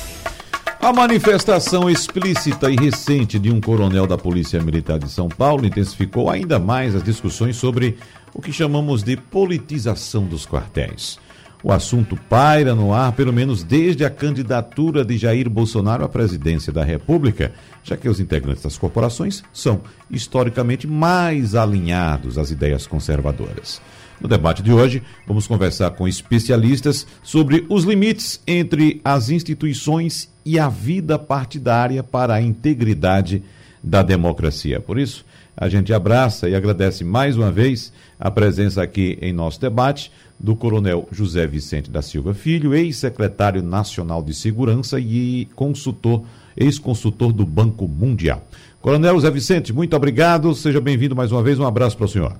a 0.79 0.93
manifestação 0.93 1.89
explícita 1.91 2.71
e 2.71 2.77
recente 2.77 3.41
de 3.41 3.51
um 3.51 3.61
coronel 3.61 4.06
da 4.06 4.17
Polícia 4.17 4.63
Militar 4.63 5.01
de 5.01 5.10
São 5.10 5.29
Paulo 5.29 5.67
intensificou 5.67 6.30
ainda 6.30 6.60
mais 6.60 6.94
as 6.94 7.03
discussões 7.03 7.56
sobre 7.56 7.98
o 8.33 8.40
que 8.40 8.53
chamamos 8.53 9.03
de 9.03 9.17
politização 9.17 10.26
dos 10.26 10.46
quartéis. 10.46 11.19
O 11.63 11.73
assunto 11.73 12.17
paira 12.29 12.75
no 12.75 12.93
ar 12.93 13.13
pelo 13.13 13.33
menos 13.33 13.65
desde 13.65 14.04
a 14.04 14.11
candidatura 14.11 15.04
de 15.04 15.17
Jair 15.17 15.49
Bolsonaro 15.49 16.05
à 16.05 16.09
presidência 16.09 16.73
da 16.73 16.84
República, 16.84 17.52
já 17.83 17.97
que 17.97 18.09
os 18.09 18.21
integrantes 18.21 18.62
das 18.62 18.79
corporações 18.79 19.43
são 19.52 19.80
historicamente 20.11 20.87
mais 20.87 21.55
alinhados 21.55 22.39
às 22.39 22.51
ideias 22.51 22.87
conservadoras. 22.87 23.80
No 24.21 24.29
debate 24.29 24.63
de 24.63 24.73
hoje, 24.73 25.03
vamos 25.27 25.47
conversar 25.47 25.91
com 25.91 26.09
especialistas 26.09 27.07
sobre 27.23 27.66
os 27.69 27.85
limites 27.85 28.41
entre 28.47 29.01
as 29.05 29.29
instituições 29.29 30.30
e 30.45 30.59
a 30.59 30.69
vida 30.69 31.19
partidária 31.19 32.02
para 32.02 32.35
a 32.35 32.41
integridade 32.41 33.43
da 33.83 34.02
democracia. 34.02 34.80
Por 34.80 34.99
isso, 34.99 35.25
a 35.56 35.69
gente 35.69 35.92
abraça 35.92 36.48
e 36.48 36.55
agradece 36.55 37.02
mais 37.02 37.37
uma 37.37 37.51
vez 37.51 37.92
a 38.20 38.30
presença 38.30 38.83
aqui 38.83 39.19
em 39.23 39.33
nosso 39.33 39.60
debate 39.60 40.12
do 40.38 40.55
Coronel 40.55 41.09
José 41.10 41.46
Vicente 41.46 41.91
da 41.91 42.02
Silva 42.02 42.34
Filho, 42.34 42.74
ex-secretário 42.74 43.62
nacional 43.62 44.23
de 44.23 44.34
Segurança 44.34 45.01
e 45.01 45.48
consultor, 45.55 46.23
ex-consultor 46.56 47.32
do 47.32 47.46
Banco 47.46 47.88
Mundial. 47.88 48.46
Coronel 48.82 49.15
José 49.15 49.30
Vicente, 49.30 49.73
muito 49.73 49.96
obrigado, 49.96 50.55
seja 50.55 50.80
bem-vindo 50.80 51.16
mais 51.16 51.32
uma 51.32 51.42
vez, 51.42 51.59
um 51.59 51.66
abraço 51.66 51.96
para 51.96 52.04
o 52.04 52.09
senhor. 52.09 52.37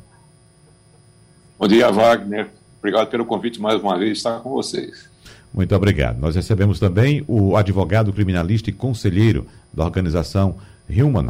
Bom 1.59 1.67
dia, 1.67 1.91
Wagner. 1.91 2.49
Obrigado 2.79 3.09
pelo 3.09 3.25
convite 3.25 3.61
mais 3.61 3.81
uma 3.81 3.99
vez 3.99 4.19
estar 4.19 4.41
com 4.41 4.51
vocês. 4.51 5.09
Muito 5.55 5.75
obrigado. 5.75 6.21
Nós 6.21 6.37
recebemos 6.37 6.79
também 6.79 7.25
o 7.27 7.57
advogado 7.57 8.13
criminalista 8.13 8.69
e 8.69 8.75
conselheiro 8.75 9.47
da 9.73 9.85
organização 9.85 10.57
Human 10.91 11.27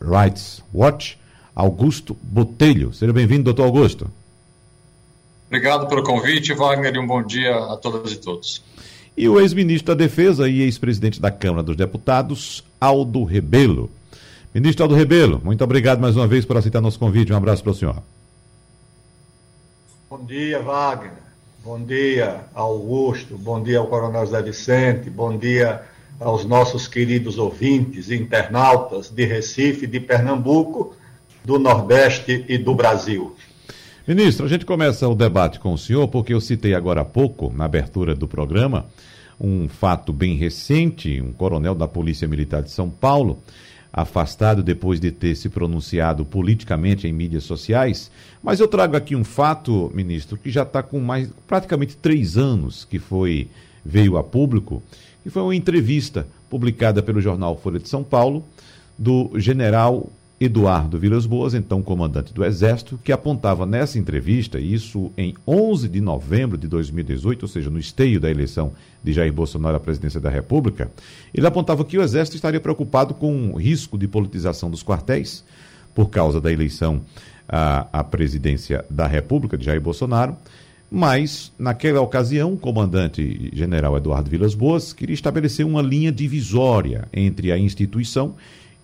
Rights 0.00 0.62
Watch, 0.72 1.18
Augusto 1.54 2.16
Botelho. 2.22 2.92
Seja 2.92 3.12
bem-vindo, 3.12 3.44
doutor 3.44 3.64
Augusto. 3.64 4.10
Obrigado 5.46 5.88
pelo 5.88 6.02
convite, 6.02 6.52
Wagner, 6.54 6.94
e 6.94 6.98
um 6.98 7.06
bom 7.06 7.22
dia 7.22 7.56
a 7.56 7.76
todas 7.76 8.12
e 8.12 8.16
todos. 8.16 8.62
E 9.16 9.28
o 9.28 9.40
ex-ministro 9.40 9.94
da 9.94 10.04
Defesa 10.04 10.48
e 10.48 10.60
ex-presidente 10.60 11.20
da 11.20 11.30
Câmara 11.30 11.62
dos 11.62 11.76
Deputados, 11.76 12.64
Aldo 12.80 13.24
Rebelo. 13.24 13.90
Ministro 14.52 14.84
Aldo 14.84 14.94
Rebelo, 14.94 15.40
muito 15.42 15.62
obrigado 15.62 16.00
mais 16.00 16.16
uma 16.16 16.26
vez 16.26 16.44
por 16.44 16.56
aceitar 16.56 16.80
nosso 16.80 16.98
convite. 16.98 17.32
Um 17.32 17.36
abraço 17.36 17.62
para 17.62 17.72
o 17.72 17.74
senhor. 17.74 18.02
Bom 20.10 20.24
dia, 20.24 20.60
Wagner. 20.60 21.12
Bom 21.64 21.82
dia, 21.82 22.44
Augusto. 22.54 23.36
Bom 23.36 23.62
dia 23.62 23.78
ao 23.78 23.86
Coronel 23.86 24.24
Zé 24.26 24.40
Vicente. 24.42 25.10
Bom 25.10 25.36
dia 25.36 25.82
aos 26.18 26.44
nossos 26.44 26.88
queridos 26.88 27.38
ouvintes, 27.38 28.10
internautas 28.10 29.10
de 29.10 29.24
Recife, 29.24 29.86
de 29.86 30.00
Pernambuco, 30.00 30.94
do 31.44 31.58
Nordeste 31.58 32.44
e 32.48 32.58
do 32.58 32.74
Brasil. 32.74 33.36
Ministro, 34.06 34.46
a 34.46 34.48
gente 34.48 34.64
começa 34.64 35.08
o 35.08 35.14
debate 35.14 35.58
com 35.58 35.72
o 35.72 35.78
senhor 35.78 36.08
porque 36.08 36.32
eu 36.32 36.40
citei 36.40 36.74
agora 36.74 37.00
há 37.00 37.04
pouco, 37.04 37.52
na 37.54 37.64
abertura 37.64 38.14
do 38.14 38.28
programa, 38.28 38.86
um 39.40 39.68
fato 39.68 40.12
bem 40.12 40.36
recente, 40.36 41.20
um 41.20 41.32
coronel 41.32 41.74
da 41.74 41.88
Polícia 41.88 42.26
Militar 42.26 42.62
de 42.62 42.70
São 42.70 42.88
Paulo 42.88 43.38
afastado 43.92 44.62
depois 44.62 45.00
de 45.00 45.10
ter 45.10 45.34
se 45.34 45.48
pronunciado 45.48 46.22
politicamente 46.24 47.08
em 47.08 47.12
mídias 47.12 47.44
sociais. 47.44 48.10
Mas 48.42 48.60
eu 48.60 48.68
trago 48.68 48.94
aqui 48.94 49.16
um 49.16 49.24
fato, 49.24 49.90
ministro, 49.94 50.36
que 50.36 50.50
já 50.50 50.64
está 50.64 50.82
com 50.82 51.00
mais 51.00 51.30
praticamente 51.46 51.96
três 51.96 52.36
anos 52.36 52.84
que 52.84 52.98
foi 52.98 53.48
veio 53.82 54.18
a 54.18 54.22
público, 54.22 54.82
que 55.26 55.30
foi 55.30 55.42
uma 55.42 55.56
entrevista 55.56 56.24
publicada 56.48 57.02
pelo 57.02 57.20
jornal 57.20 57.56
Folha 57.56 57.80
de 57.80 57.88
São 57.88 58.04
Paulo 58.04 58.44
do 58.96 59.32
general 59.34 60.08
Eduardo 60.40 61.00
Vilas 61.00 61.26
Boas, 61.26 61.52
então 61.52 61.82
comandante 61.82 62.32
do 62.32 62.44
Exército, 62.44 62.96
que 63.02 63.10
apontava 63.10 63.66
nessa 63.66 63.98
entrevista, 63.98 64.60
isso 64.60 65.10
em 65.18 65.34
11 65.44 65.88
de 65.88 66.00
novembro 66.00 66.56
de 66.56 66.68
2018, 66.68 67.42
ou 67.42 67.48
seja, 67.48 67.68
no 67.68 67.80
esteio 67.80 68.20
da 68.20 68.30
eleição 68.30 68.70
de 69.02 69.12
Jair 69.12 69.32
Bolsonaro 69.32 69.76
à 69.76 69.80
presidência 69.80 70.20
da 70.20 70.30
República, 70.30 70.88
ele 71.34 71.44
apontava 71.44 71.84
que 71.84 71.98
o 71.98 72.02
Exército 72.02 72.36
estaria 72.36 72.60
preocupado 72.60 73.12
com 73.12 73.50
o 73.50 73.56
risco 73.56 73.98
de 73.98 74.06
politização 74.06 74.70
dos 74.70 74.84
quartéis 74.84 75.42
por 75.92 76.08
causa 76.08 76.40
da 76.40 76.52
eleição 76.52 77.00
à, 77.48 77.88
à 77.92 78.04
presidência 78.04 78.84
da 78.88 79.08
República 79.08 79.58
de 79.58 79.64
Jair 79.64 79.80
Bolsonaro. 79.80 80.36
Mas, 80.90 81.52
naquela 81.58 82.00
ocasião, 82.00 82.52
o 82.52 82.58
comandante 82.58 83.50
general 83.52 83.96
Eduardo 83.96 84.30
Vilas 84.30 84.54
Boas 84.54 84.92
queria 84.92 85.14
estabelecer 85.14 85.66
uma 85.66 85.82
linha 85.82 86.12
divisória 86.12 87.08
entre 87.12 87.50
a 87.50 87.58
instituição 87.58 88.34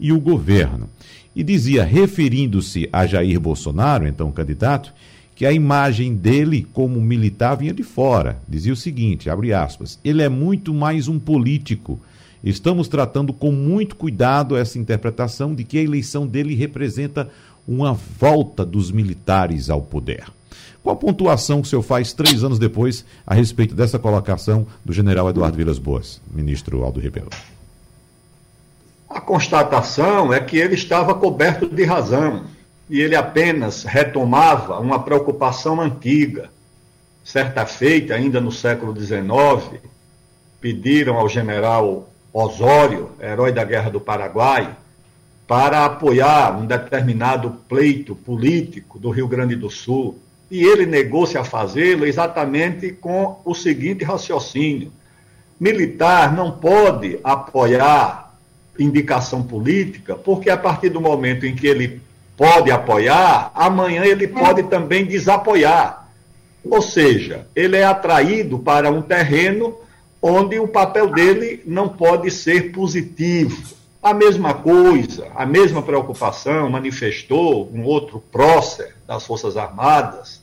e 0.00 0.12
o 0.12 0.20
governo 0.20 0.88
e 1.34 1.42
dizia, 1.42 1.84
referindo-se 1.84 2.88
a 2.92 3.06
Jair 3.06 3.40
Bolsonaro, 3.40 4.06
então 4.06 4.30
candidato, 4.30 4.92
que 5.34 5.46
a 5.46 5.52
imagem 5.52 6.14
dele 6.14 6.66
como 6.72 7.00
militar 7.00 7.56
vinha 7.56 7.72
de 7.72 7.82
fora. 7.82 8.38
Dizia 8.46 8.72
o 8.72 8.76
seguinte, 8.76 9.30
abre 9.30 9.52
aspas, 9.52 9.98
ele 10.04 10.22
é 10.22 10.28
muito 10.28 10.74
mais 10.74 11.08
um 11.08 11.18
político. 11.18 11.98
Estamos 12.44 12.86
tratando 12.86 13.32
com 13.32 13.50
muito 13.50 13.96
cuidado 13.96 14.56
essa 14.56 14.78
interpretação 14.78 15.54
de 15.54 15.64
que 15.64 15.78
a 15.78 15.82
eleição 15.82 16.26
dele 16.26 16.54
representa 16.54 17.30
uma 17.66 17.94
volta 17.94 18.64
dos 18.64 18.90
militares 18.90 19.70
ao 19.70 19.80
poder. 19.80 20.24
Qual 20.82 20.94
a 20.94 20.98
pontuação 20.98 21.60
que 21.60 21.68
o 21.68 21.70
senhor 21.70 21.82
faz 21.82 22.12
três 22.12 22.42
anos 22.42 22.58
depois 22.58 23.04
a 23.26 23.34
respeito 23.34 23.74
dessa 23.74 23.98
colocação 23.98 24.66
do 24.84 24.92
general 24.92 25.30
Eduardo 25.30 25.56
Vilas 25.56 25.78
Boas, 25.78 26.20
ministro 26.30 26.82
Aldo 26.82 26.98
Ribeiro? 27.00 27.30
A 29.08 29.20
constatação 29.20 30.32
é 30.32 30.40
que 30.40 30.56
ele 30.56 30.74
estava 30.74 31.14
coberto 31.14 31.68
de 31.68 31.84
razão 31.84 32.44
e 32.88 33.00
ele 33.00 33.14
apenas 33.14 33.84
retomava 33.84 34.80
uma 34.80 35.02
preocupação 35.02 35.80
antiga. 35.80 36.50
Certa 37.22 37.64
feita, 37.64 38.14
ainda 38.14 38.40
no 38.40 38.50
século 38.50 38.98
XIX, 38.98 39.80
pediram 40.60 41.16
ao 41.16 41.28
general 41.28 42.08
Osório, 42.32 43.10
herói 43.20 43.52
da 43.52 43.62
Guerra 43.62 43.90
do 43.90 44.00
Paraguai, 44.00 44.74
para 45.46 45.84
apoiar 45.84 46.56
um 46.56 46.64
determinado 46.64 47.50
pleito 47.68 48.14
político 48.14 48.98
do 48.98 49.10
Rio 49.10 49.28
Grande 49.28 49.54
do 49.54 49.68
Sul. 49.68 50.18
E 50.52 50.64
ele 50.64 50.84
negou-se 50.84 51.38
a 51.38 51.44
fazê-lo 51.44 52.04
exatamente 52.04 52.92
com 52.92 53.40
o 53.42 53.54
seguinte 53.54 54.04
raciocínio: 54.04 54.92
militar 55.58 56.30
não 56.30 56.52
pode 56.52 57.18
apoiar 57.24 58.34
indicação 58.78 59.42
política, 59.42 60.14
porque 60.14 60.50
a 60.50 60.56
partir 60.58 60.90
do 60.90 61.00
momento 61.00 61.46
em 61.46 61.54
que 61.54 61.66
ele 61.66 62.02
pode 62.36 62.70
apoiar, 62.70 63.50
amanhã 63.54 64.04
ele 64.04 64.28
pode 64.28 64.64
também 64.64 65.06
desapoiar. 65.06 66.06
Ou 66.62 66.82
seja, 66.82 67.46
ele 67.56 67.78
é 67.78 67.84
atraído 67.84 68.58
para 68.58 68.90
um 68.90 69.00
terreno 69.00 69.74
onde 70.20 70.58
o 70.58 70.68
papel 70.68 71.08
dele 71.08 71.62
não 71.64 71.88
pode 71.88 72.30
ser 72.30 72.72
positivo. 72.72 73.74
A 74.02 74.12
mesma 74.12 74.52
coisa, 74.52 75.28
a 75.34 75.46
mesma 75.46 75.80
preocupação 75.80 76.68
manifestou 76.68 77.70
um 77.72 77.84
outro 77.84 78.22
prócer 78.30 78.94
das 79.06 79.24
Forças 79.24 79.56
Armadas, 79.56 80.41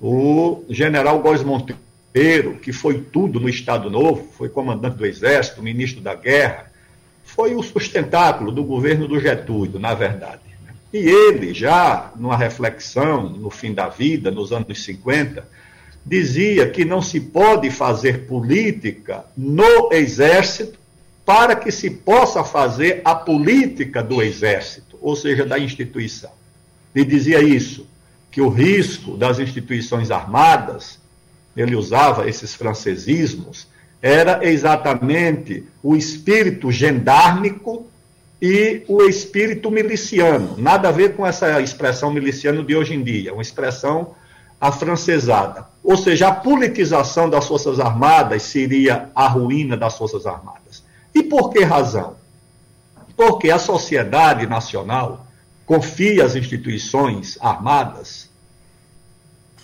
o 0.00 0.64
general 0.68 1.20
Góes 1.20 1.42
Monteiro, 1.42 2.54
que 2.62 2.72
foi 2.72 3.00
tudo 3.00 3.38
no 3.38 3.48
Estado 3.48 3.90
Novo, 3.90 4.28
foi 4.36 4.48
comandante 4.48 4.96
do 4.96 5.06
Exército, 5.06 5.62
ministro 5.62 6.00
da 6.00 6.14
Guerra, 6.14 6.70
foi 7.24 7.54
o 7.54 7.62
sustentáculo 7.62 8.50
do 8.50 8.64
governo 8.64 9.06
do 9.06 9.20
Getúlio, 9.20 9.78
na 9.78 9.94
verdade. 9.94 10.40
E 10.92 10.98
ele, 10.98 11.54
já 11.54 12.10
numa 12.16 12.36
reflexão 12.36 13.28
no 13.28 13.50
fim 13.50 13.72
da 13.72 13.88
vida, 13.88 14.30
nos 14.30 14.52
anos 14.52 14.82
50, 14.82 15.46
dizia 16.04 16.68
que 16.68 16.84
não 16.84 17.00
se 17.00 17.20
pode 17.20 17.70
fazer 17.70 18.26
política 18.26 19.24
no 19.36 19.92
exército 19.92 20.78
para 21.24 21.54
que 21.54 21.70
se 21.70 21.90
possa 21.90 22.42
fazer 22.42 23.02
a 23.04 23.14
política 23.14 24.02
do 24.02 24.20
exército, 24.20 24.98
ou 25.00 25.14
seja, 25.14 25.46
da 25.46 25.58
instituição. 25.58 26.32
Ele 26.92 27.04
dizia 27.04 27.40
isso, 27.40 27.86
que 28.30 28.40
o 28.40 28.48
risco 28.48 29.16
das 29.16 29.38
instituições 29.38 30.10
armadas, 30.10 30.98
ele 31.56 31.74
usava 31.74 32.28
esses 32.28 32.54
francesismos, 32.54 33.66
era 34.00 34.40
exatamente 34.48 35.64
o 35.82 35.96
espírito 35.96 36.70
gendármico 36.70 37.86
e 38.40 38.82
o 38.88 39.02
espírito 39.02 39.70
miliciano. 39.70 40.54
Nada 40.56 40.88
a 40.88 40.92
ver 40.92 41.14
com 41.14 41.26
essa 41.26 41.60
expressão 41.60 42.10
miliciano 42.10 42.64
de 42.64 42.74
hoje 42.74 42.94
em 42.94 43.02
dia, 43.02 43.32
uma 43.32 43.42
expressão 43.42 44.14
afrancesada. 44.60 45.66
Ou 45.82 45.96
seja, 45.96 46.28
a 46.28 46.34
politização 46.34 47.28
das 47.28 47.46
Forças 47.46 47.80
Armadas 47.80 48.42
seria 48.42 49.10
a 49.14 49.26
ruína 49.26 49.76
das 49.76 49.96
Forças 49.96 50.26
Armadas. 50.26 50.82
E 51.14 51.22
por 51.22 51.50
que 51.50 51.64
razão? 51.64 52.14
Porque 53.16 53.50
a 53.50 53.58
sociedade 53.58 54.46
nacional 54.46 55.26
confia 55.70 56.24
às 56.24 56.34
instituições 56.34 57.38
armadas 57.40 58.28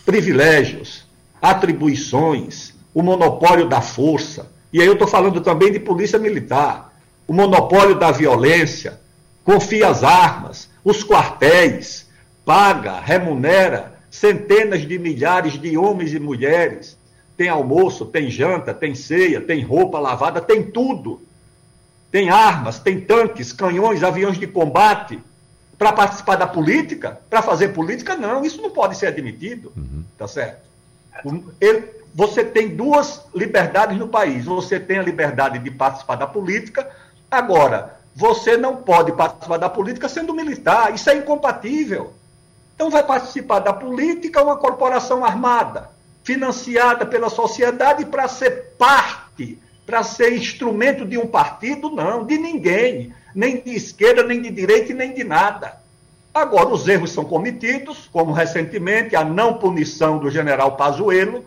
privilégios, 0.05 1.05
atribuições, 1.43 2.75
o 2.95 3.03
monopólio 3.03 3.69
da 3.69 3.81
força. 3.81 4.53
E 4.73 4.81
aí 4.81 4.87
eu 4.87 4.93
estou 4.93 5.09
falando 5.09 5.41
também 5.41 5.73
de 5.73 5.81
polícia 5.81 6.17
militar, 6.17 6.97
o 7.27 7.33
monopólio 7.33 7.99
da 7.99 8.13
violência, 8.13 9.01
confia 9.43 9.89
as 9.89 10.05
armas, 10.05 10.71
os 10.85 11.03
quartéis, 11.03 12.09
paga, 12.45 13.01
remunera 13.01 13.95
centenas 14.09 14.87
de 14.87 15.01
milhares 15.01 15.61
de 15.61 15.77
homens 15.77 16.15
e 16.15 16.21
mulheres. 16.21 16.97
Tem 17.37 17.49
almoço, 17.49 18.07
tem 18.07 18.31
janta, 18.31 18.73
tem 18.73 18.95
ceia, 18.95 19.41
tem 19.41 19.61
roupa 19.61 19.99
lavada, 19.99 20.41
tem 20.41 20.63
tudo. 20.63 21.21
Tem 22.13 22.31
armas, 22.31 22.79
tem 22.79 23.01
tanques, 23.01 23.53
canhões, 23.53 24.05
aviões 24.05 24.39
de 24.39 24.47
combate. 24.47 25.19
Para 25.79 25.93
participar 25.93 26.37
da 26.37 26.47
política, 26.47 27.21
para 27.29 27.43
fazer 27.43 27.69
política, 27.69 28.17
não, 28.17 28.45
isso 28.45 28.63
não 28.63 28.71
pode 28.71 28.97
ser 28.97 29.07
admitido. 29.07 29.73
Uhum. 29.77 30.05
Tá 30.17 30.27
certo? 30.27 30.67
Ele, 31.61 31.85
você 32.15 32.43
tem 32.43 32.75
duas 32.75 33.23
liberdades 33.35 33.99
no 33.99 34.09
país. 34.09 34.47
Você 34.47 34.81
tem 34.81 34.99
a 34.99 35.03
liberdade 35.03 35.59
de 35.59 35.71
participar 35.71 36.17
da 36.17 36.27
política. 36.27 36.89
Agora, 37.31 37.97
você 38.15 38.57
não 38.57 38.77
pode 38.77 39.13
participar 39.13 39.59
da 39.59 39.69
política 39.69 40.09
sendo 40.09 40.33
militar. 40.33 40.95
Isso 40.95 41.11
é 41.11 41.17
incompatível. 41.17 42.15
Então, 42.75 42.89
vai 42.91 43.03
participar 43.03 43.59
da 43.59 43.73
política 43.73 44.43
uma 44.43 44.57
corporação 44.57 45.25
armada, 45.25 45.91
financiada 46.25 47.05
pela 47.05 47.29
sociedade 47.29 48.05
para 48.07 48.29
ser 48.29 48.75
parte, 48.79 49.59
para 49.85 50.03
ser 50.03 50.35
instrumento 50.35 51.05
de 51.05 51.19
um 51.19 51.27
partido? 51.27 51.91
Não, 51.91 52.25
de 52.25 52.39
ninguém. 52.39 53.15
Nem 53.37 53.61
de 53.61 53.77
esquerda, 53.77 54.25
nem 54.25 54.43
de 54.43 54.51
direita, 54.51 54.93
nem 54.93 55.15
de 55.15 55.23
nada. 55.23 55.77
Agora, 56.35 56.71
os 56.71 56.89
erros 56.89 57.13
são 57.13 57.25
cometidos, 57.25 58.09
como 58.11 58.33
recentemente 58.33 59.15
a 59.15 59.23
não 59.23 59.55
punição 59.55 60.19
do 60.19 60.31
general 60.31 60.77
Pazuello, 60.77 61.45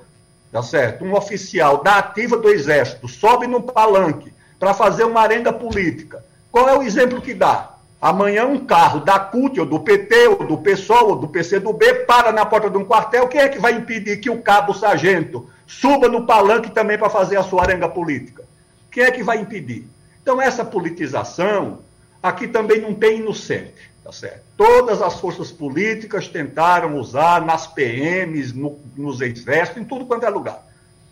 tá 0.52 0.64
certo? 0.64 1.04
Um 1.04 1.14
oficial 1.14 1.84
da 1.84 1.98
ativa 1.98 2.38
do 2.38 2.50
Exército 2.50 3.08
sobe 3.08 3.48
num 3.48 3.62
palanque 3.62 4.32
para 4.58 4.74
fazer 4.74 5.04
uma 5.04 5.22
arenga 5.22 5.52
política 5.52 6.24
qual 6.52 6.68
é 6.68 6.78
o 6.78 6.82
exemplo 6.82 7.22
que 7.22 7.34
dá? 7.34 7.74
Amanhã 8.02 8.46
um 8.46 8.66
carro 8.66 9.02
da 9.02 9.20
CUT, 9.20 9.60
ou 9.60 9.66
do 9.66 9.80
PT, 9.80 10.28
ou 10.28 10.48
do 10.48 10.58
PSOL, 10.58 11.10
ou 11.10 11.16
do 11.16 11.28
PCdoB, 11.28 12.06
para 12.06 12.32
na 12.32 12.46
porta 12.46 12.70
de 12.70 12.78
um 12.78 12.86
quartel. 12.86 13.28
Quem 13.28 13.42
é 13.42 13.50
que 13.50 13.60
vai 13.60 13.74
impedir 13.74 14.18
que 14.18 14.30
o 14.30 14.42
cabo 14.42 14.74
sargento 14.74 15.50
suba 15.68 16.08
no 16.08 16.26
palanque 16.26 16.72
também 16.72 16.98
para 16.98 17.10
fazer 17.10 17.38
a 17.38 17.44
sua 17.44 17.64
arenga 17.64 17.88
política? 17.88 18.44
Quem 18.92 19.04
é 19.04 19.12
que 19.12 19.22
vai 19.22 19.40
impedir? 19.40 19.86
Então, 20.30 20.40
essa 20.40 20.64
politização, 20.64 21.80
aqui 22.22 22.48
também 22.48 22.80
não 22.80 22.94
tem 22.94 23.18
inocente, 23.18 23.90
tá 24.04 24.12
certo? 24.12 24.44
Todas 24.56 25.02
as 25.02 25.20
forças 25.20 25.52
políticas 25.52 26.28
tentaram 26.28 27.00
usar 27.00 27.44
nas 27.44 27.66
PMs, 27.66 28.54
no, 28.54 28.78
nos 28.96 29.22
exércitos, 29.22 29.82
em 29.82 29.86
tudo 29.86 30.06
quanto 30.06 30.28
é 30.28 30.30
lugar. 30.30 30.64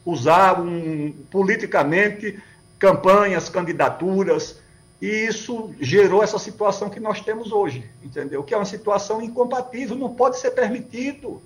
Usar 0.06 0.62
um, 0.62 1.12
politicamente 1.32 2.40
campanhas, 2.78 3.50
candidaturas, 3.50 4.60
e 5.02 5.08
isso 5.08 5.74
gerou 5.82 6.22
essa 6.22 6.38
situação 6.38 6.88
que 6.88 7.00
nós 7.00 7.20
temos 7.20 7.52
hoje, 7.52 7.90
entendeu? 8.04 8.44
Que 8.44 8.54
é 8.54 8.58
uma 8.58 8.66
situação 8.66 9.20
incompatível, 9.20 9.96
não 9.96 10.14
pode 10.14 10.38
ser 10.38 10.52
permitido. 10.52 11.42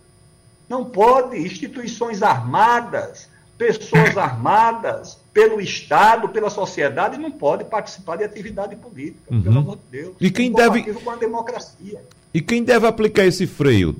Não 0.67 0.83
pode. 0.83 1.37
Instituições 1.37 2.21
armadas, 2.21 3.29
pessoas 3.57 4.17
armadas 4.19 5.20
pelo 5.33 5.61
Estado, 5.61 6.29
pela 6.29 6.49
sociedade, 6.49 7.17
não 7.17 7.31
podem 7.31 7.65
participar 7.65 8.17
de 8.17 8.23
atividade 8.23 8.75
política, 8.75 9.33
uhum. 9.33 9.41
pelo 9.41 9.59
amor 9.59 9.77
de 9.77 9.99
Deus. 9.99 10.15
E 10.19 10.29
quem 10.29 10.51
deve 10.51 10.93
com 10.93 11.09
a 11.09 11.15
democracia. 11.15 12.01
E 12.33 12.41
quem 12.41 12.63
deve 12.63 12.85
aplicar 12.87 13.25
esse 13.25 13.47
freio, 13.47 13.95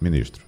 ministro? 0.00 0.44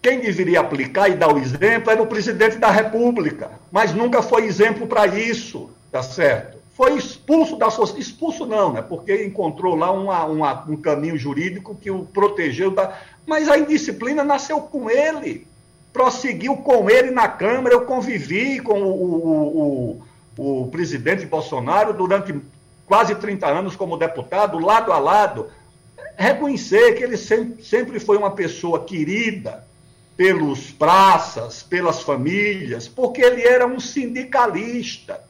Quem 0.00 0.20
deveria 0.20 0.60
aplicar 0.60 1.08
e 1.08 1.16
dar 1.16 1.34
o 1.34 1.38
exemplo 1.38 1.90
era 1.90 2.00
o 2.00 2.06
presidente 2.06 2.56
da 2.56 2.70
República, 2.70 3.50
mas 3.70 3.92
nunca 3.92 4.22
foi 4.22 4.44
exemplo 4.44 4.86
para 4.86 5.06
isso, 5.06 5.70
tá 5.90 6.02
certo? 6.02 6.58
foi 6.78 6.96
expulso 6.96 7.56
da 7.56 7.70
sociedade. 7.70 8.08
Expulso 8.08 8.46
não, 8.46 8.72
né? 8.72 8.80
Porque 8.80 9.24
encontrou 9.24 9.74
lá 9.74 9.90
uma, 9.90 10.24
uma, 10.26 10.64
um 10.70 10.76
caminho 10.76 11.18
jurídico 11.18 11.74
que 11.74 11.90
o 11.90 12.04
protegeu 12.04 12.70
da. 12.70 12.96
Mas 13.26 13.48
a 13.48 13.58
indisciplina 13.58 14.22
nasceu 14.22 14.60
com 14.60 14.88
ele. 14.88 15.47
Prosseguiu 15.98 16.56
com 16.58 16.88
ele 16.88 17.10
na 17.10 17.26
Câmara. 17.26 17.74
Eu 17.74 17.84
convivi 17.84 18.60
com 18.60 18.80
o, 18.80 18.92
o, 18.92 20.02
o, 20.36 20.62
o 20.62 20.68
presidente 20.68 21.26
Bolsonaro 21.26 21.92
durante 21.92 22.32
quase 22.86 23.16
30 23.16 23.48
anos 23.48 23.74
como 23.74 23.96
deputado, 23.96 24.60
lado 24.60 24.92
a 24.92 24.98
lado. 25.00 25.48
Reconhecer 26.16 26.92
que 26.92 27.02
ele 27.02 27.16
sempre, 27.16 27.64
sempre 27.64 27.98
foi 27.98 28.16
uma 28.16 28.30
pessoa 28.30 28.84
querida 28.84 29.66
pelos 30.16 30.70
praças, 30.70 31.64
pelas 31.64 32.00
famílias, 32.00 32.86
porque 32.86 33.20
ele 33.20 33.42
era 33.42 33.66
um 33.66 33.80
sindicalista 33.80 35.20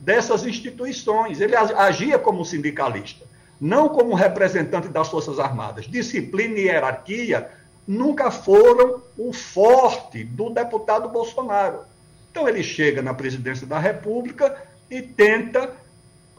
dessas 0.00 0.44
instituições. 0.44 1.40
Ele 1.40 1.54
agia 1.54 2.18
como 2.18 2.44
sindicalista, 2.44 3.24
não 3.60 3.88
como 3.88 4.16
representante 4.16 4.88
das 4.88 5.08
Forças 5.08 5.38
Armadas. 5.38 5.86
Disciplina 5.86 6.58
e 6.58 6.62
hierarquia 6.62 7.48
nunca 7.88 8.30
foram 8.30 9.02
o 9.16 9.32
forte 9.32 10.22
do 10.22 10.50
deputado 10.50 11.08
Bolsonaro. 11.08 11.80
Então 12.30 12.46
ele 12.46 12.62
chega 12.62 13.00
na 13.00 13.14
presidência 13.14 13.66
da 13.66 13.78
República 13.78 14.62
e 14.90 15.00
tenta 15.00 15.72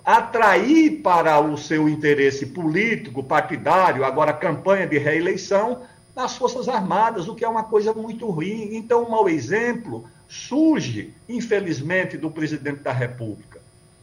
atrair 0.05 1.01
para 1.01 1.39
o 1.39 1.57
seu 1.57 1.89
interesse 1.89 2.45
político, 2.45 3.23
partidário, 3.23 4.05
agora 4.05 4.31
campanha 4.31 4.85
de 4.85 4.99
reeleição, 4.99 5.81
as 6.15 6.35
Forças 6.37 6.67
Armadas, 6.67 7.27
o 7.27 7.35
que 7.35 7.43
é 7.43 7.49
uma 7.49 7.63
coisa 7.63 7.93
muito 7.93 8.29
ruim. 8.29 8.75
Então, 8.75 9.03
um 9.03 9.09
mau 9.09 9.27
exemplo 9.27 10.07
surge, 10.27 11.13
infelizmente, 11.27 12.17
do 12.17 12.29
presidente 12.29 12.81
da 12.81 12.91
República. 12.91 13.58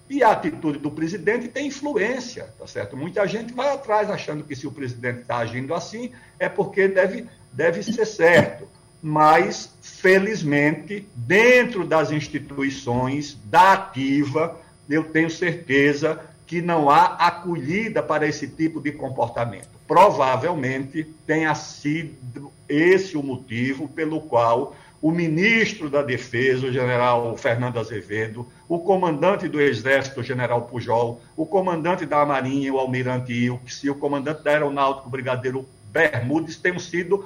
E 0.09 0.23
a 0.23 0.31
atitude 0.31 0.79
do 0.79 0.91
presidente 0.91 1.49
tem 1.49 1.67
influência, 1.67 2.49
tá 2.59 2.67
certo? 2.67 2.97
Muita 2.97 3.27
gente 3.27 3.53
vai 3.53 3.73
atrás 3.73 4.09
achando 4.09 4.45
que 4.45 4.55
se 4.55 4.67
o 4.67 4.73
presidente 4.73 5.23
está 5.23 5.39
agindo 5.39 5.75
assim 5.75 6.13
é 6.39 6.49
porque 6.49 6.87
deve, 6.87 7.27
deve 7.53 7.83
ser 7.83 8.07
certo. 8.07 8.69
Mas, 9.03 9.75
felizmente, 9.83 11.07
dentro 11.15 11.87
das 11.87 12.11
instituições 12.11 13.37
da 13.45 13.73
ativa, 13.73 14.61
eu 14.89 15.05
tenho 15.05 15.31
certeza 15.31 16.21
que 16.47 16.63
não 16.63 16.89
há 16.89 17.05
acolhida 17.05 18.03
para 18.03 18.27
esse 18.27 18.47
tipo 18.47 18.81
de 18.81 18.93
comportamento. 18.93 19.69
Provavelmente 19.87 21.05
tenha 21.27 21.55
sido 21.55 22.53
esse 22.69 23.17
o 23.17 23.23
motivo 23.23 23.89
pelo 23.89 24.21
qual 24.21 24.75
o 25.07 25.13
ministro 25.13 25.89
da 25.89 26.03
Defesa, 26.03 26.67
o 26.67 26.73
general 26.73 27.37
Fernando 27.37 27.79
Azevedo, 27.79 28.45
o 28.69 28.81
comandante 28.81 29.49
do 29.49 29.61
Exército, 29.61 30.19
o 30.19 30.23
general 30.25 30.63
Pujol, 30.63 31.21
o 31.37 31.47
comandante 31.47 32.05
da 32.05 32.27
Marinha, 32.27 32.75
o 32.75 32.79
almirante 32.81 33.33
Ilks, 33.33 33.85
e 33.85 33.89
o 33.89 33.95
comandante 33.95 34.43
da 34.43 34.51
Aeronáutica, 34.51 35.07
o 35.07 35.11
brigadeiro 35.11 35.65
Bermudes, 35.93 36.57
tenham 36.57 36.81
sido 36.81 37.25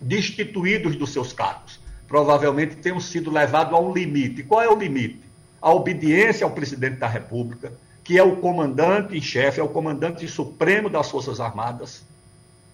destituídos 0.00 0.96
dos 0.96 1.12
seus 1.12 1.30
cargos. 1.30 1.78
Provavelmente 2.08 2.76
tenham 2.76 3.00
sido 3.00 3.30
levados 3.30 3.74
a 3.74 3.78
um 3.78 3.92
limite. 3.92 4.42
Qual 4.42 4.62
é 4.62 4.68
o 4.70 4.78
limite? 4.78 5.20
A 5.60 5.70
obediência 5.70 6.46
ao 6.46 6.52
presidente 6.52 6.96
da 6.96 7.06
República, 7.06 7.70
que 8.02 8.16
é 8.16 8.22
o 8.22 8.36
comandante 8.36 9.14
em 9.14 9.20
chefe, 9.20 9.60
é 9.60 9.62
o 9.62 9.68
comandante 9.68 10.26
supremo 10.26 10.88
das 10.88 11.10
Forças 11.10 11.38
Armadas, 11.38 12.02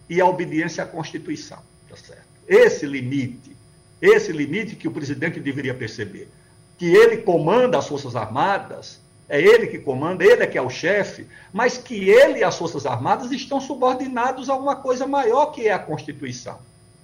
e 0.09 0.21
a 0.21 0.25
obediência 0.25 0.85
à 0.85 0.87
Constituição. 0.87 1.59
Tá 1.91 1.97
certo? 1.97 2.23
Esse 2.47 2.87
limite 2.87 3.55
esse 4.05 4.33
limite 4.33 4.77
que 4.77 4.89
o 4.89 4.91
presidente 4.91 5.41
deveria 5.41 5.75
perceber. 5.75 6.29
Que 6.79 6.87
ele 6.95 7.19
comanda 7.19 7.79
as 7.79 7.89
Forças 7.89 8.15
Armadas, 8.15 9.01
é 9.29 9.41
ele 9.41 9.67
que 9.67 9.79
comanda, 9.79 10.25
ele 10.25 10.43
é 10.43 10.47
que 10.47 10.59
é 10.59 10.63
o 10.63 10.69
chefe, 10.69 11.27
mas 11.53 11.79
que 11.79 12.11
ele 12.11 12.41
e 12.41 12.45
as 12.45 12.57
Forças 12.57 12.85
Armadas 12.85 13.33
estão 13.33 13.61
subordinados 13.61 14.51
a 14.51 14.55
uma 14.55 14.77
coisa 14.77 15.07
maior 15.07 15.47
que 15.47 15.67
é 15.67 15.73
a 15.73 15.79
Constituição. 15.79 16.59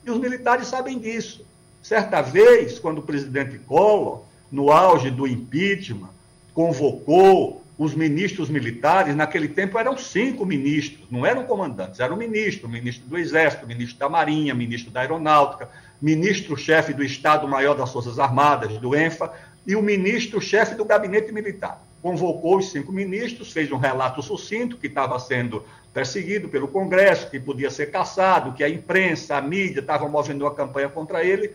E 0.05 0.11
os 0.11 0.19
militares 0.19 0.67
sabem 0.67 0.99
disso. 0.99 1.47
Certa 1.83 2.21
vez, 2.21 2.79
quando 2.79 2.99
o 2.99 3.03
presidente 3.03 3.59
Collor, 3.61 4.23
no 4.53 4.71
auge 4.71 5.11
do 5.11 5.27
impeachment, 5.27 6.11
convocou 6.53 7.60
os 7.81 7.95
ministros 7.95 8.51
militares, 8.51 9.17
naquele 9.17 9.49
tempo 9.49 9.79
eram 9.79 9.97
cinco 9.97 10.45
ministros, 10.45 11.09
não 11.11 11.25
eram 11.25 11.45
comandantes, 11.45 11.99
eram 11.99 12.15
ministro, 12.15 12.69
ministro 12.69 13.09
do 13.09 13.17
Exército, 13.17 13.67
ministro 13.67 13.99
da 13.99 14.07
Marinha, 14.07 14.55
ministro 14.55 14.91
da 14.91 15.01
Aeronáutica, 15.01 15.67
ministro-chefe 15.99 16.93
do 16.93 17.03
Estado-Maior 17.03 17.75
das 17.75 17.91
Forças 17.91 18.19
Armadas, 18.19 18.77
do 18.77 18.95
ENFA, 18.95 19.33
e 19.67 19.75
o 19.75 19.81
ministro-chefe 19.81 20.75
do 20.75 20.85
Gabinete 20.85 21.33
Militar. 21.33 21.83
Convocou 22.03 22.59
os 22.59 22.71
cinco 22.71 22.93
ministros, 22.93 23.51
fez 23.51 23.73
um 23.73 23.79
relato 23.79 24.23
sucinto 24.23 24.77
que 24.77 24.87
estava 24.87 25.19
sendo 25.19 25.65
perseguido 25.95 26.51
pelo 26.51 26.69
Congresso, 26.69 27.31
que 27.31 27.41
podia 27.41 27.71
ser 27.71 27.91
caçado, 27.91 28.53
que 28.53 28.63
a 28.63 28.69
imprensa, 28.69 29.37
a 29.37 29.41
mídia 29.41 29.81
estavam 29.81 30.11
movendo 30.11 30.43
uma 30.43 30.55
campanha 30.55 30.91
contra 30.91 31.25
ele. 31.25 31.53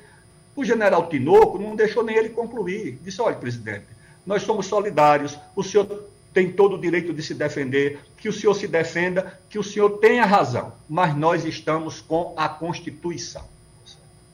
O 0.56 0.66
general 0.66 1.08
Tinoco 1.08 1.60
não 1.60 1.76
deixou 1.76 2.04
nem 2.04 2.18
ele 2.18 2.30
concluir. 2.30 2.98
Disse: 3.04 3.22
olha, 3.22 3.36
presidente, 3.36 3.86
nós 4.26 4.42
somos 4.42 4.66
solidários, 4.66 5.38
o 5.56 5.62
senhor 5.62 6.15
tem 6.36 6.52
todo 6.52 6.76
o 6.76 6.78
direito 6.78 7.14
de 7.14 7.24
se 7.24 7.34
defender, 7.34 7.98
que 8.18 8.28
o 8.28 8.34
senhor 8.34 8.54
se 8.56 8.68
defenda, 8.68 9.40
que 9.50 9.58
o 9.58 9.64
senhor 9.64 10.00
tenha 10.00 10.26
razão, 10.26 10.74
mas 10.88 11.16
nós 11.16 11.46
estamos 11.46 12.02
com 12.02 12.34
a 12.36 12.50
Constituição. 12.50 13.42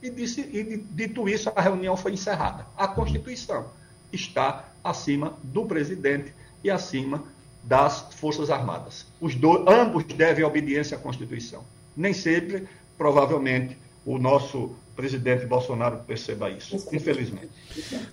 E, 0.01 0.09
disse, 0.09 0.41
e 0.41 0.83
dito 0.89 1.29
isso, 1.29 1.51
a 1.55 1.61
reunião 1.61 1.95
foi 1.95 2.13
encerrada. 2.13 2.65
A 2.75 2.87
Constituição 2.87 3.67
está 4.11 4.65
acima 4.83 5.37
do 5.43 5.63
presidente 5.63 6.33
e 6.63 6.71
acima 6.71 7.23
das 7.63 8.07
Forças 8.15 8.49
Armadas. 8.49 9.05
Os 9.21 9.35
ambos 9.67 10.03
devem 10.05 10.43
obediência 10.43 10.97
à 10.97 10.99
Constituição. 10.99 11.63
Nem 11.95 12.13
sempre, 12.13 12.67
provavelmente, 12.97 13.77
o 14.03 14.17
nosso 14.17 14.71
presidente 14.95 15.45
Bolsonaro 15.45 15.97
perceba 16.07 16.49
isso, 16.49 16.83
infelizmente. 16.91 17.51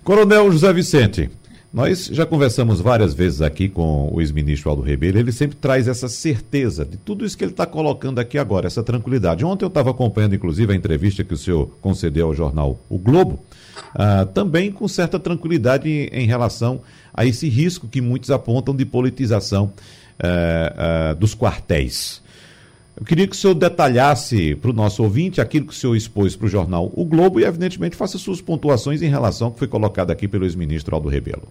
Coronel 0.03 0.51
José 0.51 0.71
Vicente, 0.71 1.31
nós 1.71 2.07
já 2.07 2.25
conversamos 2.25 2.81
várias 2.81 3.13
vezes 3.13 3.41
aqui 3.41 3.69
com 3.69 4.09
o 4.11 4.19
ex-ministro 4.19 4.71
Aldo 4.71 4.81
Ribeiro, 4.81 5.19
ele 5.19 5.31
sempre 5.31 5.55
traz 5.55 5.87
essa 5.87 6.07
certeza 6.07 6.83
de 6.83 6.97
tudo 6.97 7.23
isso 7.23 7.37
que 7.37 7.43
ele 7.43 7.51
está 7.51 7.65
colocando 7.65 8.17
aqui 8.17 8.39
agora, 8.39 8.65
essa 8.65 8.81
tranquilidade. 8.81 9.45
Ontem 9.45 9.65
eu 9.65 9.69
estava 9.69 9.91
acompanhando, 9.91 10.33
inclusive, 10.33 10.73
a 10.73 10.75
entrevista 10.75 11.23
que 11.23 11.33
o 11.33 11.37
senhor 11.37 11.69
concedeu 11.79 12.27
ao 12.27 12.33
jornal 12.33 12.79
O 12.89 12.97
Globo, 12.97 13.39
ah, 13.93 14.25
também 14.25 14.71
com 14.71 14.87
certa 14.87 15.19
tranquilidade 15.19 15.89
em, 15.89 16.25
relação 16.25 16.81
a 17.13 17.23
esse 17.25 17.47
risco 17.47 17.87
que 17.87 18.01
muitos 18.01 18.31
apontam 18.31 18.75
de 18.75 18.85
politização 18.85 19.71
ah, 20.19 21.09
ah, 21.11 21.13
dos 21.13 21.35
quartéis. 21.35 22.21
Eu 22.99 23.05
queria 23.05 23.25
que 23.25 23.33
o 23.33 23.39
senhor 23.39 23.53
detalhasse 23.53 24.55
para 24.55 24.71
o 24.71 24.73
nosso 24.73 25.01
ouvinte 25.01 25.39
aquilo 25.39 25.67
que 25.67 25.73
o 25.73 25.75
senhor 25.75 25.95
expôs 25.95 26.35
para 26.35 26.47
o 26.47 26.49
jornal 26.49 26.91
O 26.93 27.05
Globo 27.05 27.39
e, 27.39 27.45
evidentemente, 27.45 27.95
faça 27.95 28.17
suas 28.17 28.41
pontuações 28.41 29.01
em 29.01 29.07
relação 29.07 29.47
ao 29.47 29.53
que 29.53 29.59
foi 29.59 29.69
colocado 29.69 30.11
aqui 30.11 30.27
pelo 30.27 30.43
ex-ministro 30.43 30.93
Aldo 30.93 31.07
Rebelo. 31.07 31.47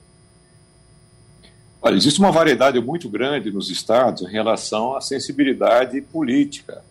Olha, 1.80 1.96
existe 1.96 2.20
uma 2.20 2.30
variedade 2.30 2.78
muito 2.80 3.08
grande 3.08 3.50
nos 3.50 3.70
estados 3.70 4.28
em 4.28 4.30
relação 4.30 4.94
à 4.94 5.00
sensibilidade 5.00 6.02
política. 6.02 6.82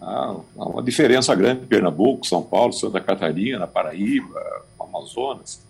Há 0.00 0.36
uma 0.56 0.82
diferença 0.82 1.34
grande 1.34 1.64
em 1.64 1.66
Pernambuco, 1.66 2.26
São 2.26 2.40
Paulo, 2.40 2.72
Santa 2.72 3.00
Catarina, 3.00 3.66
Paraíba, 3.66 4.40
Amazonas. 4.80 5.60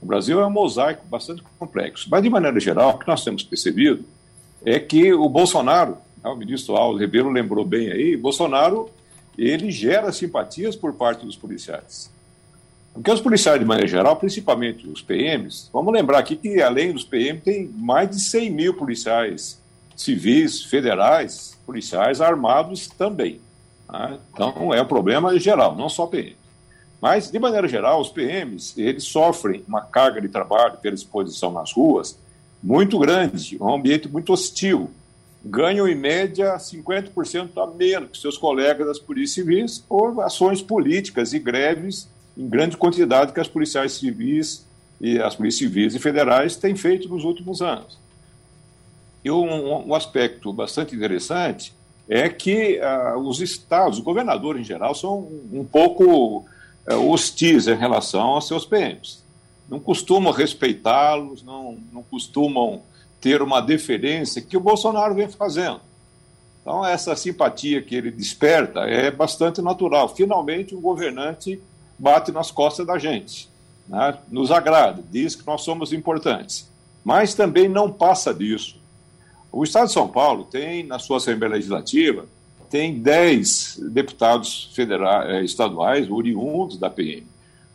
O 0.00 0.06
Brasil 0.06 0.40
é 0.40 0.46
um 0.46 0.50
mosaico 0.50 1.04
bastante 1.08 1.42
complexo. 1.58 2.06
Mas, 2.08 2.22
de 2.22 2.30
maneira 2.30 2.60
geral, 2.60 2.90
o 2.90 2.98
que 2.98 3.08
nós 3.08 3.24
temos 3.24 3.42
percebido 3.42 4.04
é 4.64 4.78
que 4.78 5.12
o 5.12 5.28
Bolsonaro 5.28 5.96
o 6.24 6.34
ministro 6.34 6.76
Aldo 6.76 6.98
Ribeiro 6.98 7.30
lembrou 7.30 7.64
bem 7.64 7.90
aí, 7.90 8.16
Bolsonaro 8.16 8.90
ele 9.38 9.70
gera 9.70 10.10
simpatias 10.10 10.74
por 10.74 10.92
parte 10.94 11.24
dos 11.24 11.36
policiais. 11.36 12.10
Porque 12.92 13.12
os 13.12 13.20
policiais, 13.20 13.60
de 13.60 13.64
maneira 13.64 13.88
geral, 13.88 14.16
principalmente 14.16 14.88
os 14.88 15.00
PMs, 15.00 15.70
vamos 15.72 15.92
lembrar 15.92 16.18
aqui 16.18 16.34
que 16.34 16.60
além 16.60 16.92
dos 16.92 17.04
PM 17.04 17.40
tem 17.40 17.68
mais 17.68 18.10
de 18.10 18.20
100 18.20 18.50
mil 18.50 18.74
policiais 18.74 19.62
civis, 19.94 20.64
federais, 20.64 21.56
policiais 21.64 22.20
armados 22.20 22.88
também. 22.88 23.40
Né? 23.88 24.18
Então 24.32 24.74
é 24.74 24.82
um 24.82 24.86
problema 24.86 25.38
geral, 25.38 25.76
não 25.76 25.88
só 25.88 26.06
PM. 26.06 26.36
Mas, 27.00 27.30
de 27.30 27.38
maneira 27.38 27.68
geral, 27.68 28.00
os 28.00 28.08
PMs 28.08 28.74
eles 28.76 29.04
sofrem 29.04 29.62
uma 29.68 29.82
carga 29.82 30.20
de 30.20 30.28
trabalho 30.28 30.78
pela 30.78 30.96
exposição 30.96 31.52
nas 31.52 31.72
ruas 31.72 32.18
muito 32.60 32.98
grande, 32.98 33.56
um 33.60 33.72
ambiente 33.72 34.08
muito 34.08 34.32
hostil 34.32 34.90
ganham 35.44 35.86
em 35.86 35.94
média 35.94 36.56
50% 36.56 37.50
a 37.56 37.66
menos 37.66 38.10
que 38.10 38.18
seus 38.18 38.36
colegas 38.36 38.86
das 38.86 38.98
polícias 38.98 39.46
civis 39.46 39.78
por 39.78 40.20
ações 40.22 40.60
políticas 40.60 41.32
e 41.32 41.38
greves 41.38 42.08
em 42.36 42.48
grande 42.48 42.76
quantidade 42.76 43.32
que 43.32 43.40
as 43.40 43.48
policiais 43.48 43.92
civis 43.92 44.66
e 45.00 45.18
as 45.20 45.34
polícias 45.34 45.58
civis 45.58 45.94
e 45.94 45.98
federais 45.98 46.56
têm 46.56 46.74
feito 46.74 47.08
nos 47.08 47.24
últimos 47.24 47.62
anos. 47.62 47.98
E 49.24 49.30
um, 49.30 49.88
um 49.88 49.94
aspecto 49.94 50.52
bastante 50.52 50.94
interessante 50.94 51.72
é 52.08 52.28
que 52.28 52.80
uh, 52.80 53.18
os 53.18 53.40
estados, 53.40 53.98
o 53.98 54.02
governador 54.02 54.58
em 54.58 54.64
geral, 54.64 54.94
são 54.94 55.18
um, 55.52 55.64
pouco 55.64 56.38
uh, 56.90 57.10
hostis 57.10 57.68
em 57.68 57.76
relação 57.76 58.28
aos 58.28 58.46
seus 58.46 58.64
PMs. 58.64 59.22
Não 59.68 59.78
costumam 59.78 60.32
respeitá-los, 60.32 61.42
não, 61.42 61.76
não 61.92 62.02
costumam 62.02 62.82
ter 63.20 63.42
uma 63.42 63.60
deferência 63.60 64.42
que 64.42 64.56
o 64.56 64.60
Bolsonaro 64.60 65.14
vem 65.14 65.28
fazendo. 65.28 65.80
Então, 66.60 66.84
essa 66.84 67.16
simpatia 67.16 67.80
que 67.80 67.94
ele 67.94 68.10
desperta 68.10 68.80
é 68.80 69.10
bastante 69.10 69.62
natural. 69.62 70.08
Finalmente, 70.14 70.74
um 70.74 70.80
governante 70.80 71.60
bate 71.98 72.30
nas 72.30 72.50
costas 72.50 72.86
da 72.86 72.98
gente, 72.98 73.48
né? 73.88 74.18
nos 74.30 74.50
agrada, 74.50 75.02
diz 75.10 75.34
que 75.34 75.46
nós 75.46 75.62
somos 75.62 75.92
importantes. 75.92 76.68
Mas 77.02 77.34
também 77.34 77.68
não 77.68 77.90
passa 77.90 78.34
disso. 78.34 78.76
O 79.50 79.64
Estado 79.64 79.86
de 79.86 79.94
São 79.94 80.06
Paulo 80.06 80.44
tem, 80.44 80.84
na 80.84 80.98
sua 80.98 81.16
Assembleia 81.16 81.54
Legislativa, 81.54 82.26
tem 82.68 83.00
10 83.00 83.80
deputados 83.90 84.70
federais, 84.74 85.30
eh, 85.30 85.44
estaduais 85.44 86.10
oriundos 86.10 86.78
da 86.78 86.90
PM. 86.90 87.26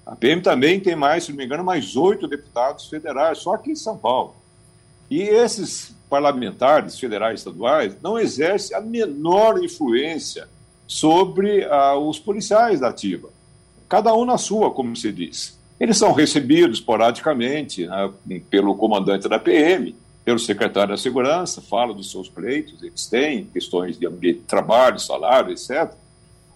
A 0.06 0.16
PM 0.16 0.42
também 0.42 0.80
tem 0.80 0.96
mais, 0.96 1.24
se 1.24 1.32
não 1.32 1.38
me 1.38 1.46
engano, 1.46 1.64
mais 1.64 1.96
oito 1.96 2.28
deputados 2.28 2.88
federais, 2.88 3.40
só 3.40 3.56
aqui 3.56 3.72
em 3.72 3.76
São 3.76 3.98
Paulo. 3.98 4.36
E 5.14 5.22
esses 5.22 5.94
parlamentares 6.10 7.00
federais 7.00 7.34
e 7.34 7.42
estaduais 7.42 7.96
não 8.02 8.18
exercem 8.18 8.76
a 8.76 8.82
menor 8.82 9.64
influência 9.64 10.48
sobre 10.88 11.64
ah, 11.66 11.96
os 11.96 12.18
policiais 12.18 12.80
da 12.80 12.90
ativa. 12.90 13.30
Cada 13.88 14.12
um 14.16 14.26
na 14.26 14.40
sua, 14.40 14.72
como 14.72 14.96
se 14.96 15.12
diz. 15.12 15.56
Eles 15.80 16.00
são 16.00 16.14
recebidos 16.14 16.80
esporadicamente 16.80 17.86
né, 17.86 18.12
pelo 18.50 18.76
comandante 18.76 19.30
da 19.30 19.38
PM, 19.38 19.96
pelo 20.26 20.40
secretário 20.40 20.96
da 20.96 20.98
Segurança, 20.98 21.62
fala 21.62 21.94
dos 21.94 22.10
seus 22.10 22.28
pleitos, 22.28 22.82
eles 22.82 23.06
têm 23.06 23.46
questões 23.46 24.00
de 24.00 24.08
ambiente 24.08 24.40
de 24.40 24.46
trabalho, 24.46 25.00
salário, 25.00 25.52
etc. 25.52 25.94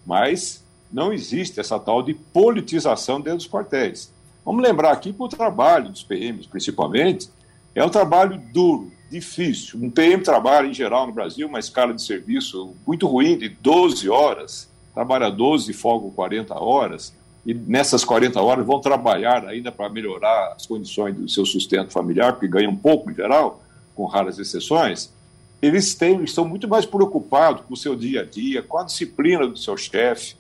Mas 0.04 0.64
não 0.92 1.14
existe 1.14 1.60
essa 1.60 1.78
tal 1.78 2.02
de 2.02 2.16
politização 2.16 3.22
dentro 3.22 3.38
dos 3.38 3.48
quartéis. 3.48 4.12
Vamos 4.44 4.64
lembrar 4.64 4.94
aqui 4.94 5.14
que 5.14 5.22
o 5.22 5.28
trabalho 5.28 5.90
dos 5.90 6.02
PMs, 6.02 6.48
principalmente, 6.48 7.30
é 7.78 7.86
um 7.86 7.90
trabalho 7.90 8.42
duro, 8.52 8.92
difícil. 9.08 9.80
Um 9.80 9.92
PM 9.92 10.24
trabalha, 10.24 10.66
em 10.66 10.74
geral, 10.74 11.06
no 11.06 11.14
Brasil, 11.14 11.48
uma 11.48 11.60
escala 11.60 11.94
de 11.94 12.02
serviço 12.02 12.74
muito 12.88 13.06
ruim, 13.06 13.38
de 13.38 13.50
12 13.50 14.10
horas, 14.10 14.68
trabalha 14.96 15.30
12 15.30 15.70
e 15.70 15.74
folga 15.76 16.10
40 16.10 16.56
horas, 16.56 17.14
e 17.46 17.54
nessas 17.54 18.04
40 18.04 18.42
horas 18.42 18.66
vão 18.66 18.82
trabalhar 18.82 19.46
ainda 19.46 19.72
para 19.72 19.90
melhorar 19.90 20.54
as 20.56 20.66
condições 20.66 21.16
do 21.16 21.30
seu 21.30 21.46
sustento 21.46 21.94
familiar, 21.94 22.34
porque 22.34 22.48
ganham 22.48 22.76
pouco 22.76 23.12
em 23.12 23.14
geral, 23.14 23.62
com 23.94 24.06
raras 24.06 24.40
exceções. 24.40 25.14
Eles 25.62 25.94
têm, 25.94 26.24
estão 26.24 26.46
muito 26.46 26.68
mais 26.68 26.86
preocupados 26.86 27.64
com 27.64 27.76
o 27.76 27.78
seu 27.78 27.96
dia 27.96 28.22
a 28.22 28.26
dia, 28.26 28.64
com 28.64 28.80
a 28.80 28.84
disciplina 28.84 29.48
do 29.48 29.58
seu 29.58 29.78
chefe, 29.78 30.36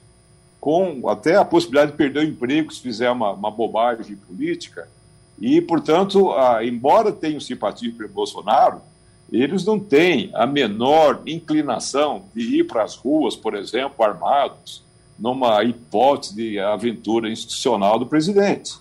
com 0.59 1.07
até 1.07 1.35
a 1.35 1.45
possibilidade 1.45 1.91
de 1.91 1.97
perder 1.97 2.21
o 2.21 2.27
emprego 2.27 2.73
se 2.73 2.81
fizer 2.81 3.11
uma, 3.11 3.31
uma 3.31 3.51
bobagem 3.51 4.15
política, 4.15 4.89
e, 5.39 5.61
portanto, 5.61 6.33
embora 6.63 7.11
tenham 7.11 7.39
simpatia 7.39 7.93
pelo 7.95 8.09
Bolsonaro, 8.09 8.81
eles 9.31 9.65
não 9.65 9.77
têm 9.79 10.31
a 10.33 10.47
menor 10.47 11.21
inclinação 11.25 12.23
de 12.33 12.59
ir 12.59 12.63
para 12.63 12.83
as 12.83 12.95
ruas, 12.95 13.35
por 13.35 13.55
exemplo, 13.55 14.03
armados, 14.03 14.83
numa 15.19 15.63
hipótese 15.63 16.35
de 16.35 16.59
aventura 16.59 17.29
institucional 17.29 17.99
do 17.99 18.05
presidente. 18.05 18.75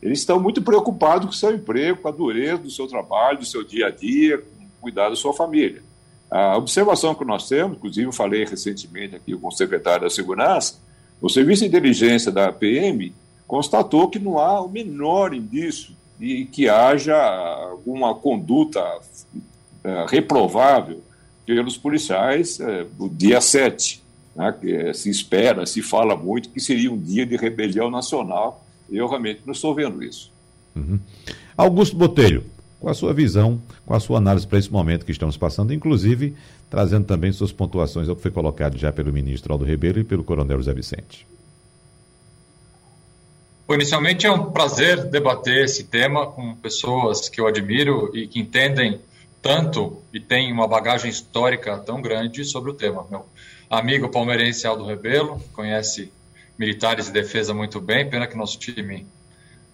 Eles 0.00 0.20
estão 0.20 0.40
muito 0.40 0.62
preocupados 0.62 1.26
com 1.26 1.32
o 1.32 1.36
seu 1.36 1.54
emprego, 1.54 2.00
com 2.00 2.08
a 2.08 2.12
dureza 2.12 2.62
do 2.62 2.70
seu 2.70 2.86
trabalho, 2.86 3.38
do 3.38 3.44
seu 3.44 3.62
dia 3.62 3.88
a 3.88 3.90
dia, 3.90 4.38
com 4.38 4.64
o 4.64 4.80
cuidado 4.80 5.10
da 5.10 5.16
sua 5.16 5.34
família. 5.34 5.82
A 6.30 6.56
observação 6.56 7.14
que 7.14 7.24
nós 7.24 7.48
temos, 7.48 7.76
inclusive 7.76 8.06
eu 8.06 8.12
falei 8.12 8.44
recentemente 8.44 9.16
aqui 9.16 9.36
com 9.36 9.48
o 9.48 9.52
secretário 9.52 10.02
da 10.02 10.10
Segurança, 10.10 10.78
o 11.20 11.28
Serviço 11.28 11.62
de 11.62 11.68
Inteligência 11.68 12.32
da 12.32 12.50
PM 12.50 13.12
constatou 13.46 14.08
que 14.08 14.18
não 14.18 14.38
há 14.38 14.60
o 14.60 14.68
menor 14.68 15.34
indício 15.34 15.94
e 16.20 16.44
que 16.44 16.68
haja 16.68 17.16
alguma 17.16 18.14
conduta 18.14 18.80
é, 19.82 20.06
reprovável 20.08 21.00
pelos 21.46 21.76
policiais 21.76 22.60
é, 22.60 22.86
no 22.98 23.08
dia 23.08 23.40
7, 23.40 24.02
né, 24.36 24.54
que 24.60 24.72
é, 24.72 24.92
se 24.92 25.08
espera, 25.08 25.64
se 25.64 25.82
fala 25.82 26.14
muito 26.14 26.50
que 26.50 26.60
seria 26.60 26.92
um 26.92 26.98
dia 26.98 27.24
de 27.24 27.36
rebelião 27.36 27.90
nacional. 27.90 28.64
Eu 28.90 29.08
realmente 29.08 29.40
não 29.46 29.52
estou 29.52 29.74
vendo 29.74 30.02
isso. 30.02 30.30
Uhum. 30.76 30.98
Augusto 31.56 31.96
Botelho, 31.96 32.44
com 32.78 32.88
a 32.88 32.94
sua 32.94 33.12
visão, 33.12 33.60
com 33.86 33.94
a 33.94 34.00
sua 34.00 34.18
análise 34.18 34.46
para 34.46 34.58
esse 34.58 34.70
momento 34.70 35.04
que 35.04 35.12
estamos 35.12 35.36
passando, 35.36 35.72
inclusive 35.72 36.34
trazendo 36.68 37.04
também 37.04 37.32
suas 37.32 37.50
pontuações 37.50 38.08
ao 38.08 38.14
que 38.14 38.22
foi 38.22 38.30
colocado 38.30 38.78
já 38.78 38.92
pelo 38.92 39.12
ministro 39.12 39.52
Aldo 39.52 39.64
Ribeiro 39.64 39.98
e 39.98 40.04
pelo 40.04 40.22
coronel 40.22 40.58
José 40.58 40.72
Vicente. 40.72 41.26
Bom, 43.70 43.76
inicialmente 43.76 44.26
é 44.26 44.32
um 44.32 44.50
prazer 44.50 45.04
debater 45.04 45.64
esse 45.64 45.84
tema 45.84 46.26
com 46.26 46.56
pessoas 46.56 47.28
que 47.28 47.40
eu 47.40 47.46
admiro 47.46 48.10
e 48.12 48.26
que 48.26 48.40
entendem 48.40 49.00
tanto 49.40 50.02
e 50.12 50.18
têm 50.18 50.52
uma 50.52 50.66
bagagem 50.66 51.08
histórica 51.08 51.78
tão 51.78 52.02
grande 52.02 52.44
sobre 52.44 52.72
o 52.72 52.74
tema. 52.74 53.06
Meu 53.08 53.24
amigo 53.70 54.08
palmeirense 54.08 54.66
Aldo 54.66 54.84
Rebelo 54.84 55.40
conhece 55.52 56.12
militares 56.58 57.06
e 57.06 57.12
defesa 57.12 57.54
muito 57.54 57.80
bem, 57.80 58.10
pena 58.10 58.26
que 58.26 58.36
nosso 58.36 58.58
time 58.58 59.06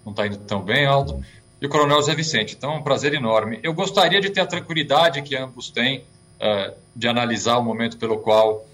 não 0.05 0.13
está 0.13 0.27
indo 0.27 0.37
tão 0.41 0.61
bem, 0.61 0.85
Aldo. 0.85 1.25
e 1.59 1.65
o 1.65 1.69
Coronel 1.71 2.03
Zé 2.03 2.15
Vicente. 2.15 2.55
Então, 2.55 2.75
é 2.75 2.77
um 2.77 2.83
prazer 2.83 3.15
enorme. 3.15 3.61
Eu 3.63 3.73
gostaria 3.73 4.21
de 4.21 4.29
ter 4.29 4.43
a 4.43 4.47
tranquilidade 4.47 5.23
que 5.23 5.35
ambos 5.35 5.71
têm 5.71 6.01
uh, 6.39 6.77
de 6.95 7.09
analisar 7.09 7.57
o 7.57 7.65
momento 7.65 7.97
pelo 7.97 8.19
qual 8.19 8.67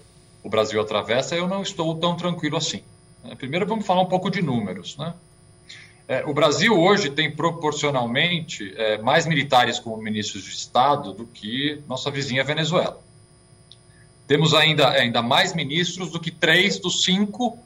o 0.43 0.49
Brasil 0.49 0.81
atravessa. 0.81 1.33
Eu 1.33 1.47
não 1.47 1.61
estou 1.61 1.95
tão 1.95 2.17
tranquilo 2.17 2.57
assim. 2.57 2.83
Primeiro, 3.37 3.65
vamos 3.65 3.85
falar 3.85 4.01
um 4.01 4.07
pouco 4.07 4.29
de 4.29 4.41
números. 4.41 4.97
Né? 4.97 5.13
É, 6.07 6.25
o 6.25 6.33
Brasil 6.33 6.77
hoje 6.77 7.09
tem 7.09 7.31
proporcionalmente 7.31 8.73
é, 8.75 8.97
mais 8.97 9.25
militares 9.25 9.79
como 9.79 9.97
ministros 9.97 10.43
de 10.43 10.51
Estado 10.51 11.13
do 11.13 11.25
que 11.25 11.81
nossa 11.87 12.11
vizinha 12.11 12.43
Venezuela. 12.43 13.01
Temos 14.27 14.53
ainda, 14.53 14.89
ainda 14.89 15.21
mais 15.21 15.53
ministros 15.53 16.11
do 16.11 16.19
que 16.19 16.31
três 16.31 16.79
dos 16.79 17.03
cinco 17.03 17.57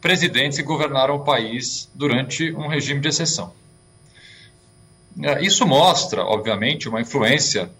presidentes 0.00 0.58
que 0.58 0.64
governaram 0.64 1.16
o 1.16 1.24
país 1.24 1.88
durante 1.94 2.52
um 2.52 2.66
regime 2.66 3.00
de 3.00 3.08
exceção. 3.08 3.52
É, 5.22 5.44
isso 5.44 5.66
mostra, 5.66 6.24
obviamente, 6.24 6.88
uma 6.88 7.00
influência 7.00 7.70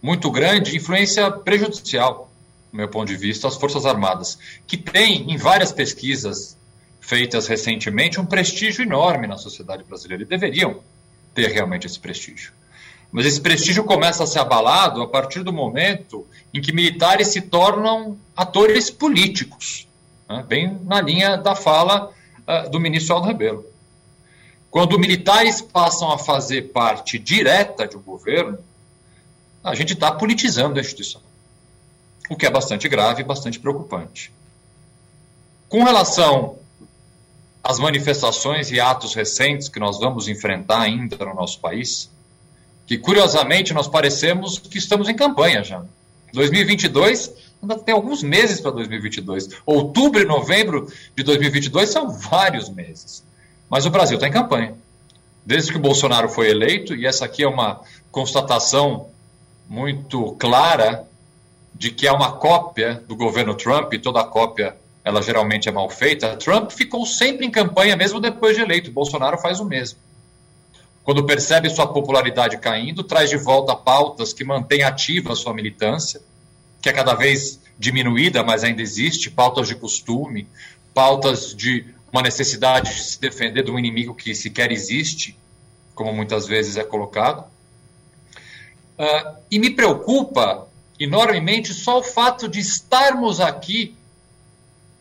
muito 0.00 0.30
grande, 0.30 0.76
influência 0.76 1.30
prejudicial, 1.30 2.30
meu 2.76 2.88
ponto 2.88 3.06
de 3.08 3.16
vista, 3.16 3.46
às 3.46 3.56
Forças 3.56 3.86
Armadas, 3.86 4.38
que 4.66 4.76
tem, 4.76 5.30
em 5.30 5.36
várias 5.36 5.70
pesquisas 5.70 6.56
feitas 7.00 7.46
recentemente, 7.46 8.20
um 8.20 8.26
prestígio 8.26 8.82
enorme 8.82 9.26
na 9.26 9.36
sociedade 9.36 9.84
brasileira 9.84 10.22
e 10.22 10.26
deveriam 10.26 10.80
ter 11.34 11.50
realmente 11.52 11.86
esse 11.86 11.98
prestígio. 11.98 12.52
Mas 13.12 13.26
esse 13.26 13.40
prestígio 13.40 13.84
começa 13.84 14.24
a 14.24 14.26
ser 14.26 14.40
abalado 14.40 15.00
a 15.00 15.06
partir 15.06 15.44
do 15.44 15.52
momento 15.52 16.26
em 16.52 16.60
que 16.60 16.72
militares 16.72 17.28
se 17.28 17.42
tornam 17.42 18.18
atores 18.36 18.90
políticos, 18.90 19.86
né? 20.28 20.44
bem 20.48 20.76
na 20.84 21.00
linha 21.00 21.36
da 21.36 21.54
fala 21.54 22.10
uh, 22.48 22.68
do 22.70 22.80
ministro 22.80 23.14
Aldo 23.14 23.28
Rebelo. 23.28 23.64
Quando 24.68 24.98
militares 24.98 25.62
passam 25.62 26.10
a 26.10 26.18
fazer 26.18 26.72
parte 26.72 27.16
direta 27.16 27.86
de 27.86 27.96
um 27.96 28.02
governo, 28.02 28.58
a 29.62 29.74
gente 29.76 29.92
está 29.92 30.10
politizando 30.10 30.78
a 30.78 30.82
instituição, 30.82 31.20
o 32.28 32.36
que 32.36 32.46
é 32.46 32.50
bastante 32.50 32.88
grave 32.88 33.22
e 33.22 33.24
bastante 33.24 33.58
preocupante. 33.58 34.32
Com 35.68 35.84
relação 35.84 36.58
às 37.62 37.78
manifestações 37.78 38.70
e 38.70 38.78
atos 38.78 39.14
recentes 39.14 39.68
que 39.68 39.80
nós 39.80 39.98
vamos 39.98 40.28
enfrentar 40.28 40.82
ainda 40.82 41.16
no 41.24 41.34
nosso 41.34 41.60
país, 41.60 42.10
que 42.86 42.98
curiosamente 42.98 43.72
nós 43.72 43.88
parecemos 43.88 44.58
que 44.58 44.78
estamos 44.78 45.08
em 45.08 45.14
campanha 45.14 45.64
já. 45.64 45.82
2022 46.32 47.32
ainda 47.62 47.78
tem 47.78 47.94
alguns 47.94 48.22
meses 48.22 48.60
para 48.60 48.72
2022. 48.72 49.48
Outubro 49.64 50.20
e 50.20 50.24
novembro 50.24 50.86
de 51.16 51.22
2022 51.22 51.88
são 51.88 52.10
vários 52.10 52.68
meses. 52.68 53.24
Mas 53.68 53.86
o 53.86 53.90
Brasil 53.90 54.16
está 54.16 54.28
em 54.28 54.32
campanha. 54.32 54.74
Desde 55.44 55.72
que 55.72 55.78
o 55.78 55.80
Bolsonaro 55.80 56.28
foi 56.28 56.50
eleito, 56.50 56.94
e 56.94 57.06
essa 57.06 57.24
aqui 57.24 57.42
é 57.42 57.48
uma 57.48 57.80
constatação 58.10 59.08
muito 59.68 60.32
clara 60.38 61.06
de 61.74 61.90
que 61.90 62.06
é 62.06 62.12
uma 62.12 62.32
cópia 62.32 63.02
do 63.06 63.16
governo 63.16 63.54
Trump, 63.54 63.92
e 63.92 63.98
toda 63.98 64.22
cópia 64.24 64.76
ela 65.04 65.20
geralmente 65.20 65.68
é 65.68 65.72
mal 65.72 65.90
feita. 65.90 66.36
Trump 66.36 66.70
ficou 66.70 67.04
sempre 67.04 67.44
em 67.44 67.50
campanha, 67.50 67.96
mesmo 67.96 68.20
depois 68.20 68.56
de 68.56 68.62
eleito. 68.62 68.90
Bolsonaro 68.90 69.36
faz 69.36 69.60
o 69.60 69.64
mesmo. 69.64 69.98
Quando 71.02 71.26
percebe 71.26 71.68
sua 71.68 71.86
popularidade 71.86 72.56
caindo, 72.56 73.04
traz 73.04 73.28
de 73.28 73.36
volta 73.36 73.76
pautas 73.76 74.32
que 74.32 74.42
mantêm 74.42 74.82
ativa 74.82 75.34
sua 75.34 75.52
militância, 75.52 76.22
que 76.80 76.88
é 76.88 76.92
cada 76.92 77.12
vez 77.12 77.60
diminuída, 77.78 78.42
mas 78.42 78.64
ainda 78.64 78.80
existe, 78.80 79.30
pautas 79.30 79.68
de 79.68 79.74
costume, 79.74 80.48
pautas 80.94 81.54
de 81.54 81.84
uma 82.10 82.22
necessidade 82.22 82.94
de 82.94 83.02
se 83.02 83.20
defender 83.20 83.64
de 83.64 83.70
um 83.70 83.78
inimigo 83.78 84.14
que 84.14 84.34
sequer 84.34 84.72
existe, 84.72 85.36
como 85.94 86.14
muitas 86.14 86.46
vezes 86.46 86.76
é 86.78 86.84
colocado. 86.84 87.44
Uh, 88.98 89.36
e 89.50 89.58
me 89.58 89.70
preocupa 89.70 90.66
enormemente 90.98 91.74
só 91.74 91.98
o 91.98 92.02
fato 92.02 92.48
de 92.48 92.60
estarmos 92.60 93.40
aqui, 93.40 93.96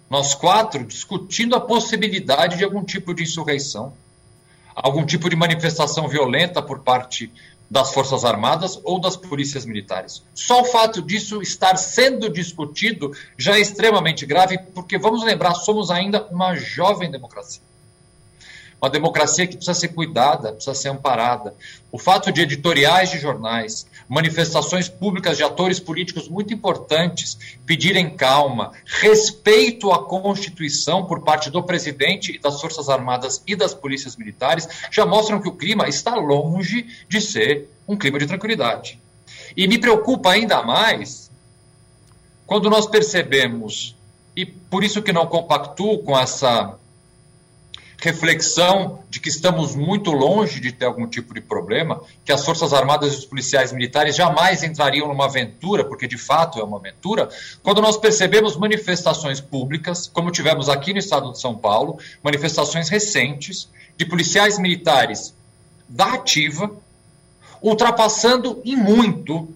nós 0.09 0.35
quatro, 0.35 0.85
discutindo 0.85 1.55
a 1.55 1.61
possibilidade 1.61 2.57
de 2.57 2.63
algum 2.63 2.83
tipo 2.83 3.13
de 3.13 3.24
insurreição 3.24 3.94
algum 4.75 5.05
tipo 5.05 5.29
de 5.29 5.35
manifestação 5.35 6.07
violenta 6.07 6.61
por 6.61 6.79
parte 6.79 7.31
das 7.70 7.94
Forças 7.94 8.24
Armadas 8.24 8.79
ou 8.83 9.00
das 9.00 9.15
polícias 9.15 9.65
militares. 9.65 10.24
Só 10.33 10.61
o 10.61 10.65
fato 10.65 11.01
disso 11.01 11.41
estar 11.41 11.75
sendo 11.77 12.29
discutido 12.29 13.11
já 13.37 13.57
é 13.57 13.61
extremamente 13.61 14.25
grave, 14.25 14.59
porque 14.75 14.98
vamos 14.98 15.24
lembrar, 15.24 15.55
somos 15.55 15.89
ainda 15.89 16.25
uma 16.25 16.55
jovem 16.55 17.09
democracia. 17.09 17.61
Uma 18.79 18.89
democracia 18.89 19.48
que 19.48 19.55
precisa 19.55 19.74
ser 19.74 19.87
cuidada, 19.89 20.51
precisa 20.51 20.75
ser 20.75 20.89
amparada. 20.89 21.55
O 21.91 21.98
fato 21.98 22.31
de 22.31 22.41
editoriais 22.41 23.09
de 23.09 23.18
jornais, 23.18 23.87
manifestações 24.07 24.89
públicas 24.89 25.37
de 25.37 25.44
atores 25.44 25.79
políticos 25.79 26.27
muito 26.27 26.53
importantes 26.53 27.37
pedirem 27.66 28.16
calma, 28.16 28.72
respeito 28.85 29.92
à 29.92 30.03
Constituição 30.03 31.05
por 31.05 31.22
parte 31.22 31.50
do 31.50 31.63
presidente 31.63 32.39
das 32.39 32.59
Forças 32.59 32.89
Armadas 32.89 33.42
e 33.48 33.55
das 33.55 33.74
polícias 33.74 34.16
militares, 34.16 34.68
já 34.92 35.05
mostram 35.05 35.42
que 35.42 35.48
o 35.48 35.55
clima 35.55 35.87
está 35.87 36.16
longe 36.16 36.87
de 37.07 37.22
ser 37.22 37.70
um 37.87 37.98
clima 37.98 38.20
de 38.20 38.27
tranquilidade. 38.27 39.00
E 39.55 39.68
me 39.68 39.77
preocupa 39.77 40.31
ainda 40.31 40.63
mais 40.63 41.31
quando 42.46 42.70
nós 42.70 42.85
percebemos, 42.85 43.96
e 44.35 44.46
por 44.46 44.83
isso 44.83 45.01
que 45.01 45.13
não 45.13 45.27
compactuo 45.27 46.03
com 46.03 46.18
essa 46.18 46.77
reflexão 48.03 49.00
de 49.09 49.22
que 49.22 49.29
estamos 49.29 49.77
muito 49.77 50.11
longe 50.11 50.59
de 50.59 50.74
ter 50.74 50.83
algum 50.83 51.07
tipo 51.07 51.33
de 51.33 51.39
problema, 51.39 52.01
que 52.25 52.33
as 52.33 52.44
Forças 52.44 52.74
Armadas 52.74 53.13
e 53.13 53.18
os 53.20 53.25
policiais 53.25 53.72
militares 53.72 54.13
jamais 54.13 54.61
entrariam 54.61 55.07
numa 55.07 55.24
aventura, 55.24 55.85
porque 55.85 56.05
de 56.05 56.18
fato 56.18 56.59
é 56.59 56.63
uma 56.66 56.77
aventura, 56.77 57.29
quando 57.63 57.81
nós 57.81 57.96
percebemos 57.96 58.57
manifestações 58.57 59.39
públicas, 59.39 60.05
como 60.11 60.31
tivemos 60.31 60.68
aqui 60.68 60.92
no 60.92 61.00
estado 61.00 61.31
de 61.31 61.39
São 61.39 61.55
Paulo, 61.55 61.98
manifestações 62.22 62.89
recentes 62.89 63.70
de 63.98 64.05
policiais 64.05 64.59
militares 64.59 65.33
da 65.87 66.16
ativa, 66.16 66.70
ultrapassando 67.61 68.61
em 68.66 68.75
muito 68.75 69.48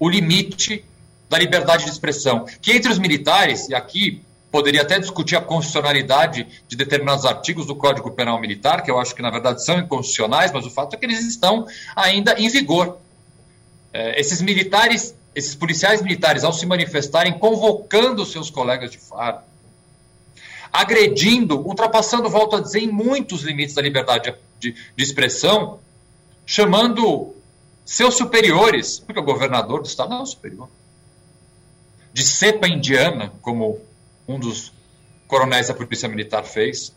o 0.00 0.08
limite 0.08 0.84
da 1.30 1.38
liberdade 1.38 1.84
de 1.84 1.90
expressão, 1.90 2.44
que 2.60 2.72
entre 2.72 2.90
os 2.90 2.98
militares, 2.98 3.68
e 3.68 3.74
aqui 3.74 4.20
poderia 4.52 4.82
até 4.82 4.98
discutir 4.98 5.34
a 5.34 5.40
constitucionalidade 5.40 6.46
de 6.68 6.76
determinados 6.76 7.24
artigos 7.24 7.64
do 7.64 7.74
Código 7.74 8.10
Penal 8.10 8.38
Militar, 8.38 8.82
que 8.82 8.90
eu 8.90 9.00
acho 9.00 9.14
que 9.14 9.22
na 9.22 9.30
verdade 9.30 9.64
são 9.64 9.78
inconstitucionais, 9.78 10.52
mas 10.52 10.66
o 10.66 10.70
fato 10.70 10.94
é 10.94 10.98
que 10.98 11.06
eles 11.06 11.26
estão 11.26 11.66
ainda 11.96 12.38
em 12.38 12.50
vigor. 12.50 12.98
É, 13.94 14.20
esses 14.20 14.42
militares, 14.42 15.14
esses 15.34 15.54
policiais 15.54 16.02
militares, 16.02 16.44
ao 16.44 16.52
se 16.52 16.66
manifestarem, 16.66 17.38
convocando 17.38 18.26
seus 18.26 18.50
colegas 18.50 18.90
de 18.90 18.98
farda, 18.98 19.42
agredindo, 20.70 21.58
ultrapassando, 21.58 22.28
volto 22.28 22.56
a 22.56 22.60
dizer, 22.60 22.80
em 22.80 22.92
muitos 22.92 23.42
limites 23.42 23.74
da 23.74 23.80
liberdade 23.80 24.34
de, 24.60 24.72
de 24.72 25.02
expressão, 25.02 25.80
chamando 26.44 27.34
seus 27.86 28.16
superiores, 28.16 28.98
porque 28.98 29.18
o 29.18 29.24
governador 29.24 29.80
do 29.80 29.88
estado 29.88 30.10
não 30.10 30.18
é 30.18 30.22
o 30.22 30.26
superior, 30.26 30.68
de 32.12 32.22
cepa 32.22 32.68
indiana, 32.68 33.32
como 33.40 33.80
um 34.26 34.38
dos 34.38 34.72
coronéis 35.26 35.68
da 35.68 35.74
Polícia 35.74 36.08
Militar 36.08 36.44
fez, 36.44 36.92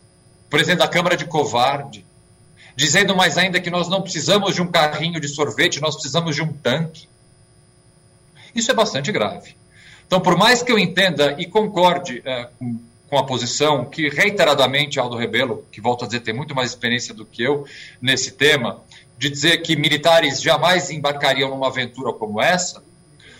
presidente 0.49 0.79
da 0.79 0.88
Câmara 0.88 1.15
de 1.15 1.25
covarde, 1.25 2.05
dizendo 2.75 3.15
mais 3.15 3.38
ainda 3.38 3.59
que 3.59 3.69
nós 3.69 3.88
não 3.88 4.01
precisamos 4.01 4.55
de 4.55 4.61
um 4.61 4.67
carrinho 4.67 5.19
de 5.19 5.27
sorvete, 5.27 5.79
nós 5.79 5.95
precisamos 5.95 6.35
de 6.35 6.41
um 6.41 6.51
tanque. 6.51 7.07
Isso 8.53 8.71
é 8.71 8.73
bastante 8.73 9.11
grave. 9.11 9.55
Então, 10.05 10.19
por 10.19 10.38
mais 10.38 10.61
que 10.61 10.71
eu 10.71 10.77
entenda 10.77 11.35
e 11.39 11.45
concorde 11.45 12.21
é, 12.25 12.49
com, 12.59 12.79
com, 13.09 13.17
a 13.17 13.23
posição 13.23 13.85
que 13.85 14.09
reiteradamente 14.09 14.99
Aldo 14.99 15.17
Rebelo, 15.17 15.65
que 15.71 15.81
volto 15.81 16.03
a 16.03 16.07
dizer 16.07 16.19
tem 16.21 16.33
muito 16.33 16.53
mais 16.53 16.69
experiência 16.69 17.13
do 17.13 17.25
que 17.25 17.41
eu 17.41 17.65
nesse 18.01 18.31
tema, 18.31 18.81
de 19.17 19.29
dizer 19.29 19.57
que 19.57 19.75
militares 19.75 20.41
jamais 20.41 20.89
embarcariam 20.91 21.49
numa 21.49 21.67
aventura 21.67 22.13
como 22.13 22.41
essa, 22.41 22.83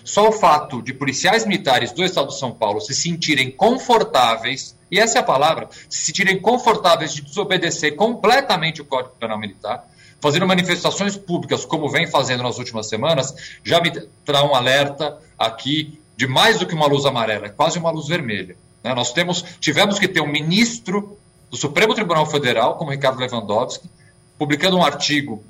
só 0.06 0.30
o 0.30 0.32
fato 0.32 0.82
de 0.82 0.94
policiais 0.94 1.46
militares 1.46 1.92
do 1.92 2.06
Estado 2.06 2.28
de 2.28 2.38
São 2.38 2.52
Paulo 2.52 2.80
se 2.80 2.94
sentirem 2.94 3.50
confortáveis, 3.50 4.78
e 4.92 5.00
essa 5.00 5.18
é 5.18 5.22
a 5.22 5.24
palavra, 5.24 5.68
se 5.90 6.06
sentirem 6.06 6.40
confortáveis 6.40 7.14
de 7.14 7.24
desobedecer 7.24 7.96
completamente 7.96 8.82
o 8.82 8.86
Código 8.86 9.16
Penal 9.20 9.40
Militar, 9.40 9.84
fazendo 10.22 10.48
manifestações 10.48 11.18
públicas 11.18 11.66
como 11.66 11.90
vem 11.90 12.06
fazendo 12.08 12.44
nas 12.44 12.60
últimas 12.60 12.88
semanas, 12.88 13.34
já 13.64 13.82
me 13.82 13.92
dá 14.26 14.44
um 14.46 14.56
alerta 14.56 15.18
aqui 15.38 16.00
de 16.16 16.28
mais 16.28 16.60
do 16.60 16.68
que 16.68 16.76
uma 16.76 16.88
luz 16.88 17.06
amarela, 17.06 17.48
é 17.48 17.50
quase 17.50 17.80
uma 17.80 17.92
luz 17.92 18.08
vermelha. 18.08 18.56
Né? 18.84 18.94
Nós 18.94 19.12
temos, 19.12 19.44
tivemos 19.60 19.98
que 19.98 20.08
ter 20.08 20.22
um 20.22 20.32
ministro 20.32 21.18
do 21.50 21.58
Supremo 21.58 21.96
Tribunal 21.96 22.26
Federal, 22.28 22.76
como 22.76 22.92
Ricardo 22.92 23.20
Lewandowski, 23.20 23.90
publicando 24.38 24.78
um 24.78 24.84
artigo 24.84 25.44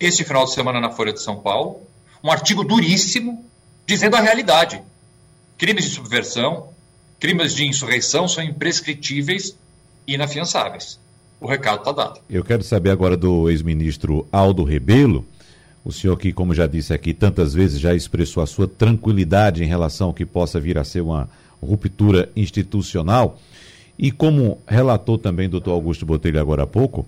este 0.00 0.24
final 0.24 0.44
de 0.44 0.52
semana 0.52 0.80
na 0.80 0.90
Folha 0.90 1.12
de 1.12 1.20
São 1.20 1.36
Paulo, 1.36 1.82
um 2.24 2.30
artigo 2.30 2.64
duríssimo, 2.64 3.44
dizendo 3.86 4.16
a 4.16 4.20
realidade. 4.20 4.80
Crimes 5.58 5.84
de 5.84 5.90
subversão, 5.90 6.68
crimes 7.20 7.54
de 7.54 7.66
insurreição 7.66 8.26
são 8.26 8.42
imprescritíveis 8.42 9.56
e 10.06 10.14
inafiançáveis. 10.14 10.98
o 11.40 11.46
recado 11.46 11.78
está 11.78 11.92
dado. 11.92 12.20
Eu 12.30 12.44
quero 12.44 12.62
saber 12.62 12.90
agora 12.90 13.16
do 13.16 13.50
ex-ministro 13.50 14.26
Aldo 14.30 14.62
Rebelo. 14.62 15.26
O 15.84 15.92
senhor 15.92 16.16
que, 16.16 16.32
como 16.32 16.54
já 16.54 16.68
disse 16.68 16.92
aqui 16.92 17.12
tantas 17.12 17.52
vezes, 17.52 17.80
já 17.80 17.92
expressou 17.94 18.42
a 18.42 18.46
sua 18.46 18.68
tranquilidade 18.68 19.64
em 19.64 19.66
relação 19.66 20.08
ao 20.08 20.14
que 20.14 20.24
possa 20.24 20.60
vir 20.60 20.78
a 20.78 20.84
ser 20.84 21.00
uma 21.00 21.28
ruptura 21.60 22.30
institucional. 22.36 23.40
E 23.98 24.10
como 24.10 24.58
relatou 24.66 25.18
também 25.18 25.46
o 25.46 25.50
doutor 25.50 25.72
Augusto 25.72 26.06
Botelho 26.06 26.40
agora 26.40 26.64
há 26.64 26.66
pouco, 26.66 27.06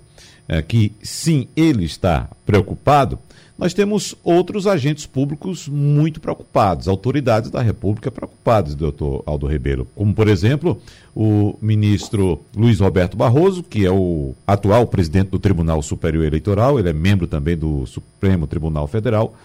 é, 0.49 0.61
que 0.63 0.93
sim, 1.03 1.49
ele 1.57 1.85
está 1.85 2.29
preocupado, 2.45 3.19
nós 3.57 3.73
temos 3.73 4.17
outros 4.25 4.67
agentes 4.67 5.07
públicos 5.07 5.69
muito 5.69 6.21
preocupados, 6.21 6.89
autoridades 6.89 7.51
da 7.51 7.63
República 7.63 8.11
preocupadas, 8.11 8.75
doutor 8.75 9.23
Aldo 9.27 9.47
Rebelo, 9.47 9.87
como, 9.95 10.13
por 10.13 10.27
exemplo, 10.27 10.81
o 11.15 11.57
ministro 11.63 12.41
Luiz 12.55 12.81
Roberto 12.81 13.17
Barroso, 13.17 13.63
que 13.63 13.87
é 13.87 13.91
o 13.91 14.35
atual 14.45 14.89
presidente 14.89 15.29
do 15.29 15.39
Tribunal 15.39 15.81
Superior 15.83 16.25
Eleitoral, 16.25 16.81
ele 16.81 16.89
é 16.89 16.93
membro 16.93 17.29
também 17.29 17.57
do 17.57 17.87
Supremo 17.87 18.49
Tribunal 18.49 18.89
Federal. 18.89 19.37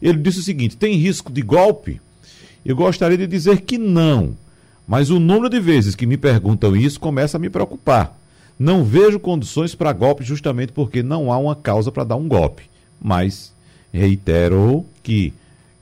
Ele 0.00 0.18
disse 0.18 0.38
o 0.38 0.42
seguinte: 0.42 0.76
tem 0.76 0.94
risco 0.96 1.30
de 1.30 1.42
golpe? 1.42 2.00
Eu 2.64 2.74
gostaria 2.74 3.18
de 3.18 3.26
dizer 3.26 3.60
que 3.60 3.76
não, 3.76 4.34
mas 4.88 5.10
o 5.10 5.20
número 5.20 5.50
de 5.50 5.60
vezes 5.60 5.94
que 5.94 6.06
me 6.06 6.16
perguntam 6.16 6.74
isso 6.74 6.98
começa 6.98 7.36
a 7.36 7.40
me 7.40 7.50
preocupar. 7.50 8.18
Não 8.58 8.82
vejo 8.82 9.20
condições 9.20 9.74
para 9.74 9.92
golpe 9.92 10.24
justamente 10.24 10.72
porque 10.72 11.02
não 11.02 11.30
há 11.30 11.36
uma 11.36 11.54
causa 11.54 11.92
para 11.92 12.04
dar 12.04 12.16
um 12.16 12.26
golpe. 12.26 12.70
Mas 12.98 13.52
reiterou 13.92 14.86
que 15.02 15.34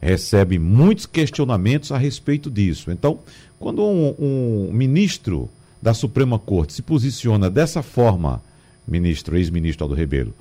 recebe 0.03 0.59
muitos 0.59 1.07
questionamentos 1.07 1.93
a 1.93 1.97
respeito 1.97 2.51
disso. 2.51 2.91
Então, 2.91 3.21
quando 3.61 3.81
um, 3.83 4.15
um 4.19 4.73
ministro 4.73 5.49
da 5.81 5.95
Suprema 5.95 6.37
Corte 6.37 6.73
se 6.73 6.83
posiciona 6.83 7.49
dessa 7.49 7.83
forma, 7.83 8.43
ministro, 8.87 9.37
ex-ministro 9.37 9.85
Aldo 9.85 9.95
Rebelo, 9.95 10.35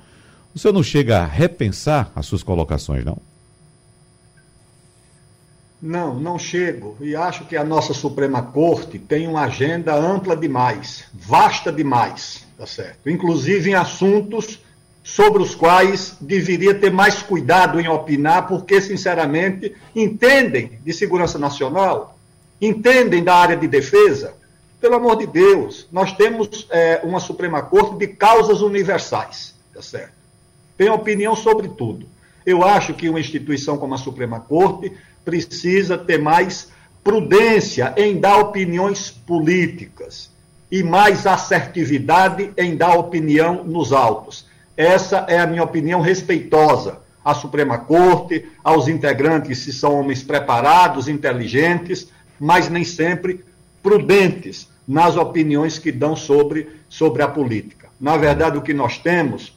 o 0.52 0.58
senhor 0.58 0.74
não 0.74 0.82
chega 0.82 1.20
a 1.20 1.26
repensar 1.26 2.10
as 2.16 2.26
suas 2.26 2.42
colocações, 2.42 3.04
não? 3.04 3.18
Não, 5.80 6.14
não 6.14 6.38
chego. 6.38 6.96
E 7.00 7.14
acho 7.14 7.44
que 7.44 7.56
a 7.56 7.64
nossa 7.64 7.92
Suprema 7.92 8.42
Corte 8.42 8.98
tem 8.98 9.28
uma 9.28 9.42
agenda 9.42 9.94
ampla 9.94 10.36
demais, 10.36 11.04
vasta 11.12 11.70
demais, 11.70 12.46
tá 12.56 12.66
certo? 12.66 13.10
Inclusive 13.10 13.70
em 13.70 13.74
assuntos 13.74 14.60
sobre 15.04 15.40
os 15.40 15.54
quais 15.54 16.16
deveria 16.20 16.74
ter 16.74 16.90
mais 16.90 17.22
cuidado 17.22 17.78
em 17.78 17.86
opinar, 17.86 18.48
porque, 18.48 18.80
sinceramente, 18.80 19.76
entendem 19.94 20.80
de 20.84 20.92
segurança 20.92 21.38
nacional, 21.38 22.18
entendem 22.60 23.22
da 23.22 23.36
área 23.36 23.56
de 23.56 23.68
defesa. 23.68 24.34
Pelo 24.80 24.96
amor 24.96 25.16
de 25.16 25.26
Deus, 25.26 25.86
nós 25.92 26.12
temos 26.12 26.66
é, 26.70 27.00
uma 27.04 27.20
Suprema 27.20 27.62
Corte 27.62 27.96
de 27.96 28.08
causas 28.08 28.62
universais, 28.62 29.54
tá 29.72 29.80
certo? 29.80 30.12
Tem 30.76 30.90
opinião 30.90 31.36
sobre 31.36 31.68
tudo. 31.68 32.06
Eu 32.44 32.64
acho 32.64 32.92
que 32.92 33.08
uma 33.08 33.20
instituição 33.20 33.78
como 33.78 33.94
a 33.94 33.98
Suprema 33.98 34.40
Corte 34.40 34.92
precisa 35.26 35.98
ter 35.98 36.18
mais 36.18 36.68
prudência 37.02 37.92
em 37.96 38.18
dar 38.18 38.38
opiniões 38.38 39.10
políticas 39.10 40.30
e 40.70 40.84
mais 40.84 41.26
assertividade 41.26 42.52
em 42.56 42.76
dar 42.76 42.94
opinião 42.94 43.64
nos 43.64 43.92
autos. 43.92 44.46
Essa 44.76 45.26
é 45.28 45.38
a 45.38 45.46
minha 45.46 45.64
opinião 45.64 46.00
respeitosa 46.00 47.00
à 47.24 47.34
Suprema 47.34 47.76
Corte, 47.76 48.46
aos 48.62 48.86
integrantes, 48.86 49.58
se 49.58 49.72
são 49.72 49.98
homens 49.98 50.22
preparados, 50.22 51.08
inteligentes, 51.08 52.08
mas 52.38 52.68
nem 52.68 52.84
sempre 52.84 53.44
prudentes 53.82 54.68
nas 54.86 55.16
opiniões 55.16 55.76
que 55.76 55.90
dão 55.90 56.14
sobre, 56.14 56.68
sobre 56.88 57.22
a 57.22 57.28
política. 57.28 57.88
Na 58.00 58.16
verdade, 58.16 58.58
o 58.58 58.62
que 58.62 58.72
nós 58.72 58.98
temos 58.98 59.56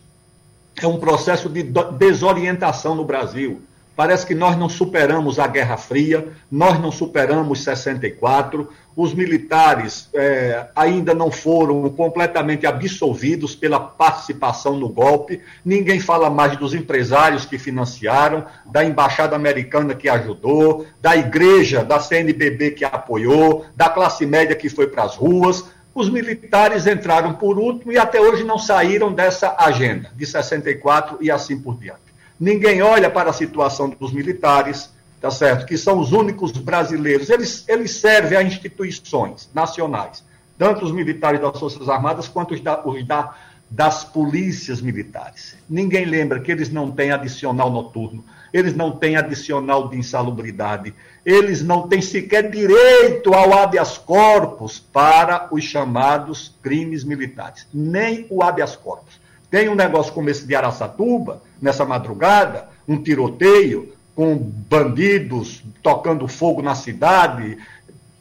é 0.82 0.88
um 0.88 1.00
processo 1.00 1.48
de 1.48 1.64
desorientação 1.98 2.96
no 2.96 3.06
Brasil. 3.06 3.62
Parece 4.00 4.26
que 4.26 4.34
nós 4.34 4.56
não 4.56 4.70
superamos 4.70 5.40
a 5.40 5.46
Guerra 5.46 5.76
Fria, 5.76 6.30
nós 6.50 6.80
não 6.80 6.90
superamos 6.90 7.66
64, 7.66 8.70
os 8.96 9.14
militares 9.14 10.08
é, 10.14 10.68
ainda 10.74 11.14
não 11.14 11.30
foram 11.30 11.90
completamente 11.90 12.66
absolvidos 12.66 13.58
pela 13.58 13.78
participação 13.78 14.78
no 14.78 14.88
golpe, 14.88 15.42
ninguém 15.66 16.00
fala 16.00 16.30
mais 16.30 16.56
dos 16.56 16.74
empresários 16.74 17.44
que 17.44 17.58
financiaram, 17.58 18.46
da 18.66 18.86
embaixada 18.86 19.36
americana 19.36 19.94
que 19.94 20.08
ajudou, 20.08 20.86
da 21.02 21.18
igreja, 21.18 21.84
da 21.84 22.00
CNBB 22.00 22.72
que 22.72 22.86
apoiou, 22.86 23.66
da 23.76 23.90
classe 23.90 24.26
média 24.26 24.56
que 24.56 24.70
foi 24.70 24.88
para 24.88 25.04
as 25.04 25.18
ruas. 25.18 25.66
Os 25.94 26.10
militares 26.10 26.88
entraram 26.88 27.34
por 27.34 27.60
último 27.60 27.92
e 27.92 27.98
até 27.98 28.22
hoje 28.22 28.46
não 28.46 28.58
saíram 28.58 29.12
dessa 29.12 29.58
agenda 29.60 30.10
de 30.16 30.26
64 30.26 31.18
e 31.20 31.30
assim 31.30 31.60
por 31.60 31.78
diante. 31.78 32.09
Ninguém 32.40 32.82
olha 32.82 33.10
para 33.10 33.32
a 33.32 33.34
situação 33.34 33.90
dos 33.90 34.14
militares, 34.14 34.90
tá 35.20 35.30
certo? 35.30 35.66
Que 35.66 35.78
são 35.78 36.00
os 36.00 36.14
únicos 36.14 36.52
brasileiros. 36.52 37.30
Eles, 37.30 37.66
eles 37.68 37.96
servem 37.96 38.38
a 38.38 38.44
instituições 38.44 39.50
nacionais, 39.54 40.24
tanto 40.58 40.86
os 40.86 40.92
militares 40.92 41.42
das 41.42 41.60
Forças 41.60 41.90
Armadas 41.90 42.28
quanto 42.28 42.54
os, 42.54 42.62
da, 42.62 42.82
os 42.86 43.06
da, 43.06 43.36
das 43.70 44.06
polícias 44.06 44.82
militares. 44.82 45.58
Ninguém 45.70 46.06
lembra 46.06 46.40
que 46.40 46.52
eles 46.52 46.70
não 46.70 46.90
têm 46.90 47.12
adicional 47.12 47.70
noturno, 47.70 48.24
eles 48.54 48.74
não 48.74 48.92
têm 48.92 49.16
adicional 49.16 49.90
de 49.90 49.98
insalubridade, 49.98 50.94
eles 51.26 51.62
não 51.62 51.88
têm 51.88 52.02
sequer 52.02 52.50
direito 52.50 53.34
ao 53.34 53.54
habeas 53.54 53.98
corpus 53.98 54.80
para 54.80 55.50
os 55.52 55.64
chamados 55.64 56.56
crimes 56.62 57.04
militares, 57.04 57.68
nem 57.74 58.26
o 58.30 58.42
habeas 58.42 58.76
corpus. 58.76 59.20
Tem 59.52 59.68
um 59.68 59.76
negócio 59.76 60.14
como 60.14 60.30
esse 60.30 60.48
de 60.48 60.56
Araçatuba, 60.56 61.42
nessa 61.62 61.86
madrugada, 61.86 62.68
um 62.88 63.02
tiroteio 63.02 63.94
com 64.16 64.36
bandidos 64.36 65.64
tocando 65.82 66.28
fogo 66.28 66.62
na 66.62 66.76
cidade, 66.76 67.58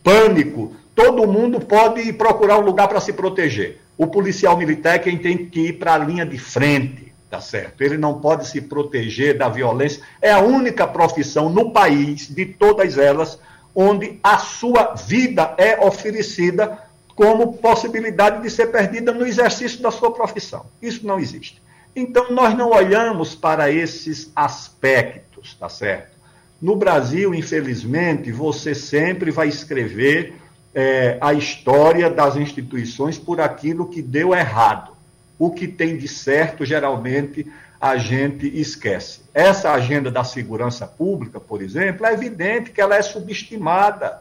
pânico. 0.02 0.72
Todo 0.94 1.26
mundo 1.26 1.60
pode 1.60 2.12
procurar 2.12 2.58
um 2.58 2.64
lugar 2.64 2.88
para 2.88 3.00
se 3.00 3.12
proteger. 3.12 3.80
O 3.96 4.06
policial 4.06 4.56
militar 4.56 4.94
é 4.94 4.98
quem 4.98 5.18
tem 5.18 5.46
que 5.46 5.68
ir 5.68 5.72
para 5.74 5.94
a 5.94 5.98
linha 5.98 6.24
de 6.24 6.38
frente, 6.38 7.12
tá 7.28 7.40
certo? 7.40 7.82
Ele 7.82 7.98
não 7.98 8.20
pode 8.20 8.46
se 8.46 8.60
proteger 8.60 9.36
da 9.36 9.48
violência. 9.48 10.02
É 10.22 10.30
a 10.30 10.40
única 10.40 10.86
profissão 10.86 11.48
no 11.48 11.72
país, 11.72 12.28
de 12.28 12.46
todas 12.46 12.96
elas, 12.96 13.38
onde 13.74 14.18
a 14.22 14.38
sua 14.38 14.94
vida 14.94 15.54
é 15.58 15.84
oferecida 15.84 16.78
como 17.14 17.54
possibilidade 17.54 18.42
de 18.42 18.50
ser 18.50 18.68
perdida 18.68 19.12
no 19.12 19.26
exercício 19.26 19.82
da 19.82 19.90
sua 19.90 20.12
profissão. 20.12 20.66
Isso 20.80 21.04
não 21.04 21.18
existe. 21.18 21.60
Então, 21.94 22.30
nós 22.30 22.56
não 22.56 22.70
olhamos 22.70 23.34
para 23.34 23.70
esses 23.70 24.30
aspectos, 24.34 25.54
tá 25.54 25.68
certo? 25.68 26.16
No 26.60 26.74
Brasil, 26.76 27.34
infelizmente, 27.34 28.32
você 28.32 28.74
sempre 28.74 29.30
vai 29.30 29.48
escrever 29.48 30.34
é, 30.74 31.16
a 31.20 31.32
história 31.32 32.10
das 32.10 32.36
instituições 32.36 33.18
por 33.18 33.40
aquilo 33.40 33.88
que 33.88 34.02
deu 34.02 34.34
errado. 34.34 34.92
O 35.38 35.50
que 35.50 35.68
tem 35.68 35.96
de 35.96 36.08
certo, 36.08 36.64
geralmente, 36.64 37.46
a 37.80 37.96
gente 37.96 38.46
esquece. 38.60 39.20
Essa 39.32 39.72
agenda 39.72 40.10
da 40.10 40.24
segurança 40.24 40.86
pública, 40.86 41.38
por 41.38 41.62
exemplo, 41.62 42.04
é 42.04 42.12
evidente 42.12 42.70
que 42.70 42.80
ela 42.80 42.96
é 42.96 43.02
subestimada 43.02 44.20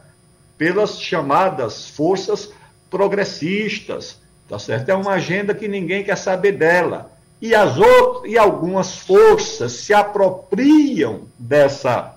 pelas 0.56 1.00
chamadas 1.00 1.88
forças 1.88 2.50
progressistas, 2.88 4.20
tá 4.48 4.58
certo? 4.58 4.88
É 4.88 4.94
uma 4.94 5.12
agenda 5.12 5.54
que 5.54 5.66
ninguém 5.66 6.04
quer 6.04 6.16
saber 6.16 6.52
dela. 6.52 7.10
E 7.40 7.54
as 7.54 7.76
outras 7.76 8.32
e 8.32 8.36
algumas 8.36 8.96
forças 8.98 9.72
se 9.72 9.94
apropriam 9.94 11.22
dessa 11.38 12.14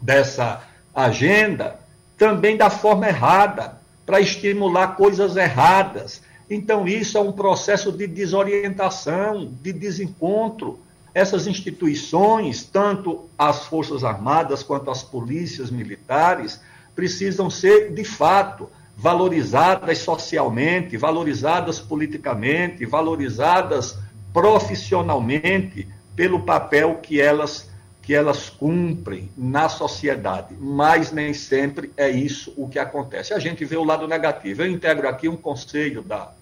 dessa 0.00 0.62
agenda 0.94 1.80
também 2.18 2.56
da 2.56 2.70
forma 2.70 3.08
errada, 3.08 3.80
para 4.04 4.20
estimular 4.20 4.96
coisas 4.96 5.36
erradas. 5.36 6.22
Então 6.50 6.86
isso 6.86 7.16
é 7.16 7.20
um 7.20 7.32
processo 7.32 7.90
de 7.90 8.06
desorientação, 8.06 9.50
de 9.62 9.72
desencontro. 9.72 10.78
Essas 11.14 11.46
instituições, 11.46 12.64
tanto 12.64 13.28
as 13.38 13.66
Forças 13.66 14.02
Armadas 14.04 14.62
quanto 14.62 14.90
as 14.90 15.02
polícias 15.02 15.70
militares, 15.70 16.60
precisam 16.94 17.50
ser, 17.50 17.92
de 17.92 18.04
fato, 18.04 18.68
valorizadas 18.96 19.98
socialmente, 19.98 20.96
valorizadas 20.96 21.78
politicamente, 21.78 22.86
valorizadas 22.86 23.98
profissionalmente 24.32 25.88
pelo 26.16 26.40
papel 26.40 26.96
que 26.96 27.20
elas 27.20 27.70
que 28.02 28.12
elas 28.12 28.50
cumprem 28.50 29.30
na 29.36 29.68
sociedade, 29.68 30.56
mas 30.58 31.12
nem 31.12 31.32
sempre 31.32 31.92
é 31.96 32.10
isso 32.10 32.52
o 32.56 32.68
que 32.68 32.76
acontece. 32.76 33.32
A 33.32 33.38
gente 33.38 33.64
vê 33.64 33.76
o 33.76 33.84
lado 33.84 34.08
negativo. 34.08 34.62
Eu 34.62 34.70
integro 34.72 35.08
aqui 35.08 35.28
um 35.28 35.36
conselho 35.36 36.02
da, 36.02 36.32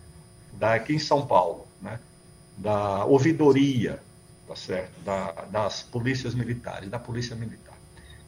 da 0.55 0.73
aqui 0.73 0.95
em 0.95 0.99
São 0.99 1.27
Paulo, 1.27 1.67
né, 1.83 2.01
da 2.57 3.05
ouvidoria, 3.05 4.01
tá 4.49 4.57
certo, 4.57 4.99
da, 5.05 5.33
das 5.51 5.83
polícias 5.83 6.35
militares, 6.35 6.89
da 6.89 6.99
polícia 6.99 7.37
militar. 7.37 7.77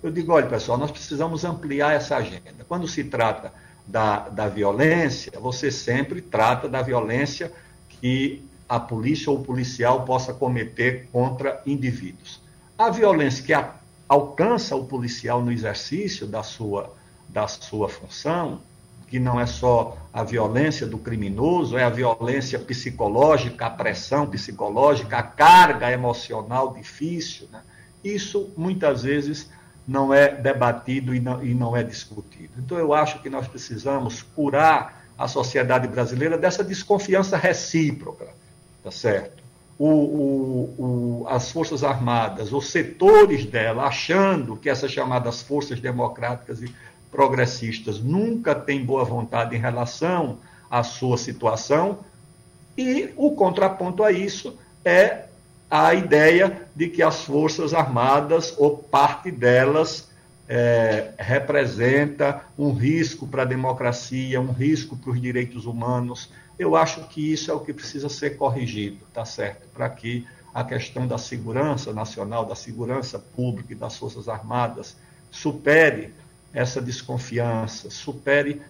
Eu 0.03 0.11
digo, 0.11 0.33
olha 0.33 0.46
pessoal, 0.46 0.77
nós 0.77 0.90
precisamos 0.90 1.42
ampliar 1.42 1.94
essa 1.94 2.16
agenda. 2.16 2.66
Quando 2.68 2.87
se 2.87 3.05
trata 3.05 3.51
da, 3.87 4.29
da 4.29 4.46
violência, 4.46 5.33
você 5.40 5.70
sempre 5.70 6.20
trata 6.20 6.68
da 6.68 6.83
violência 6.83 7.51
que 7.88 8.44
a 8.72 8.80
polícia 8.80 9.30
ou 9.30 9.37
o 9.37 9.44
policial 9.44 10.06
possa 10.06 10.32
cometer 10.32 11.06
contra 11.12 11.61
indivíduos. 11.66 12.40
A 12.78 12.88
violência 12.88 13.44
que 13.44 13.52
a, 13.52 13.74
alcança 14.08 14.74
o 14.74 14.87
policial 14.87 15.42
no 15.42 15.52
exercício 15.52 16.26
da 16.26 16.42
sua, 16.42 16.90
da 17.28 17.46
sua 17.46 17.87
função, 17.90 18.62
que 19.08 19.18
não 19.18 19.38
é 19.38 19.44
só 19.44 19.98
a 20.11 20.24
violência 20.24 20.87
do 20.87 20.96
criminoso, 20.96 21.76
é 21.76 21.85
a 21.85 21.90
violência 21.90 22.58
psicológica, 22.58 23.66
a 23.66 23.70
pressão 23.70 24.26
psicológica, 24.26 25.18
a 25.18 25.22
carga 25.22 25.92
emocional 25.92 26.72
difícil. 26.72 27.48
Né? 27.52 27.61
Isso 28.02 28.54
muitas 28.56 29.02
vezes 29.02 29.50
não 29.87 30.14
é 30.14 30.35
debatido 30.35 31.14
e 31.14 31.20
não, 31.20 31.44
e 31.44 31.52
não 31.52 31.76
é 31.76 31.82
discutido. 31.82 32.54
Então, 32.56 32.78
eu 32.78 32.94
acho 32.94 33.20
que 33.20 33.28
nós 33.28 33.46
precisamos 33.46 34.22
curar 34.22 35.04
a 35.18 35.28
sociedade 35.28 35.87
brasileira 35.87 36.38
dessa 36.38 36.64
desconfiança 36.64 37.37
recíproca, 37.37 38.40
tá 38.83 38.90
certo? 38.90 39.42
O, 39.79 39.88
o, 39.88 40.75
o, 40.79 41.27
as 41.29 41.51
Forças 41.51 41.83
Armadas, 41.83 42.53
os 42.53 42.71
setores 42.71 43.45
dela, 43.45 43.85
achando 43.85 44.57
que 44.57 44.68
essas 44.68 44.92
chamadas 44.92 45.42
forças 45.42 45.81
democráticas 45.81 46.62
e 46.62 46.73
progressistas 47.11 47.99
nunca 47.99 48.55
têm 48.55 48.85
boa 48.85 49.05
vontade 49.05 49.57
em 49.57 49.59
relação 49.59 50.38
à 50.71 50.83
sua 50.83 51.18
situação, 51.18 51.99
e 52.77 53.11
o 53.16 53.33
contraponto 53.33 54.03
a 54.03 54.12
isso 54.12 54.57
é 54.85 55.25
a 55.71 55.95
ideia 55.95 56.66
de 56.77 56.88
que 56.88 57.03
as 57.03 57.25
Forças 57.25 57.75
Armadas, 57.75 58.55
ou 58.59 58.77
parte 58.77 59.31
delas, 59.31 60.11
é, 60.49 61.12
representa 61.18 62.42
um 62.59 62.73
risco 62.73 63.27
para 63.27 63.42
a 63.42 63.47
democracia, 63.47 64.40
um 64.40 64.53
risco 64.53 64.97
para 64.97 65.12
os 65.12 65.21
direitos 65.21 65.64
humanos. 65.64 66.31
Eu 66.58 66.76
acho 66.76 67.02
que 67.08 67.32
isso 67.32 67.50
é 67.50 67.54
o 67.54 67.60
que 67.60 67.72
precisa 67.72 68.08
ser 68.08 68.36
corrigido, 68.36 68.98
tá 69.12 69.24
certo? 69.24 69.66
Para 69.68 69.88
que 69.88 70.26
a 70.54 70.62
questão 70.62 71.06
da 71.06 71.16
segurança 71.16 71.92
nacional, 71.92 72.44
da 72.44 72.54
segurança 72.54 73.18
pública 73.18 73.72
e 73.72 73.76
das 73.76 73.96
Forças 73.96 74.28
Armadas 74.28 74.96
supere 75.30 76.12
essa 76.52 76.80
desconfiança, 76.80 77.90
supere 77.90 78.60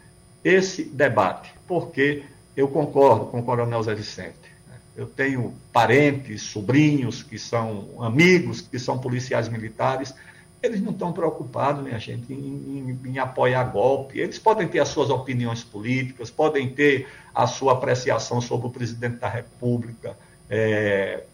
esse 0.45 0.85
debate, 0.85 1.53
porque 1.67 2.25
eu 2.57 2.69
concordo 2.69 3.27
com 3.27 3.41
o 3.41 3.43
Coronel 3.43 3.83
Zé 3.83 3.95
Vicente. 3.95 4.53
Eu 4.97 5.07
tenho 5.07 5.55
parentes, 5.73 6.43
sobrinhos 6.43 7.23
que 7.23 7.39
são 7.39 8.03
amigos, 8.03 8.61
que 8.61 8.79
são 8.79 8.99
policiais 8.99 9.49
militares. 9.49 10.15
Eles 10.63 10.81
não 10.81 10.93
estão 10.93 11.13
preocupados, 11.13 11.83
minha 11.83 11.99
gente, 11.99 12.33
em, 12.33 12.37
em, 12.37 13.11
em, 13.11 13.19
apoiar 13.19 13.65
golpe. 13.65 14.21
Eles 14.21 14.39
podem 14.39 14.69
ter 14.69 14.79
as 14.79 14.89
suas 14.89 15.11
opiniões 15.11 15.65
políticas, 15.65 16.31
podem 16.31 16.69
ter 16.69 17.09
a 17.35 17.47
sua 17.47 17.73
apreciação 17.73 18.41
sobre 18.41 18.69
o 18.69 18.71
presidente 18.71 19.17
da 19.17 19.29
República, 19.29 20.17
é, 20.49 21.25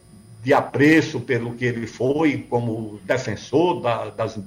de 0.43 0.55
apreço 0.55 1.21
pelo 1.21 1.55
que 1.55 1.65
ele 1.65 1.87
foi 1.87 2.47
como 2.49 2.99
defensor 3.05 3.83
da, 3.83 4.09
das, 4.09 4.39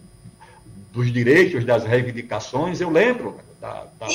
dos 0.91 1.11
direitos, 1.11 1.63
das 1.63 1.83
reivindicações. 1.83 2.81
Eu 2.81 2.89
lembro 2.89 3.37
da, 3.59 3.85
da, 3.99 4.07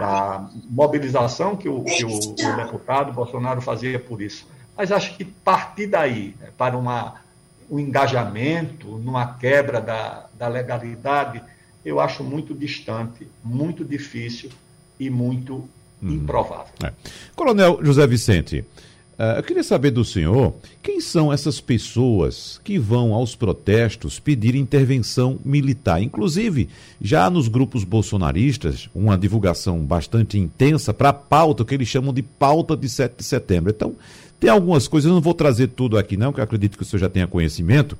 da 0.00 0.50
mobilização 0.68 1.56
que, 1.56 1.68
o, 1.68 1.84
que 1.84 2.04
o, 2.04 2.10
o, 2.10 2.56
deputado 2.56 3.12
Bolsonaro 3.12 3.60
fazia 3.62 4.00
por 4.00 4.20
isso. 4.20 4.48
Mas 4.76 4.90
acho 4.90 5.16
que 5.16 5.24
partir 5.24 5.86
daí, 5.86 6.34
né, 6.40 6.48
para 6.58 6.76
uma, 6.76 7.20
um 7.70 7.78
engajamento, 7.78 8.98
numa 8.98 9.34
quebra 9.34 9.80
da, 9.80 10.26
da 10.38 10.48
legalidade, 10.48 11.42
eu 11.84 12.00
acho 12.00 12.22
muito 12.22 12.54
distante, 12.54 13.26
muito 13.42 13.84
difícil 13.84 14.50
e 14.98 15.10
muito 15.10 15.68
hum. 16.02 16.12
improvável. 16.12 16.72
É. 16.82 16.92
Coronel 17.34 17.80
José 17.82 18.06
Vicente, 18.06 18.64
Uh, 19.22 19.36
eu 19.36 19.42
queria 19.42 19.62
saber 19.62 19.90
do 19.90 20.04
senhor 20.04 20.54
quem 20.82 21.00
são 21.00 21.32
essas 21.32 21.60
pessoas 21.60 22.58
que 22.64 22.78
vão 22.78 23.12
aos 23.12 23.36
protestos 23.36 24.18
pedir 24.18 24.54
intervenção 24.54 25.38
militar. 25.44 26.02
Inclusive, 26.02 26.68
já 27.00 27.28
nos 27.28 27.46
grupos 27.46 27.84
bolsonaristas, 27.84 28.88
uma 28.94 29.16
divulgação 29.16 29.78
bastante 29.84 30.38
intensa 30.38 30.94
para 30.94 31.10
a 31.10 31.12
pauta, 31.12 31.64
que 31.64 31.74
eles 31.74 31.88
chamam 31.88 32.12
de 32.12 32.22
pauta 32.22 32.74
de 32.74 32.88
7 32.88 33.18
de 33.18 33.24
setembro. 33.24 33.70
Então, 33.70 33.94
tem 34.42 34.50
algumas 34.50 34.88
coisas, 34.88 35.08
eu 35.08 35.14
não 35.14 35.20
vou 35.20 35.34
trazer 35.34 35.68
tudo 35.68 35.96
aqui, 35.96 36.16
não, 36.16 36.32
que 36.32 36.40
eu 36.40 36.44
acredito 36.44 36.76
que 36.76 36.82
o 36.82 36.84
senhor 36.84 36.98
já 36.98 37.08
tenha 37.08 37.28
conhecimento, 37.28 37.96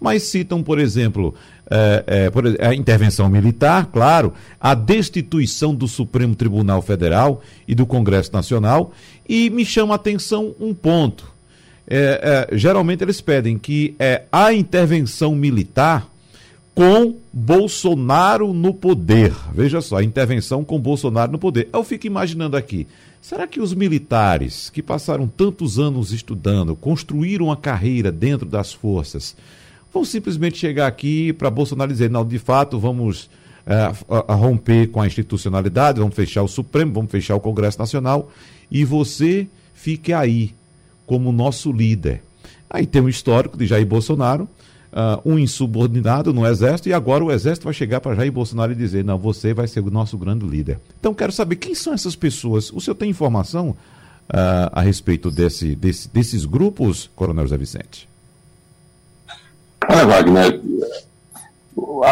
mas 0.00 0.22
citam, 0.22 0.62
por 0.62 0.78
exemplo, 0.78 1.34
é, 1.70 2.04
é, 2.06 2.30
por, 2.30 2.46
a 2.46 2.74
intervenção 2.74 3.28
militar, 3.28 3.90
claro, 3.92 4.32
a 4.58 4.72
destituição 4.72 5.74
do 5.74 5.86
Supremo 5.86 6.34
Tribunal 6.34 6.80
Federal 6.80 7.42
e 7.68 7.74
do 7.74 7.84
Congresso 7.84 8.32
Nacional, 8.32 8.94
e 9.28 9.50
me 9.50 9.66
chama 9.66 9.92
a 9.92 9.96
atenção 9.96 10.54
um 10.58 10.72
ponto. 10.72 11.30
É, 11.86 12.48
geralmente 12.52 13.04
eles 13.04 13.20
pedem 13.20 13.58
que 13.58 13.94
é, 13.98 14.22
a 14.32 14.50
intervenção 14.50 15.34
militar 15.34 16.08
com 16.74 17.16
Bolsonaro 17.32 18.52
no 18.52 18.72
poder. 18.72 19.32
Veja 19.54 19.80
só, 19.80 20.00
intervenção 20.00 20.64
com 20.64 20.78
Bolsonaro 20.78 21.32
no 21.32 21.38
poder. 21.38 21.68
Eu 21.72 21.84
fico 21.84 22.06
imaginando 22.06 22.56
aqui, 22.56 22.86
será 23.20 23.46
que 23.46 23.60
os 23.60 23.74
militares 23.74 24.70
que 24.70 24.82
passaram 24.82 25.26
tantos 25.26 25.78
anos 25.78 26.12
estudando, 26.12 26.74
construíram 26.74 27.46
uma 27.46 27.56
carreira 27.56 28.10
dentro 28.10 28.46
das 28.46 28.72
forças, 28.72 29.36
vão 29.92 30.04
simplesmente 30.04 30.58
chegar 30.58 30.86
aqui 30.86 31.32
para 31.32 31.50
Bolsonaro 31.50 31.92
dizer, 31.92 32.10
não, 32.10 32.26
de 32.26 32.38
fato, 32.38 32.78
vamos 32.78 33.28
é, 33.66 33.74
a, 33.74 34.32
a 34.32 34.34
romper 34.34 34.88
com 34.88 35.00
a 35.00 35.06
institucionalidade, 35.06 36.00
vamos 36.00 36.14
fechar 36.14 36.42
o 36.42 36.48
Supremo, 36.48 36.92
vamos 36.92 37.10
fechar 37.10 37.36
o 37.36 37.40
Congresso 37.40 37.78
Nacional 37.78 38.30
e 38.70 38.84
você 38.84 39.46
fique 39.74 40.12
aí 40.12 40.54
como 41.06 41.30
nosso 41.30 41.70
líder. 41.70 42.22
Aí 42.70 42.86
tem 42.86 43.02
um 43.02 43.08
histórico 43.08 43.56
de 43.56 43.66
Jair 43.66 43.86
Bolsonaro, 43.86 44.48
uh, 44.92 45.20
um 45.24 45.38
insubordinado 45.38 46.32
no 46.32 46.46
Exército, 46.46 46.88
e 46.88 46.92
agora 46.92 47.24
o 47.24 47.32
Exército 47.32 47.64
vai 47.64 47.74
chegar 47.74 48.00
para 48.00 48.14
Jair 48.14 48.30
Bolsonaro 48.30 48.72
e 48.72 48.74
dizer: 48.74 49.04
não, 49.04 49.18
você 49.18 49.54
vai 49.54 49.66
ser 49.66 49.80
o 49.80 49.90
nosso 49.90 50.18
grande 50.18 50.46
líder. 50.46 50.78
Então, 51.00 51.14
quero 51.14 51.32
saber 51.32 51.56
quem 51.56 51.74
são 51.74 51.92
essas 51.92 52.14
pessoas. 52.14 52.70
O 52.72 52.80
senhor 52.80 52.94
tem 52.94 53.10
informação 53.10 53.70
uh, 53.70 54.70
a 54.72 54.80
respeito 54.80 55.30
desse, 55.30 55.74
desse, 55.74 56.08
desses 56.08 56.44
grupos, 56.44 57.10
Coronel 57.16 57.44
José 57.44 57.56
Vicente? 57.56 58.08
Olha, 59.88 60.06
Wagner, 60.06 60.60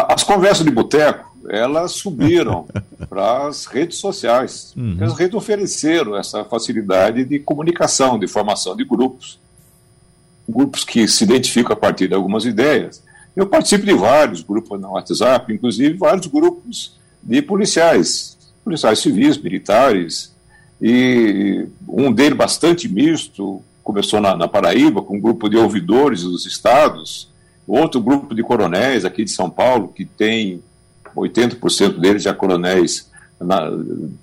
as 0.09 0.23
conversas 0.23 0.65
de 0.65 0.71
boteco, 0.71 1.31
elas 1.49 1.93
subiram 1.93 2.67
para 3.09 3.47
as 3.47 3.65
redes 3.65 3.97
sociais. 3.97 4.73
Uhum. 4.75 4.97
As 4.99 5.13
redes 5.13 5.35
ofereceram 5.35 6.17
essa 6.17 6.43
facilidade 6.43 7.23
de 7.23 7.39
comunicação, 7.39 8.19
de 8.19 8.27
formação 8.27 8.75
de 8.75 8.83
grupos. 8.83 9.39
Grupos 10.51 10.83
que 10.83 11.07
se 11.07 11.23
identificam 11.23 11.73
a 11.73 11.75
partir 11.75 12.07
de 12.07 12.13
algumas 12.13 12.45
ideias. 12.45 13.03
Eu 13.35 13.47
participo 13.47 13.85
de 13.85 13.93
vários 13.93 14.41
grupos 14.41 14.79
no 14.79 14.91
WhatsApp, 14.91 15.53
inclusive 15.53 15.97
vários 15.97 16.27
grupos 16.27 16.97
de 17.23 17.41
policiais, 17.41 18.37
policiais 18.63 18.99
civis, 18.99 19.37
militares, 19.37 20.33
e 20.81 21.65
um 21.87 22.11
deles 22.11 22.37
bastante 22.37 22.89
misto, 22.89 23.61
começou 23.83 24.19
na, 24.19 24.35
na 24.35 24.47
Paraíba, 24.47 25.01
com 25.01 25.17
um 25.17 25.21
grupo 25.21 25.47
de 25.47 25.55
ouvidores 25.55 26.23
dos 26.23 26.45
estados, 26.45 27.31
Outro 27.67 28.01
grupo 28.01 28.33
de 28.33 28.43
coronéis 28.43 29.05
aqui 29.05 29.23
de 29.23 29.31
São 29.31 29.49
Paulo, 29.49 29.87
que 29.89 30.03
tem 30.03 30.61
80% 31.15 31.99
deles 31.99 32.23
já 32.23 32.33
coronéis 32.33 33.09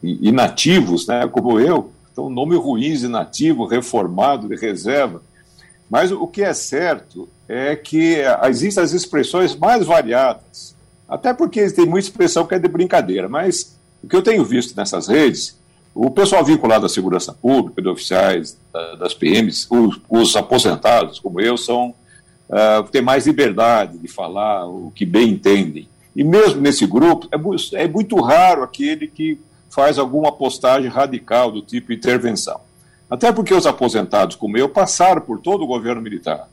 inativos, 0.02 1.06
né, 1.06 1.26
como 1.26 1.58
eu, 1.58 1.90
então 2.12 2.28
nome 2.28 2.56
ruins, 2.56 3.02
inativo, 3.02 3.64
reformado, 3.64 4.48
de 4.48 4.56
reserva. 4.56 5.22
Mas 5.88 6.12
o 6.12 6.26
que 6.26 6.42
é 6.42 6.52
certo 6.52 7.28
é 7.48 7.74
que 7.74 8.18
existem 8.48 8.82
as 8.84 8.92
expressões 8.92 9.56
mais 9.56 9.86
variadas, 9.86 10.74
até 11.08 11.32
porque 11.32 11.70
tem 11.70 11.86
muita 11.86 12.08
expressão 12.08 12.46
que 12.46 12.54
é 12.54 12.58
de 12.58 12.68
brincadeira, 12.68 13.28
mas 13.28 13.74
o 14.02 14.08
que 14.08 14.14
eu 14.14 14.22
tenho 14.22 14.44
visto 14.44 14.76
nessas 14.76 15.08
redes, 15.08 15.58
o 15.94 16.10
pessoal 16.10 16.44
vinculado 16.44 16.86
à 16.86 16.88
segurança 16.88 17.32
pública, 17.32 17.80
de 17.80 17.88
oficiais, 17.88 18.56
das 18.98 19.14
PMs, 19.14 19.66
os, 19.70 20.00
os 20.08 20.36
aposentados, 20.36 21.18
como 21.18 21.40
eu, 21.40 21.56
são 21.56 21.94
uh, 22.48 22.82
ter 22.90 23.00
mais 23.00 23.26
liberdade 23.26 23.98
de 23.98 24.08
falar 24.08 24.66
o 24.66 24.92
que 24.94 25.04
bem 25.04 25.30
entendem. 25.30 25.88
E 26.14 26.22
mesmo 26.22 26.60
nesse 26.60 26.86
grupo, 26.86 27.28
é, 27.32 27.82
é 27.82 27.88
muito 27.88 28.20
raro 28.20 28.62
aquele 28.62 29.06
que 29.06 29.40
faz 29.70 29.98
alguma 29.98 30.32
postagem 30.32 30.90
radical 30.90 31.50
do 31.50 31.62
tipo 31.62 31.92
intervenção. 31.92 32.60
Até 33.10 33.32
porque 33.32 33.54
os 33.54 33.66
aposentados, 33.66 34.36
como 34.36 34.56
eu, 34.58 34.68
passaram 34.68 35.20
por 35.20 35.40
todo 35.40 35.64
o 35.64 35.66
governo 35.66 36.02
militar. 36.02 36.48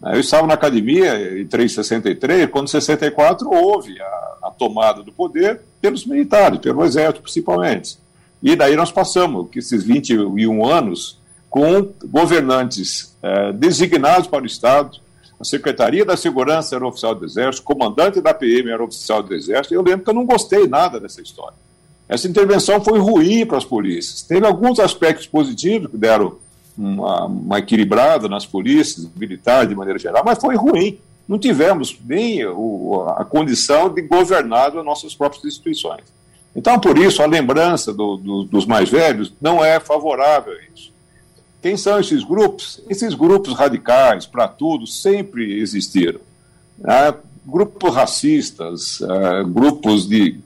Né, 0.00 0.14
eu 0.14 0.20
estava 0.20 0.46
na 0.46 0.54
academia 0.54 1.40
em 1.40 1.46
363, 1.46 2.50
quando 2.50 2.68
em 2.68 2.70
64 2.70 3.50
houve 3.50 4.00
a, 4.00 4.36
a, 4.44 4.50
tomada 4.50 5.02
do 5.02 5.12
poder 5.12 5.60
pelos 5.80 6.06
militares, 6.06 6.58
pelo 6.60 6.84
exército 6.84 7.22
principalmente. 7.22 7.98
E 8.42 8.56
daí 8.56 8.74
nós 8.74 8.90
passamos 8.90 9.48
esses 9.54 9.84
21 9.84 10.66
anos 10.66 11.18
com 11.50 11.92
governantes 12.04 13.16
eh, 13.22 13.52
designados 13.52 14.28
para 14.28 14.44
o 14.44 14.46
Estado, 14.46 14.98
a 15.40 15.44
Secretaria 15.44 16.04
da 16.04 16.18
Segurança 16.18 16.76
era 16.76 16.86
oficial 16.86 17.14
do 17.14 17.24
Exército, 17.24 17.64
comandante 17.64 18.20
da 18.20 18.34
PM 18.34 18.70
era 18.70 18.84
oficial 18.84 19.22
do 19.22 19.34
Exército. 19.34 19.74
Eu 19.74 19.82
lembro 19.82 20.04
que 20.04 20.10
eu 20.10 20.14
não 20.14 20.26
gostei 20.26 20.68
nada 20.68 21.00
dessa 21.00 21.22
história. 21.22 21.56
Essa 22.10 22.26
intervenção 22.26 22.82
foi 22.82 22.98
ruim 22.98 23.46
para 23.46 23.56
as 23.56 23.64
polícias. 23.64 24.22
Teve 24.22 24.44
alguns 24.44 24.80
aspectos 24.80 25.28
positivos 25.28 25.88
que 25.88 25.96
deram 25.96 26.38
uma, 26.76 27.26
uma 27.26 27.58
equilibrada 27.60 28.28
nas 28.28 28.44
polícias, 28.44 29.08
militares 29.14 29.68
de 29.68 29.76
maneira 29.76 29.96
geral, 29.96 30.24
mas 30.26 30.40
foi 30.40 30.56
ruim. 30.56 30.98
Não 31.28 31.38
tivemos 31.38 31.96
nem 32.04 32.44
o, 32.44 33.04
a 33.16 33.24
condição 33.24 33.88
de 33.88 34.02
governar 34.02 34.76
as 34.76 34.84
nossas 34.84 35.14
próprias 35.14 35.44
instituições. 35.44 36.02
Então, 36.54 36.80
por 36.80 36.98
isso, 36.98 37.22
a 37.22 37.26
lembrança 37.26 37.94
do, 37.94 38.16
do, 38.16 38.42
dos 38.42 38.66
mais 38.66 38.90
velhos 38.90 39.32
não 39.40 39.64
é 39.64 39.78
favorável 39.78 40.52
a 40.52 40.56
isso. 40.74 40.90
Quem 41.62 41.76
são 41.76 42.00
esses 42.00 42.24
grupos? 42.24 42.82
Esses 42.88 43.14
grupos 43.14 43.54
radicais, 43.54 44.26
para 44.26 44.48
tudo, 44.48 44.84
sempre 44.84 45.60
existiram. 45.60 46.18
Né? 46.76 47.14
Grupos 47.46 47.94
racistas, 47.94 48.98
uh, 49.00 49.46
grupos 49.46 50.08
de 50.08 50.40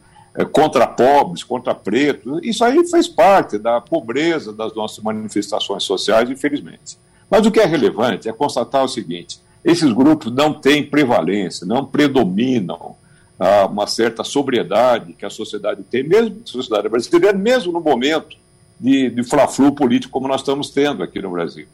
contra 0.51 0.87
pobres, 0.87 1.45
contra 1.45 1.75
pretos, 1.75 2.41
isso 2.43 2.65
aí 2.65 2.85
faz 2.89 3.07
parte 3.07 3.57
da 3.57 3.81
pobreza 3.81 4.53
das 4.53 4.75
nossas 4.75 5.03
manifestações 5.03 5.85
sociais, 5.85 6.29
infelizmente. 6.29 6.99
Mas 7.31 7.47
o 7.47 7.53
que 7.53 7.61
é 7.61 7.65
relevante 7.65 8.29
é 8.29 8.33
constatar 8.33 8.83
o 8.83 8.89
seguinte: 8.89 9.39
esses 9.65 9.93
grupos 9.93 10.33
não 10.33 10.53
têm 10.53 10.85
prevalência, 10.85 11.67
não 11.67 11.85
predominam 11.85 12.97
uma 13.71 13.87
certa 13.87 14.25
sobriedade 14.25 15.13
que 15.13 15.25
a 15.25 15.31
sociedade 15.31 15.83
tem, 15.83 16.03
mesmo 16.03 16.41
a 16.45 16.47
sociedade 16.47 16.89
brasileira, 16.89 17.37
mesmo 17.37 17.73
no 17.73 17.81
momento 17.81 18.37
de, 18.79 19.11
de 19.11 19.23
fla-flu 19.25 19.73
político 19.73 20.13
como 20.13 20.29
nós 20.29 20.41
estamos 20.41 20.71
tendo 20.71 21.03
aqui 21.03 21.21
no 21.21 21.31
Brasil. 21.31 21.67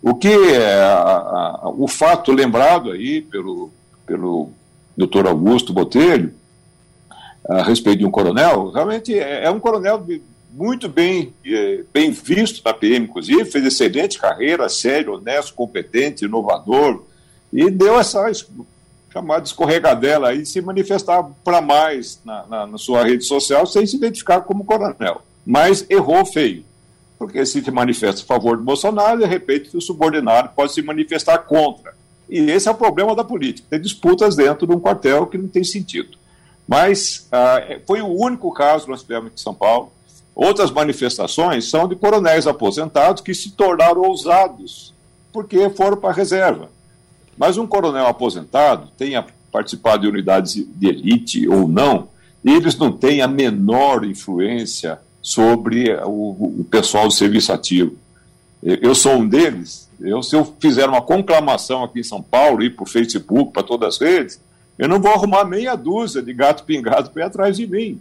O 0.00 0.14
que 0.14 0.28
é 0.28 0.80
a, 0.82 1.60
a, 1.62 1.68
o 1.70 1.86
fato 1.86 2.32
lembrado 2.32 2.90
aí 2.90 3.20
pelo, 3.20 3.70
pelo 4.06 4.50
doutor 4.96 5.26
Augusto 5.26 5.72
Botelho, 5.72 6.34
a 7.48 7.62
respeito 7.62 7.98
de 7.98 8.06
um 8.06 8.10
coronel, 8.10 8.70
realmente 8.70 9.18
é, 9.18 9.44
é 9.44 9.50
um 9.50 9.60
coronel 9.60 10.04
muito 10.50 10.88
bem, 10.88 11.32
é, 11.44 11.82
bem 11.92 12.10
visto 12.10 12.62
na 12.64 12.74
PM, 12.74 13.06
inclusive, 13.06 13.44
fez 13.44 13.64
excelente 13.64 14.18
carreira, 14.18 14.68
sério, 14.68 15.14
honesto, 15.14 15.54
competente, 15.54 16.24
inovador, 16.24 17.04
e 17.52 17.70
deu 17.70 17.98
essa 17.98 18.30
chamada 19.12 19.44
escorregadela 19.44 20.36
de 20.36 20.46
se 20.46 20.60
manifestar 20.60 21.22
para 21.44 21.60
mais 21.60 22.20
na, 22.24 22.46
na, 22.46 22.66
na 22.66 22.78
sua 22.78 23.04
rede 23.04 23.24
social 23.24 23.66
sem 23.66 23.86
se 23.86 23.96
identificar 23.96 24.40
como 24.42 24.64
coronel 24.64 25.22
mas 25.44 25.84
errou 25.90 26.24
feio. 26.24 26.64
Porque 27.18 27.44
se 27.46 27.62
se 27.62 27.70
manifesta 27.70 28.22
a 28.22 28.26
favor 28.26 28.56
do 28.56 28.64
Bolsonaro, 28.64 29.20
de 29.20 29.26
repente 29.26 29.76
o 29.76 29.80
subordinado 29.80 30.50
pode 30.56 30.72
se 30.72 30.82
manifestar 30.82 31.38
contra. 31.38 31.94
E 32.28 32.38
esse 32.50 32.66
é 32.66 32.70
o 32.70 32.74
problema 32.74 33.14
da 33.14 33.22
política. 33.22 33.68
Tem 33.70 33.80
disputas 33.80 34.34
dentro 34.34 34.66
de 34.66 34.72
um 34.72 34.80
quartel 34.80 35.26
que 35.26 35.38
não 35.38 35.48
tem 35.48 35.62
sentido. 35.62 36.16
Mas 36.66 37.26
ah, 37.32 37.60
foi 37.86 38.00
o 38.00 38.08
único 38.08 38.52
caso 38.52 38.84
que 38.84 38.90
nós 38.90 39.02
tivemos 39.02 39.32
em 39.32 39.36
São 39.36 39.54
Paulo. 39.54 39.92
Outras 40.34 40.70
manifestações 40.70 41.68
são 41.68 41.86
de 41.86 41.94
coronéis 41.94 42.46
aposentados 42.46 43.22
que 43.22 43.34
se 43.34 43.50
tornaram 43.50 44.02
ousados 44.02 44.92
porque 45.32 45.70
foram 45.70 45.96
para 45.96 46.10
a 46.10 46.12
reserva. 46.12 46.70
Mas 47.36 47.56
um 47.56 47.66
coronel 47.66 48.06
aposentado, 48.06 48.88
tenha 48.96 49.24
participado 49.50 50.02
de 50.02 50.08
unidades 50.08 50.54
de 50.54 50.86
elite 50.86 51.48
ou 51.48 51.66
não, 51.66 52.08
eles 52.44 52.76
não 52.76 52.92
têm 52.92 53.22
a 53.22 53.28
menor 53.28 54.04
influência 54.04 54.98
sobre 55.20 55.94
o, 56.04 56.60
o 56.60 56.66
pessoal 56.70 57.06
do 57.06 57.12
serviço 57.12 57.52
ativo. 57.52 57.96
Eu 58.62 58.94
sou 58.94 59.14
um 59.14 59.28
deles. 59.28 59.88
Eu, 60.00 60.22
se 60.22 60.34
eu 60.34 60.44
fizer 60.58 60.88
uma 60.88 61.00
conclamação 61.00 61.84
aqui 61.84 62.00
em 62.00 62.04
São 62.04 62.20
Paulo, 62.20 62.62
ir 62.62 62.70
para 62.70 62.82
o 62.82 62.88
Facebook, 62.88 63.52
para 63.52 63.62
todas 63.62 63.94
as 63.94 64.00
redes, 64.00 64.40
eu 64.78 64.88
não 64.88 65.00
vou 65.00 65.12
arrumar 65.12 65.44
meia 65.44 65.76
dúzia 65.76 66.22
de 66.22 66.32
gato 66.32 66.64
pingado 66.64 67.10
para 67.10 67.22
ir 67.22 67.26
atrás 67.26 67.56
de 67.56 67.66
mim. 67.66 68.00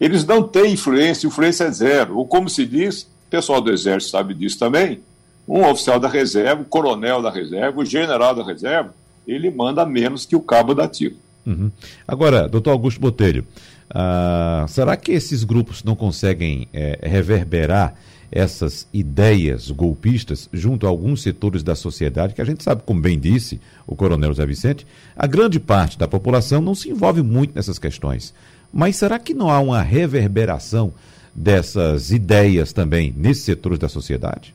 Eles 0.00 0.24
não 0.24 0.42
têm 0.42 0.72
influência, 0.72 1.26
influência 1.26 1.64
é 1.64 1.70
zero. 1.70 2.16
Ou 2.16 2.26
como 2.26 2.48
se 2.48 2.64
diz, 2.64 3.02
o 3.02 3.30
pessoal 3.30 3.60
do 3.60 3.72
Exército 3.72 4.12
sabe 4.12 4.32
disso 4.32 4.58
também, 4.58 5.00
um 5.46 5.64
oficial 5.64 5.98
da 5.98 6.08
reserva, 6.08 6.62
o 6.62 6.64
coronel 6.64 7.20
da 7.20 7.30
reserva, 7.30 7.80
o 7.80 7.84
general 7.84 8.34
da 8.34 8.44
reserva, 8.44 8.94
ele 9.26 9.50
manda 9.50 9.84
menos 9.84 10.24
que 10.24 10.36
o 10.36 10.40
cabo 10.40 10.74
da 10.74 10.84
ativa. 10.84 11.16
Uhum. 11.44 11.70
Agora, 12.06 12.48
doutor 12.48 12.70
Augusto 12.70 13.00
Botelho, 13.00 13.46
ah, 13.90 14.66
será 14.68 14.96
que 14.96 15.12
esses 15.12 15.44
grupos 15.44 15.82
não 15.82 15.96
conseguem 15.96 16.68
é, 16.72 16.98
reverberar 17.02 17.94
essas 18.30 18.86
ideias 18.92 19.70
golpistas 19.70 20.48
junto 20.52 20.86
a 20.86 20.88
alguns 20.88 21.22
setores 21.22 21.62
da 21.62 21.74
sociedade, 21.74 22.34
que 22.34 22.42
a 22.42 22.44
gente 22.44 22.62
sabe, 22.62 22.82
como 22.84 23.00
bem 23.00 23.18
disse 23.18 23.60
o 23.86 23.96
coronel 23.96 24.34
Zé 24.34 24.44
Vicente, 24.44 24.86
a 25.16 25.26
grande 25.26 25.58
parte 25.58 25.98
da 25.98 26.06
população 26.06 26.60
não 26.60 26.74
se 26.74 26.90
envolve 26.90 27.22
muito 27.22 27.54
nessas 27.54 27.78
questões. 27.78 28.34
Mas 28.72 28.96
será 28.96 29.18
que 29.18 29.32
não 29.32 29.50
há 29.50 29.60
uma 29.60 29.82
reverberação 29.82 30.92
dessas 31.34 32.10
ideias 32.10 32.72
também 32.72 33.14
nesses 33.16 33.44
setores 33.44 33.78
da 33.78 33.88
sociedade? 33.88 34.54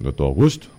Doutor 0.00 0.24
Augusto? 0.24 0.70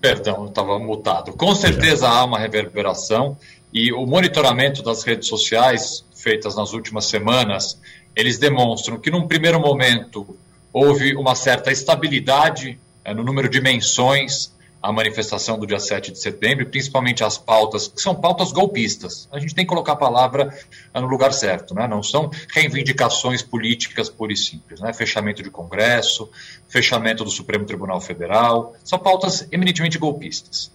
Perdão, 0.00 0.42
eu 0.42 0.48
estava 0.48 0.78
mutado. 0.78 1.32
Com 1.32 1.54
certeza 1.54 2.08
há 2.08 2.24
uma 2.24 2.38
reverberação 2.38 3.36
e 3.72 3.92
o 3.92 4.06
monitoramento 4.06 4.82
das 4.82 5.02
redes 5.02 5.28
sociais 5.28 6.04
feitas 6.16 6.56
nas 6.56 6.72
últimas 6.72 7.06
semanas, 7.06 7.80
eles 8.14 8.38
demonstram 8.38 8.98
que 8.98 9.10
num 9.10 9.28
primeiro 9.28 9.60
momento 9.60 10.36
houve 10.72 11.14
uma 11.14 11.34
certa 11.34 11.70
estabilidade 11.70 12.78
é, 13.04 13.14
no 13.14 13.22
número 13.22 13.48
de 13.48 13.60
menções 13.60 14.54
à 14.82 14.92
manifestação 14.92 15.58
do 15.58 15.66
dia 15.66 15.80
7 15.80 16.12
de 16.12 16.20
setembro, 16.20 16.66
principalmente 16.66 17.24
as 17.24 17.36
pautas, 17.36 17.88
que 17.88 18.00
são 18.00 18.14
pautas 18.14 18.52
golpistas. 18.52 19.28
A 19.32 19.38
gente 19.38 19.54
tem 19.54 19.64
que 19.64 19.68
colocar 19.68 19.92
a 19.92 19.96
palavra 19.96 20.56
eh, 20.94 21.00
no 21.00 21.08
lugar 21.08 21.32
certo, 21.32 21.74
né? 21.74 21.88
não 21.88 22.02
são 22.02 22.30
reivindicações 22.52 23.42
políticas 23.42 24.08
pura 24.08 24.32
e 24.32 24.36
simples. 24.36 24.80
Né? 24.80 24.92
Fechamento 24.92 25.42
de 25.42 25.50
Congresso, 25.50 26.30
fechamento 26.68 27.24
do 27.24 27.30
Supremo 27.30 27.64
Tribunal 27.64 28.00
Federal, 28.00 28.74
são 28.84 28.98
pautas 28.98 29.48
eminentemente 29.50 29.98
golpistas. 29.98 30.70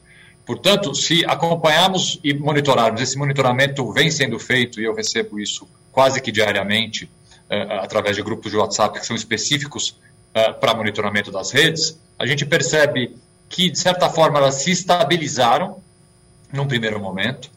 Portanto, 0.52 0.94
se 0.94 1.24
acompanharmos 1.24 2.20
e 2.22 2.34
monitorarmos, 2.34 3.02
esse 3.02 3.18
monitoramento 3.18 3.90
vem 3.94 4.12
sendo 4.12 4.38
feito, 4.38 4.82
e 4.82 4.84
eu 4.84 4.94
recebo 4.94 5.40
isso 5.40 5.66
quase 5.94 6.20
que 6.20 6.30
diariamente, 6.30 7.06
uh, 7.06 7.80
através 7.80 8.18
de 8.18 8.22
grupos 8.22 8.52
de 8.52 8.58
WhatsApp 8.58 9.00
que 9.00 9.06
são 9.06 9.16
específicos 9.16 9.92
uh, 10.36 10.54
para 10.60 10.74
monitoramento 10.74 11.32
das 11.32 11.52
redes, 11.52 11.98
a 12.20 12.26
gente 12.26 12.46
percebe 12.46 13.16
que, 13.48 13.70
de 13.70 13.80
certa 13.80 14.10
forma, 14.10 14.40
elas 14.40 14.56
se 14.56 14.72
estabilizaram 14.72 15.82
num 16.52 16.68
primeiro 16.68 17.00
momento. 17.00 17.50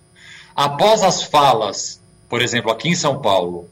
Após 0.54 1.02
as 1.02 1.24
falas, 1.24 2.00
por 2.28 2.40
exemplo, 2.40 2.70
aqui 2.70 2.90
em 2.90 2.94
São 2.94 3.20
Paulo, 3.20 3.68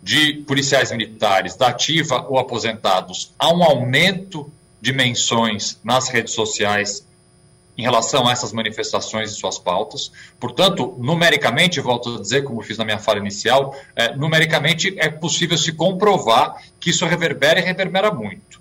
de 0.00 0.44
policiais 0.46 0.92
militares 0.92 1.56
da 1.56 1.70
ativa 1.70 2.24
ou 2.28 2.38
aposentados, 2.38 3.34
há 3.36 3.52
um 3.52 3.64
aumento 3.64 4.48
de 4.80 4.92
menções 4.92 5.76
nas 5.82 6.08
redes 6.08 6.34
sociais 6.34 7.04
em 7.80 7.82
relação 7.82 8.28
a 8.28 8.32
essas 8.32 8.52
manifestações 8.52 9.30
e 9.30 9.34
suas 9.34 9.58
pautas. 9.58 10.12
Portanto, 10.38 10.94
numericamente, 10.98 11.80
volto 11.80 12.16
a 12.16 12.20
dizer, 12.20 12.44
como 12.44 12.60
fiz 12.60 12.76
na 12.76 12.84
minha 12.84 12.98
fala 12.98 13.18
inicial, 13.18 13.74
é, 13.96 14.14
numericamente 14.14 14.94
é 14.98 15.08
possível 15.08 15.56
se 15.56 15.72
comprovar 15.72 16.62
que 16.78 16.90
isso 16.90 17.06
reverbera 17.06 17.58
e 17.58 17.62
reverbera 17.62 18.12
muito. 18.12 18.60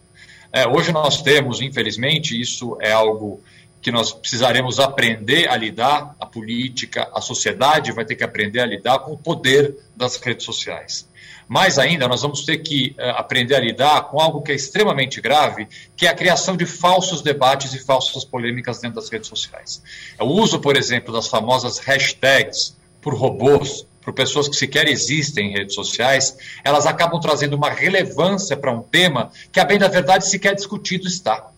É, 0.54 0.66
hoje 0.66 0.94
nós 0.94 1.22
temos, 1.22 1.60
infelizmente, 1.60 2.40
isso 2.40 2.78
é 2.80 2.94
algo 2.94 3.44
que 3.82 3.92
nós 3.92 4.14
precisaremos 4.14 4.80
aprender 4.80 5.50
a 5.50 5.58
lidar, 5.58 6.16
a 6.18 6.26
política, 6.26 7.10
a 7.14 7.20
sociedade 7.20 7.92
vai 7.92 8.06
ter 8.06 8.16
que 8.16 8.24
aprender 8.24 8.62
a 8.62 8.66
lidar 8.66 9.00
com 9.00 9.12
o 9.12 9.18
poder 9.18 9.76
das 9.98 10.16
redes 10.16 10.46
sociais. 10.46 11.09
Mais 11.50 11.80
ainda, 11.80 12.08
nós 12.08 12.22
vamos 12.22 12.46
ter 12.46 12.60
que 12.60 12.96
uh, 13.00 13.18
aprender 13.18 13.56
a 13.56 13.60
lidar 13.60 14.04
com 14.04 14.20
algo 14.22 14.44
que 14.44 14.52
é 14.52 14.56
extremamente 14.56 15.20
grave, 15.20 15.68
que 15.98 16.06
é 16.06 16.10
a 16.10 16.14
criação 16.14 16.56
de 16.56 16.64
falsos 16.64 17.24
debates 17.24 17.74
e 17.74 17.80
falsas 17.80 18.24
polêmicas 18.24 18.80
dentro 18.80 19.02
das 19.02 19.10
redes 19.10 19.28
sociais. 19.28 19.82
O 20.20 20.26
uso, 20.26 20.60
por 20.60 20.78
exemplo, 20.78 21.12
das 21.12 21.28
famosas 21.28 21.80
hashtags 21.80 22.78
por 23.02 23.16
robôs, 23.16 23.84
por 24.00 24.14
pessoas 24.14 24.48
que 24.48 24.56
sequer 24.56 24.88
existem 24.88 25.50
em 25.50 25.54
redes 25.54 25.74
sociais, 25.74 26.38
elas 26.64 26.86
acabam 26.86 27.20
trazendo 27.20 27.56
uma 27.56 27.72
relevância 27.72 28.56
para 28.56 28.72
um 28.72 28.84
tema 28.84 29.32
que, 29.52 29.60
a 29.60 29.66
bem 29.66 29.80
da 29.80 29.88
verdade, 29.88 30.28
sequer 30.28 30.54
discutido 30.54 31.08
está. 31.08 31.50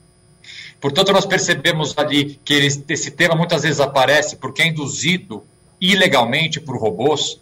Portanto, 0.79 1.11
nós 1.11 1.25
percebemos 1.25 1.97
ali 1.97 2.39
que 2.45 2.53
esse 2.87 3.11
tema 3.11 3.35
muitas 3.35 3.63
vezes 3.63 3.81
aparece 3.81 4.37
porque 4.37 4.61
é 4.61 4.67
induzido 4.67 5.43
ilegalmente 5.81 6.61
por 6.61 6.77
robôs, 6.77 7.41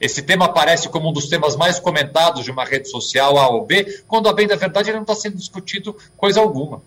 esse 0.00 0.22
tema 0.22 0.46
aparece 0.46 0.88
como 0.88 1.10
um 1.10 1.12
dos 1.12 1.28
temas 1.28 1.56
mais 1.56 1.78
comentados 1.78 2.44
de 2.44 2.50
uma 2.50 2.64
rede 2.64 2.90
social 2.90 3.38
A 3.38 3.48
ou 3.48 3.64
B, 3.64 4.02
quando 4.06 4.28
a 4.28 4.32
bem 4.32 4.46
da 4.46 4.56
verdade 4.56 4.90
ele 4.90 4.96
não 4.96 5.02
está 5.02 5.14
sendo 5.14 5.36
discutido 5.36 5.96
coisa 6.16 6.40
alguma. 6.40 6.82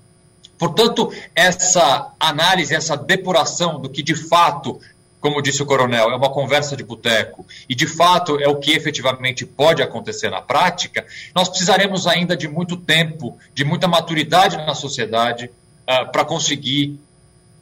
Portanto, 0.58 1.12
essa 1.34 2.12
análise, 2.20 2.76
essa 2.76 2.98
depuração 2.98 3.80
do 3.80 3.90
que 3.90 4.04
de 4.04 4.14
fato, 4.14 4.80
como 5.22 5.42
disse 5.42 5.64
o 5.64 5.66
coronel, 5.66 6.12
é 6.12 6.16
uma 6.16 6.30
conversa 6.30 6.76
de 6.76 6.84
boteco 6.84 7.46
e 7.68 7.74
de 7.74 7.88
fato 7.88 8.38
é 8.40 8.48
o 8.48 8.58
que 8.58 8.72
efetivamente 8.72 9.46
pode 9.46 9.82
acontecer 9.82 10.30
na 10.30 10.42
prática, 10.42 11.06
nós 11.34 11.48
precisaremos 11.48 12.06
ainda 12.06 12.36
de 12.36 12.48
muito 12.48 12.76
tempo, 12.76 13.38
de 13.54 13.64
muita 13.64 13.88
maturidade 13.88 14.58
na 14.58 14.76
sociedade 14.76 15.46
uh, 15.46 16.12
para 16.12 16.26
conseguir 16.26 17.00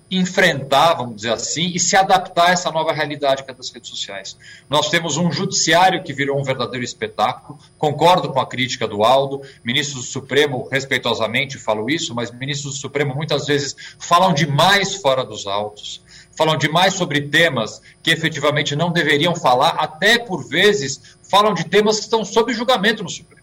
enfrentar, 0.10 0.94
vamos 0.94 1.18
dizer 1.18 1.34
assim, 1.34 1.72
e 1.74 1.80
se 1.80 1.96
adaptar 1.96 2.48
a 2.48 2.52
essa 2.52 2.72
nova 2.72 2.94
realidade 2.94 3.44
que 3.44 3.52
é 3.52 3.54
das 3.54 3.70
redes 3.70 3.90
sociais. 3.90 4.38
Nós 4.70 4.90
temos 4.90 5.18
um 5.18 5.32
judiciário 5.32 6.02
que 6.02 6.14
virou 6.14 6.40
um 6.40 6.44
verdadeiro 6.44 6.84
espetáculo, 6.84 7.60
concordo 7.78 8.32
com 8.32 8.40
a 8.40 8.46
crítica 8.46 8.88
do 8.88 9.04
Aldo, 9.04 9.42
ministros 9.64 10.06
do 10.06 10.12
Supremo, 10.12 10.68
respeitosamente 10.72 11.58
falo 11.58 11.90
isso, 11.90 12.16
mas 12.16 12.32
ministros 12.32 12.76
do 12.76 12.80
Supremo 12.80 13.14
muitas 13.14 13.48
vezes 13.48 13.76
falam 14.00 14.34
demais 14.34 14.96
fora 14.96 15.26
dos 15.26 15.46
autos, 15.46 16.02
falam 16.36 16.58
demais 16.58 16.94
sobre 16.94 17.22
temas 17.22 17.82
que 18.02 18.12
efetivamente 18.12 18.76
não 18.76 18.92
deveriam 18.92 19.36
falar, 19.36 19.72
até 19.72 20.18
por 20.18 20.48
vezes 20.48 21.18
falam 21.30 21.54
de 21.54 21.66
temas 21.66 21.98
que 21.98 22.04
estão 22.04 22.24
sob 22.24 22.54
julgamento 22.54 23.04
no 23.04 23.10
Supremo 23.10 23.38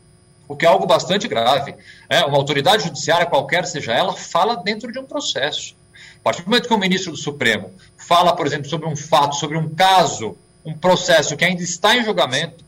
o 0.46 0.54
que 0.54 0.66
é 0.66 0.68
algo 0.68 0.86
bastante 0.86 1.26
grave. 1.26 1.74
É, 2.08 2.22
uma 2.24 2.36
autoridade 2.36 2.84
judiciária, 2.84 3.26
qualquer 3.26 3.64
seja 3.64 3.92
ela, 3.92 4.12
fala 4.12 4.56
dentro 4.56 4.92
de 4.92 4.98
um 4.98 5.04
processo. 5.04 5.74
Partir 6.24 6.40
do 6.40 6.48
momento 6.48 6.68
que 6.68 6.74
o 6.74 6.78
ministro 6.78 7.12
do 7.12 7.18
Supremo 7.18 7.70
fala, 7.98 8.34
por 8.34 8.46
exemplo, 8.46 8.66
sobre 8.66 8.88
um 8.88 8.96
fato, 8.96 9.36
sobre 9.36 9.58
um 9.58 9.68
caso, 9.68 10.38
um 10.64 10.72
processo 10.72 11.36
que 11.36 11.44
ainda 11.44 11.62
está 11.62 11.94
em 11.94 12.02
julgamento, 12.02 12.64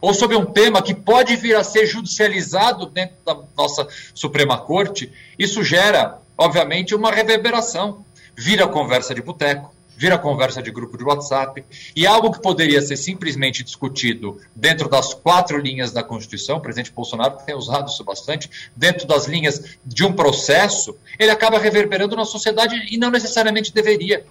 ou 0.00 0.14
sobre 0.14 0.36
um 0.36 0.46
tema 0.46 0.80
que 0.80 0.94
pode 0.94 1.34
vir 1.34 1.56
a 1.56 1.64
ser 1.64 1.84
judicializado 1.84 2.86
dentro 2.86 3.16
da 3.26 3.36
nossa 3.56 3.88
Suprema 4.14 4.56
Corte, 4.58 5.12
isso 5.36 5.64
gera, 5.64 6.20
obviamente, 6.38 6.94
uma 6.94 7.10
reverberação. 7.10 8.04
Vira 8.36 8.68
conversa 8.68 9.12
de 9.12 9.20
boteco, 9.20 9.74
vira 9.96 10.18
conversa 10.18 10.62
de 10.62 10.70
grupo 10.70 10.96
de 10.96 11.04
WhatsApp, 11.04 11.64
e 11.94 12.06
algo 12.06 12.30
que 12.30 12.40
poderia 12.40 12.80
ser 12.82 12.96
simplesmente 12.96 13.64
discutido 13.64 14.38
dentro 14.54 14.88
das 14.88 15.14
quatro 15.14 15.58
linhas 15.58 15.92
da 15.92 16.02
Constituição, 16.02 16.58
o 16.58 16.60
presidente 16.60 16.92
Bolsonaro 16.92 17.38
tem 17.44 17.54
usado 17.54 17.88
isso 17.88 18.04
bastante, 18.04 18.50
dentro 18.74 19.06
das 19.06 19.26
linhas 19.26 19.76
de 19.84 20.04
um 20.04 20.12
processo, 20.12 20.96
ele 21.18 21.30
acaba 21.30 21.58
reverberando 21.58 22.14
na 22.14 22.24
sociedade 22.24 22.74
e 22.90 22.98
não 22.98 23.10
necessariamente 23.10 23.72
deveria. 23.72 24.24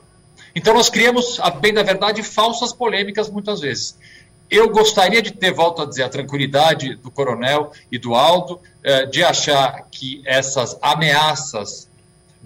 Então 0.56 0.74
nós 0.74 0.90
criamos, 0.90 1.40
a 1.42 1.50
bem 1.50 1.74
da 1.74 1.84
verdade, 1.84 2.24
falsas 2.24 2.72
polêmicas 2.72 3.30
muitas 3.30 3.60
vezes. 3.60 3.98
Eu 4.50 4.70
gostaria 4.70 5.22
de 5.22 5.32
ter, 5.32 5.52
volto 5.52 5.82
a 5.82 5.86
dizer, 5.86 6.04
a 6.04 6.10
tranquilidade 6.10 6.96
do 6.96 7.10
coronel 7.10 7.72
e 7.92 7.98
do 7.98 8.14
Aldo, 8.14 8.62
eh, 8.84 9.06
de 9.08 9.24
achar 9.24 9.88
que 9.92 10.22
essas 10.24 10.78
ameaças 10.82 11.90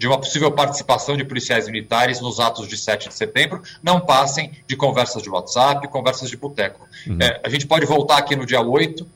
de 0.00 0.06
uma 0.06 0.16
possível 0.16 0.50
participação 0.50 1.14
de 1.14 1.22
policiais 1.24 1.66
militares 1.66 2.22
nos 2.22 2.40
atos 2.40 2.66
de 2.66 2.74
7 2.74 3.10
de 3.10 3.14
setembro 3.14 3.60
não 3.82 4.00
passem 4.00 4.50
de 4.66 4.74
conversas 4.74 5.22
de 5.22 5.28
WhatsApp, 5.28 5.86
conversas 5.88 6.30
de 6.30 6.38
boteco. 6.38 6.88
Uhum. 7.06 7.18
É, 7.20 7.38
a 7.44 7.50
gente 7.50 7.66
pode 7.66 7.84
voltar 7.84 8.16
aqui 8.16 8.34
no 8.34 8.46
dia 8.46 8.62
8 8.62 9.06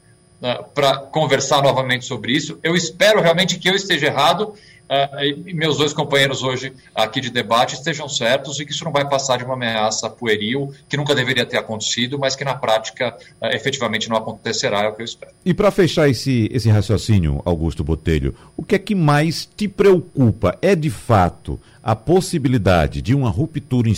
né, 0.43 0.62
para 0.74 0.99
conversar 0.99 1.62
novamente 1.62 2.05
sobre 2.05 2.35
isso. 2.35 2.59
Eu 2.62 2.76
espero 2.76 3.22
realmente 3.22 3.59
que 3.59 3.66
eu 3.66 3.74
esteja 3.74 4.09
errado 4.09 4.53
uh, 4.89 5.55
meus 5.55 5.76
dois 5.76 5.93
companheiros 5.93 6.43
hoje 6.43 6.72
aqui 6.95 7.20
de 7.20 7.30
debate 7.30 7.74
estejam 7.74 8.09
certos 8.09 8.61
e 8.61 8.64
que 8.64 8.72
isso 8.72 8.85
não 8.85 8.93
vai 8.93 9.09
passar 9.09 9.39
de 9.39 9.45
uma 9.45 9.55
ameaça 9.55 10.09
pueril, 10.09 10.72
que 10.89 10.97
nunca 10.97 11.14
deveria 11.14 11.47
ter 11.47 11.57
acontecido, 11.57 12.18
mas 12.18 12.37
que 12.37 12.45
na 12.45 12.55
prática 12.55 13.16
uh, 13.41 13.47
efetivamente 13.47 14.09
não 14.09 14.16
acontecerá, 14.16 14.82
é 14.82 14.89
o 14.89 14.95
que 14.95 15.03
eu 15.03 15.05
espero. 15.05 15.32
E 15.45 15.55
para 15.55 15.70
fechar 15.70 16.09
esse, 16.09 16.49
esse 16.53 16.68
raciocínio, 16.68 17.43
Augusto 17.45 17.85
Botelho, 17.85 18.35
o 18.57 18.62
que 18.62 18.74
é 18.74 18.78
que 18.78 18.95
mais 18.95 19.49
te 19.57 19.68
preocupa? 19.68 20.57
É 20.61 20.74
de 20.74 20.91
fato 20.91 21.61
a 21.82 21.95
possibilidade 21.95 23.03
de 23.03 23.14
uma 23.14 23.30
ruptura 23.30 23.89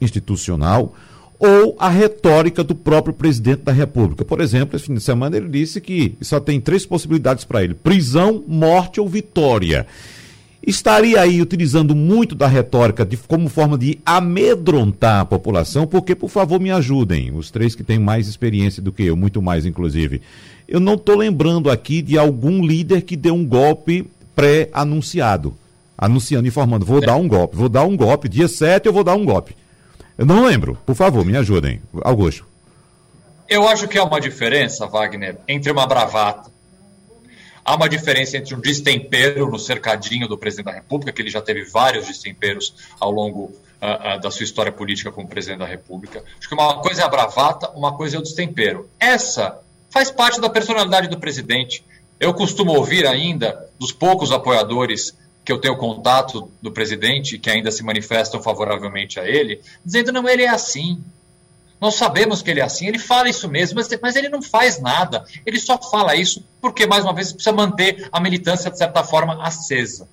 institucional? 0.00 0.94
ou 1.38 1.76
a 1.78 1.88
retórica 1.88 2.62
do 2.62 2.74
próprio 2.74 3.12
presidente 3.12 3.62
da 3.62 3.72
República. 3.72 4.24
Por 4.24 4.40
exemplo, 4.40 4.76
esse 4.76 4.86
fim 4.86 4.94
de 4.94 5.00
semana 5.00 5.36
ele 5.36 5.48
disse 5.48 5.80
que 5.80 6.16
só 6.22 6.40
tem 6.40 6.60
três 6.60 6.86
possibilidades 6.86 7.44
para 7.44 7.62
ele: 7.62 7.74
prisão, 7.74 8.42
morte 8.46 9.00
ou 9.00 9.08
vitória 9.08 9.86
estaria 10.66 11.20
aí 11.20 11.40
utilizando 11.40 11.94
muito 11.94 12.34
da 12.34 12.46
retórica 12.46 13.04
de, 13.04 13.16
como 13.16 13.48
forma 13.48 13.76
de 13.76 13.98
amedrontar 14.04 15.20
a 15.20 15.24
população, 15.24 15.86
porque, 15.86 16.14
por 16.14 16.30
favor, 16.30 16.60
me 16.60 16.70
ajudem, 16.70 17.32
os 17.34 17.50
três 17.50 17.74
que 17.74 17.84
têm 17.84 17.98
mais 17.98 18.28
experiência 18.28 18.82
do 18.82 18.92
que 18.92 19.04
eu, 19.04 19.16
muito 19.16 19.42
mais, 19.42 19.66
inclusive. 19.66 20.22
Eu 20.66 20.80
não 20.80 20.94
estou 20.94 21.16
lembrando 21.16 21.70
aqui 21.70 22.00
de 22.00 22.16
algum 22.16 22.64
líder 22.64 23.02
que 23.02 23.16
deu 23.16 23.34
um 23.34 23.44
golpe 23.44 24.06
pré-anunciado, 24.34 25.54
anunciando, 25.96 26.48
informando, 26.48 26.86
vou 26.86 27.02
é. 27.02 27.06
dar 27.06 27.16
um 27.16 27.28
golpe, 27.28 27.56
vou 27.56 27.68
dar 27.68 27.84
um 27.84 27.96
golpe, 27.96 28.28
dia 28.28 28.48
7 28.48 28.86
eu 28.86 28.92
vou 28.92 29.04
dar 29.04 29.14
um 29.14 29.24
golpe. 29.24 29.54
Eu 30.16 30.24
não 30.24 30.46
lembro, 30.46 30.78
por 30.86 30.94
favor, 30.94 31.24
me 31.24 31.36
ajudem. 31.36 31.80
Augusto. 32.02 32.46
Eu 33.48 33.68
acho 33.68 33.86
que 33.86 33.98
há 33.98 34.04
uma 34.04 34.20
diferença, 34.20 34.86
Wagner, 34.86 35.36
entre 35.46 35.70
uma 35.70 35.86
bravata 35.86 36.53
Há 37.64 37.74
uma 37.74 37.88
diferença 37.88 38.36
entre 38.36 38.54
um 38.54 38.60
destempero 38.60 39.50
no 39.50 39.58
cercadinho 39.58 40.28
do 40.28 40.36
presidente 40.36 40.66
da 40.66 40.72
República, 40.72 41.12
que 41.12 41.22
ele 41.22 41.30
já 41.30 41.40
teve 41.40 41.64
vários 41.64 42.06
destemperos 42.06 42.74
ao 43.00 43.10
longo 43.10 43.44
uh, 43.44 44.16
uh, 44.16 44.20
da 44.20 44.30
sua 44.30 44.44
história 44.44 44.70
política 44.70 45.10
como 45.10 45.26
presidente 45.26 45.60
da 45.60 45.66
República. 45.66 46.22
Acho 46.38 46.48
que 46.48 46.54
uma 46.54 46.80
coisa 46.80 47.02
é 47.02 47.04
a 47.04 47.08
bravata, 47.08 47.70
uma 47.70 47.96
coisa 47.96 48.16
é 48.16 48.18
o 48.18 48.22
destempero. 48.22 48.90
Essa 49.00 49.60
faz 49.90 50.10
parte 50.10 50.40
da 50.40 50.50
personalidade 50.50 51.08
do 51.08 51.18
presidente. 51.18 51.84
Eu 52.20 52.34
costumo 52.34 52.74
ouvir 52.74 53.06
ainda 53.06 53.68
dos 53.78 53.92
poucos 53.92 54.30
apoiadores 54.30 55.14
que 55.44 55.52
eu 55.52 55.58
tenho 55.58 55.76
contato 55.76 56.50
do 56.60 56.72
presidente, 56.72 57.38
que 57.38 57.50
ainda 57.50 57.70
se 57.70 57.82
manifestam 57.82 58.42
favoravelmente 58.42 59.20
a 59.20 59.28
ele, 59.28 59.60
dizendo: 59.84 60.10
não, 60.10 60.28
ele 60.28 60.42
é 60.42 60.48
assim, 60.48 61.02
nós 61.80 61.96
sabemos 61.96 62.40
que 62.40 62.50
ele 62.50 62.60
é 62.60 62.64
assim, 62.64 62.86
ele 62.86 62.98
fala 62.98 63.28
isso 63.28 63.48
mesmo, 63.48 63.76
mas, 63.76 63.88
mas 64.00 64.16
ele 64.16 64.28
não 64.28 64.40
faz 64.40 64.80
nada. 64.80 65.24
Ele 65.44 65.58
só 65.58 65.78
fala 65.78 66.14
isso 66.14 66.44
porque, 66.60 66.86
mais 66.86 67.04
uma 67.04 67.12
vez, 67.12 67.32
precisa 67.32 67.54
manter 67.54 68.08
a 68.10 68.20
militância, 68.20 68.70
de 68.70 68.78
certa 68.78 69.04
forma, 69.04 69.44
acesa. 69.44 70.08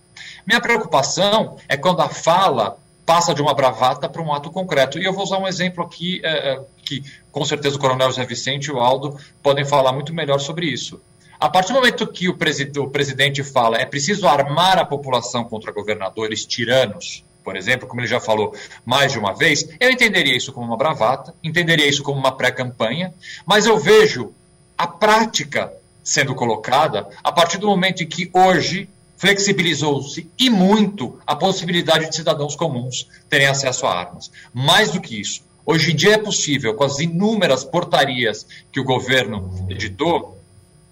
Minha 0.45 0.59
preocupação 0.59 1.57
é 1.68 1.78
quando 1.78 2.01
a 2.01 2.09
fala 2.09 2.78
passa 3.05 3.34
de 3.34 3.41
uma 3.41 3.53
bravata 3.53 4.07
para 4.07 4.22
um 4.22 4.34
ato 4.34 4.49
concreto. 4.51 4.99
E 4.99 5.05
eu 5.05 5.14
vou 5.14 5.24
usar 5.24 5.38
um 5.38 5.47
exemplo 5.47 5.84
aqui 5.84 6.22
é, 6.24 6.62
que, 6.84 7.03
com 7.32 7.43
certeza, 7.45 7.76
o 7.76 7.80
Coronel 7.80 8.09
José 8.09 8.26
Vicente 8.26 8.66
e 8.66 8.72
o 8.72 8.80
Aldo 8.80 9.18
podem 9.41 9.66
falar 9.66 9.91
muito 9.91 10.14
melhor 10.14 10.39
sobre 10.39 10.66
isso. 10.66 11.01
A 11.39 11.49
partir 11.49 11.74
do 11.74 11.76
momento 11.76 12.05
que 12.05 12.30
o, 12.30 12.38
o 12.78 12.89
presidente 12.89 13.43
fala 13.43 13.78
é 13.78 13.86
preciso 13.86 14.28
armar 14.28 14.78
a 14.78 14.86
população 14.86 15.43
contra 15.43 15.72
governadores 15.72 16.45
tiranos, 16.45 17.24
por 17.44 17.56
exemplo, 17.56 17.88
como 17.88 18.02
ele 18.02 18.08
já 18.08 18.20
falou 18.20 18.56
mais 18.86 19.12
de 19.12 19.20
uma 19.20 19.34
vez, 19.34 19.68
eu 19.80 19.89
entenderia 19.89 20.36
isso 20.36 20.54
como 20.54 20.68
uma 20.68 20.78
bravata, 20.78 21.34
entenderia 21.44 21.88
isso 21.88 22.04
como 22.04 22.20
uma 22.20 22.32
pré-campanha, 22.32 23.14
mas 23.46 23.66
eu 23.66 23.78
vejo 23.78 24.34
a 24.78 24.88
prática 24.88 25.72
sendo 26.04 26.34
colocada 26.34 27.08
a 27.24 27.32
partir 27.32 27.58
do 27.58 27.68
momento 27.68 28.04
em 28.04 28.08
que 28.08 28.30
hoje 28.34 28.89
flexibilizou-se 29.18 30.28
e 30.38 30.50
muito 30.50 31.20
a 31.28 31.36
possibilidade 31.36 32.10
de 32.10 32.16
cidadãos 32.16 32.56
comuns 32.56 33.08
terem 33.30 33.46
acesso 33.46 33.86
a 33.86 33.96
armas. 33.96 34.32
Mais 34.52 34.92
do 34.92 35.00
que 35.00 35.22
isso, 35.22 35.44
hoje 35.64 35.92
em 35.92 35.96
dia 35.96 36.14
é 36.14 36.18
possível, 36.18 36.74
com 36.74 36.84
as 36.84 36.98
inúmeras 36.98 37.64
portarias 37.64 38.48
que 38.72 38.80
o 38.80 38.84
governo 38.84 39.68
editou, 39.70 40.39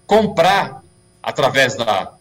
comprar 0.06 0.80
através 1.20 1.74
da 1.74 2.12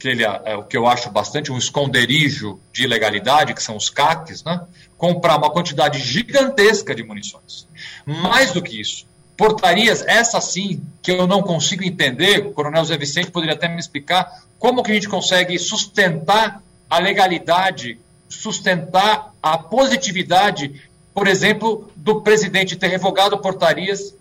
aquele, 0.00 0.24
é, 0.24 0.56
o 0.56 0.64
que 0.64 0.76
eu 0.76 0.86
acho 0.86 1.10
bastante 1.10 1.52
um 1.52 1.58
esconderijo 1.58 2.58
de 2.72 2.84
ilegalidade, 2.84 3.52
que 3.52 3.62
são 3.62 3.76
os 3.76 3.90
CACs, 3.90 4.42
né? 4.42 4.62
comprar 4.96 5.36
uma 5.36 5.50
quantidade 5.50 5.98
gigantesca 5.98 6.94
de 6.94 7.02
munições. 7.02 7.68
Mais 8.06 8.52
do 8.52 8.62
que 8.62 8.80
isso, 8.80 9.06
portarias, 9.36 10.02
essa 10.06 10.40
sim, 10.40 10.82
que 11.02 11.12
eu 11.12 11.26
não 11.26 11.42
consigo 11.42 11.84
entender, 11.84 12.46
o 12.46 12.52
Coronel 12.52 12.84
Zé 12.84 12.96
Vicente 12.96 13.30
poderia 13.30 13.54
até 13.54 13.68
me 13.68 13.78
explicar 13.78 14.42
como 14.58 14.82
que 14.82 14.90
a 14.90 14.94
gente 14.94 15.08
consegue 15.08 15.58
sustentar 15.58 16.62
a 16.88 16.98
legalidade, 16.98 17.98
sustentar 18.28 19.32
a 19.42 19.58
positividade, 19.58 20.82
por 21.12 21.28
exemplo, 21.28 21.90
do 21.94 22.22
presidente 22.22 22.76
ter 22.76 22.88
revogado 22.88 23.38
portarias 23.38 24.14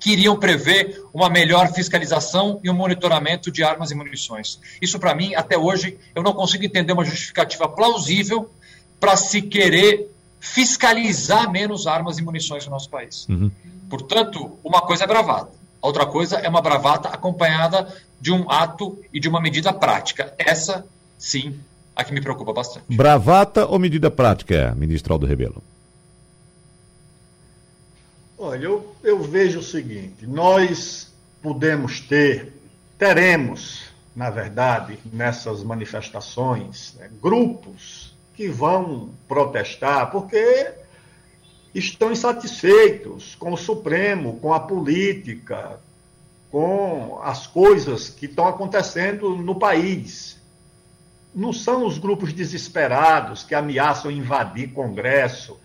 que 0.00 0.12
iriam 0.12 0.36
prever 0.36 1.04
uma 1.12 1.28
melhor 1.28 1.72
fiscalização 1.72 2.58
e 2.64 2.70
um 2.70 2.74
monitoramento 2.74 3.52
de 3.52 3.62
armas 3.62 3.90
e 3.90 3.94
munições. 3.94 4.58
Isso, 4.80 4.98
para 4.98 5.14
mim, 5.14 5.34
até 5.34 5.58
hoje, 5.58 5.98
eu 6.14 6.22
não 6.22 6.32
consigo 6.32 6.64
entender 6.64 6.94
uma 6.94 7.04
justificativa 7.04 7.68
plausível 7.68 8.50
para 8.98 9.14
se 9.14 9.42
querer 9.42 10.10
fiscalizar 10.40 11.50
menos 11.50 11.86
armas 11.86 12.18
e 12.18 12.22
munições 12.22 12.64
no 12.64 12.72
nosso 12.72 12.88
país. 12.88 13.28
Uhum. 13.28 13.50
Portanto, 13.90 14.58
uma 14.64 14.80
coisa 14.80 15.04
é 15.04 15.06
bravata, 15.06 15.52
a 15.82 15.86
outra 15.86 16.06
coisa 16.06 16.38
é 16.38 16.48
uma 16.48 16.62
bravata 16.62 17.10
acompanhada 17.10 17.86
de 18.18 18.32
um 18.32 18.50
ato 18.50 18.98
e 19.12 19.20
de 19.20 19.28
uma 19.28 19.40
medida 19.40 19.72
prática. 19.72 20.32
Essa, 20.38 20.84
sim, 21.18 21.58
a 21.94 22.02
que 22.02 22.14
me 22.14 22.22
preocupa 22.22 22.52
bastante. 22.52 22.86
Bravata 22.88 23.66
ou 23.66 23.78
medida 23.78 24.10
prática, 24.10 24.74
ministro 24.76 25.12
Aldo 25.12 25.26
Rebelo? 25.26 25.62
Olha, 28.42 28.64
eu, 28.64 28.96
eu 29.04 29.22
vejo 29.22 29.58
o 29.58 29.62
seguinte: 29.62 30.26
nós 30.26 31.12
podemos 31.42 32.00
ter, 32.00 32.50
teremos, 32.96 33.84
na 34.16 34.30
verdade, 34.30 34.98
nessas 35.12 35.62
manifestações, 35.62 36.94
né, 36.94 37.10
grupos 37.20 38.16
que 38.34 38.48
vão 38.48 39.10
protestar 39.28 40.10
porque 40.10 40.72
estão 41.74 42.10
insatisfeitos 42.10 43.34
com 43.34 43.52
o 43.52 43.58
Supremo, 43.58 44.40
com 44.40 44.54
a 44.54 44.60
política, 44.60 45.78
com 46.50 47.20
as 47.22 47.46
coisas 47.46 48.08
que 48.08 48.24
estão 48.24 48.48
acontecendo 48.48 49.36
no 49.36 49.56
país. 49.56 50.40
não 51.34 51.52
são 51.52 51.86
os 51.86 51.98
grupos 51.98 52.32
desesperados 52.32 53.42
que 53.42 53.54
ameaçam 53.54 54.10
invadir 54.10 54.72
Congresso, 54.72 55.59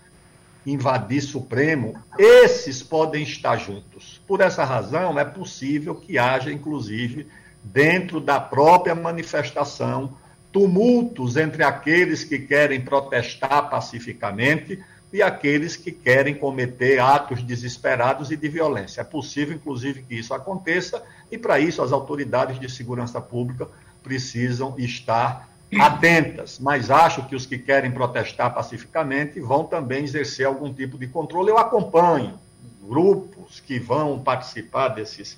invadir 0.65 1.21
Supremo. 1.21 1.95
Esses 2.17 2.81
podem 2.81 3.23
estar 3.23 3.57
juntos. 3.57 4.21
Por 4.27 4.41
essa 4.41 4.63
razão, 4.63 5.19
é 5.19 5.25
possível 5.25 5.95
que 5.95 6.17
haja, 6.17 6.51
inclusive, 6.51 7.27
dentro 7.63 8.19
da 8.19 8.39
própria 8.39 8.95
manifestação, 8.95 10.17
tumultos 10.51 11.35
entre 11.35 11.63
aqueles 11.63 12.23
que 12.23 12.39
querem 12.39 12.81
protestar 12.81 13.69
pacificamente 13.69 14.81
e 15.11 15.21
aqueles 15.21 15.75
que 15.75 15.91
querem 15.91 16.33
cometer 16.33 16.99
atos 16.99 17.41
desesperados 17.41 18.31
e 18.31 18.37
de 18.37 18.47
violência. 18.49 19.01
É 19.01 19.03
possível, 19.03 19.55
inclusive, 19.55 20.03
que 20.03 20.15
isso 20.15 20.33
aconteça, 20.33 21.01
e 21.31 21.37
para 21.37 21.59
isso 21.59 21.81
as 21.81 21.91
autoridades 21.91 22.59
de 22.59 22.69
segurança 22.69 23.21
pública 23.21 23.67
precisam 24.03 24.75
estar 24.77 25.49
atentas. 25.79 26.59
Mas 26.59 26.89
acho 26.89 27.27
que 27.27 27.35
os 27.35 27.45
que 27.45 27.57
querem 27.57 27.91
protestar 27.91 28.53
pacificamente 28.53 29.39
vão 29.39 29.63
também 29.63 30.03
exercer 30.03 30.45
algum 30.45 30.73
tipo 30.73 30.97
de 30.97 31.07
controle. 31.07 31.49
Eu 31.49 31.57
acompanho 31.57 32.39
grupos 32.81 33.59
que 33.59 33.79
vão 33.79 34.19
participar 34.19 34.89
desses, 34.89 35.37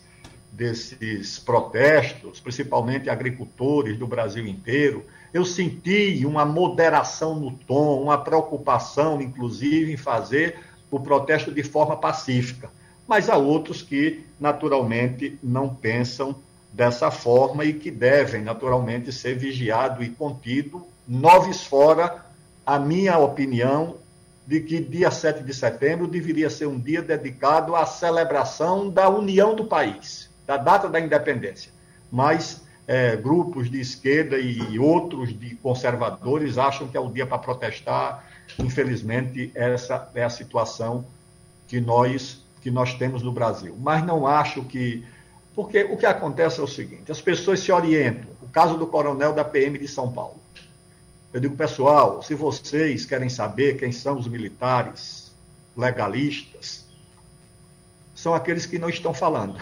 desses 0.52 1.40
protestos, 1.40 2.40
principalmente 2.40 3.10
agricultores 3.10 3.98
do 3.98 4.06
Brasil 4.06 4.46
inteiro 4.46 5.06
eu 5.34 5.46
senti 5.46 6.26
uma 6.26 6.46
moderação 6.46 7.36
no 7.36 7.52
tom, 7.52 8.02
uma 8.02 8.18
preocupação, 8.18 9.22
inclusive, 9.22 9.94
em 9.94 9.98
fazer 9.98 10.60
o 10.90 11.00
protesto 11.00 11.52
de 11.52 11.64
forma 11.64 11.98
pacífica. 11.98 12.70
Mas 13.08 13.30
há 13.30 13.38
outros 13.38 13.82
que, 13.82 14.24
naturalmente, 14.40 15.38
não 15.44 15.70
pensam 15.70 16.36
dessa 16.72 17.10
forma 17.10 17.66
e 17.66 17.74
que 17.74 17.90
devem, 17.90 18.42
naturalmente, 18.42 19.12
ser 19.12 19.36
vigiado 19.36 20.04
e 20.04 20.10
contido. 20.10 20.86
Noves 21.08 21.64
fora, 21.64 22.26
a 22.66 22.78
minha 22.78 23.18
opinião 23.18 23.96
de 24.46 24.62
que 24.62 24.80
dia 24.80 25.12
7 25.12 25.44
de 25.44 25.54
setembro 25.54 26.08
deveria 26.08 26.50
ser 26.50 26.68
um 26.68 26.80
dia 26.80 27.02
dedicado 27.02 27.76
à 27.76 27.86
celebração 27.86 28.90
da 28.90 29.10
união 29.10 29.54
do 29.54 29.66
país, 29.66 30.30
da 30.46 30.56
data 30.56 30.88
da 30.88 31.00
independência. 31.00 31.72
Mas 32.10 32.62
é, 32.88 33.18
grupos 33.18 33.70
de 33.70 33.82
esquerda 33.82 34.38
e 34.40 34.80
outros 34.80 35.38
de 35.38 35.56
conservadores 35.56 36.58
acham 36.58 36.88
que 36.88 36.96
é 36.96 37.00
o 37.00 37.12
dia 37.12 37.28
para 37.28 37.38
protestar. 37.38 38.26
Infelizmente, 38.58 39.52
essa 39.54 40.10
é 40.16 40.24
a 40.24 40.30
situação 40.30 41.06
que 41.68 41.82
nós, 41.82 42.42
que 42.62 42.72
nós 42.72 42.94
temos 42.94 43.22
no 43.22 43.34
Brasil. 43.34 43.76
Mas 43.78 44.04
não 44.06 44.26
acho 44.26 44.64
que. 44.64 45.04
Porque 45.58 45.84
o 45.84 45.98
que 45.98 46.06
acontece 46.06 46.62
é 46.62 46.64
o 46.64 46.68
seguinte: 46.68 47.12
as 47.12 47.20
pessoas 47.20 47.60
se 47.60 47.70
orientam. 47.70 48.30
O 48.42 48.48
caso 48.48 48.78
do 48.78 48.88
coronel 48.88 49.34
da 49.34 49.44
PM 49.44 49.78
de 49.78 49.90
São 49.90 50.10
Paulo. 50.14 50.40
Eu 51.34 51.42
digo, 51.42 51.58
pessoal, 51.58 52.24
se 52.24 52.34
vocês 52.34 53.06
querem 53.06 53.28
saber 53.28 53.78
quem 53.78 53.92
são 53.92 54.18
os 54.18 54.26
militares 54.28 55.34
legalistas, 55.76 56.86
são 58.16 58.34
aqueles 58.34 58.66
que 58.66 58.80
não 58.80 58.88
estão 58.88 59.14
falando, 59.14 59.62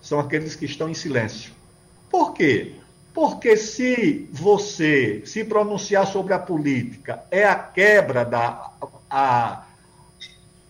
são 0.00 0.20
aqueles 0.20 0.54
que 0.54 0.64
estão 0.64 0.88
em 0.88 0.94
silêncio 0.94 1.52
por 2.12 2.34
quê? 2.34 2.74
Porque 3.14 3.56
se 3.56 4.28
você 4.30 5.22
se 5.24 5.42
pronunciar 5.44 6.06
sobre 6.06 6.34
a 6.34 6.38
política 6.38 7.24
é 7.30 7.42
a 7.42 7.54
quebra 7.54 8.22
da. 8.22 8.70
A, 9.10 9.64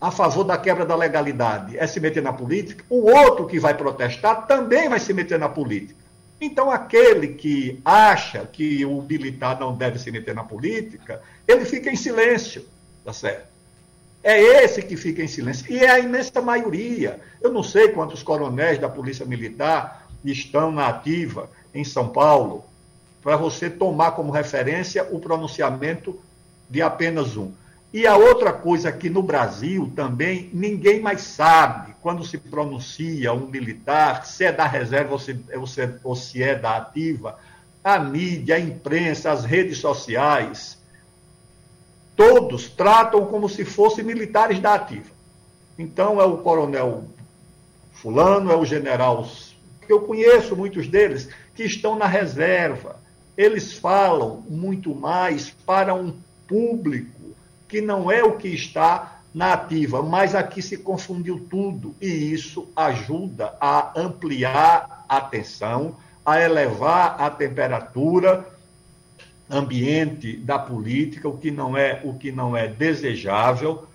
a 0.03 0.11
favor 0.11 0.42
da 0.42 0.59
quebra 0.59 0.84
da 0.84 0.96
legalidade, 0.96 1.78
é 1.78 1.86
se 1.86 2.00
meter 2.00 2.24
na 2.24 2.32
política, 2.32 2.84
o 2.90 3.09
outro 3.09 3.46
que 3.46 3.61
vai 3.61 3.72
protestar 3.72 4.48
também 4.48 4.88
vai 4.88 4.98
se 4.98 5.14
meter 5.14 5.38
na 5.38 5.48
política. 5.48 6.03
Então, 6.40 6.72
aquele 6.72 7.28
que 7.34 7.80
acha 7.84 8.44
que 8.44 8.84
o 8.84 9.00
militar 9.00 9.61
não 9.61 9.76
deve 9.76 10.00
se 10.00 10.11
meter 10.11 10.34
na 10.34 10.42
política, 10.42 11.22
ele 11.46 11.64
fica 11.64 11.88
em 11.88 11.94
silêncio, 11.94 12.66
tá 13.05 13.12
certo? 13.12 13.46
É 14.24 14.42
esse 14.64 14.82
que 14.82 14.96
fica 14.96 15.22
em 15.22 15.28
silêncio. 15.28 15.72
E 15.72 15.78
é 15.78 15.90
a 15.90 16.00
imensa 16.00 16.42
maioria. 16.42 17.20
Eu 17.40 17.53
não 17.53 17.62
sei 17.62 17.90
quantos 17.90 18.24
coronéis 18.24 18.80
da 18.80 18.88
Polícia 18.88 19.24
Militar 19.24 20.09
estão 20.24 20.72
na 20.72 20.88
ativa 20.88 21.48
em 21.72 21.84
São 21.84 22.09
Paulo, 22.09 22.64
para 23.22 23.36
você 23.36 23.70
tomar 23.70 24.12
como 24.12 24.32
referência 24.32 25.07
o 25.12 25.20
pronunciamento 25.20 26.20
de 26.68 26.82
apenas 26.82 27.36
um. 27.36 27.53
E 27.93 28.07
a 28.07 28.16
outra 28.16 28.53
coisa 28.53 28.90
que 28.90 29.11
no 29.11 29.22
Brasil 29.22 29.93
também 29.95 30.49
ninguém 30.53 31.01
mais 31.01 31.20
sabe 31.22 31.95
quando 32.01 32.24
se 32.24 32.38
pronuncia 32.38 33.32
um 33.32 33.47
militar, 33.47 34.24
se 34.24 34.45
é 34.45 34.53
da 34.53 34.66
reserva 34.66 35.12
ou 35.12 35.18
se, 35.18 35.38
ou 35.55 35.66
se, 35.66 35.95
ou 36.03 36.16
se 36.16 36.43
é 36.43 36.55
da 36.55 36.78
ativa, 36.78 37.38
a 37.84 37.99
mídia, 37.99 38.57
a 38.57 38.61
imprensa, 38.61 39.30
as 39.30 39.45
redes 39.45 39.78
sociais, 39.78 40.78
todos 42.16 42.68
tratam 42.70 43.26
como 43.26 43.49
se 43.49 43.64
fossem 43.64 44.05
militares 44.05 44.59
da 44.59 44.74
ativa. 44.74 45.11
Então 45.78 46.20
é 46.20 46.24
o 46.24 46.38
coronel 46.38 47.05
fulano, 47.93 48.51
é 48.51 48.57
o 48.57 48.64
general 48.64 49.26
eu 49.93 50.01
conheço 50.01 50.57
muitos 50.57 50.88
deles 50.88 51.28
que 51.55 51.64
estão 51.64 51.97
na 51.97 52.07
reserva. 52.07 52.97
Eles 53.36 53.72
falam 53.72 54.45
muito 54.49 54.95
mais 54.95 55.51
para 55.51 55.95
um 55.95 56.16
público 56.47 57.22
que 57.73 57.81
não 57.81 58.12
é 58.12 58.23
o 58.23 58.37
que 58.37 58.49
está 58.49 59.23
na 59.33 59.55
ativa, 59.55 60.03
mas 60.03 60.35
aqui 60.35 60.61
se 60.61 60.77
confundiu 60.77 61.47
tudo 61.49 61.97
e 62.03 62.07
isso 62.07 62.68
ajuda 62.77 63.57
a 63.59 63.99
ampliar 63.99 65.07
a 65.09 65.23
tensão, 65.23 65.97
a 66.23 66.39
elevar 66.39 67.18
a 67.18 67.31
temperatura 67.31 68.47
ambiente 69.49 70.37
da 70.37 70.59
política, 70.59 71.31
o 71.31 71.39
que 71.39 71.51
não 71.51 71.75
é 71.75 72.03
o 72.05 72.12
que 72.12 72.31
não 72.31 72.55
é 72.55 72.68
desejável 72.68 73.89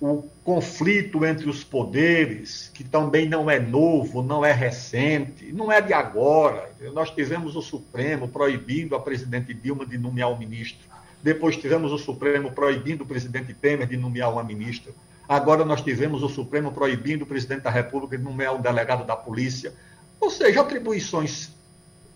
o 0.00 0.22
conflito 0.44 1.24
entre 1.24 1.48
os 1.48 1.64
poderes, 1.64 2.70
que 2.72 2.84
também 2.84 3.28
não 3.28 3.50
é 3.50 3.58
novo, 3.58 4.22
não 4.22 4.44
é 4.44 4.52
recente, 4.52 5.52
não 5.52 5.72
é 5.72 5.80
de 5.80 5.92
agora. 5.92 6.70
Nós 6.94 7.10
tivemos 7.10 7.56
o 7.56 7.62
Supremo 7.62 8.28
proibindo 8.28 8.94
a 8.94 9.00
presidente 9.00 9.52
Dilma 9.52 9.84
de 9.84 9.98
nomear 9.98 10.30
um 10.30 10.38
ministro. 10.38 10.87
Depois 11.22 11.56
tivemos 11.56 11.92
o 11.92 11.98
Supremo 11.98 12.52
proibindo 12.52 13.02
o 13.02 13.06
presidente 13.06 13.52
Temer 13.52 13.86
de 13.86 13.96
nomear 13.96 14.32
uma 14.32 14.44
ministra. 14.44 14.92
Agora 15.28 15.64
nós 15.64 15.82
tivemos 15.82 16.22
o 16.22 16.28
Supremo 16.28 16.72
proibindo 16.72 17.22
o 17.22 17.26
presidente 17.26 17.62
da 17.62 17.70
República 17.70 18.16
de 18.16 18.24
nomear 18.24 18.54
um 18.54 18.60
delegado 18.60 19.04
da 19.04 19.14
polícia. 19.14 19.72
Ou 20.20 20.30
seja, 20.30 20.60
atribuições 20.60 21.50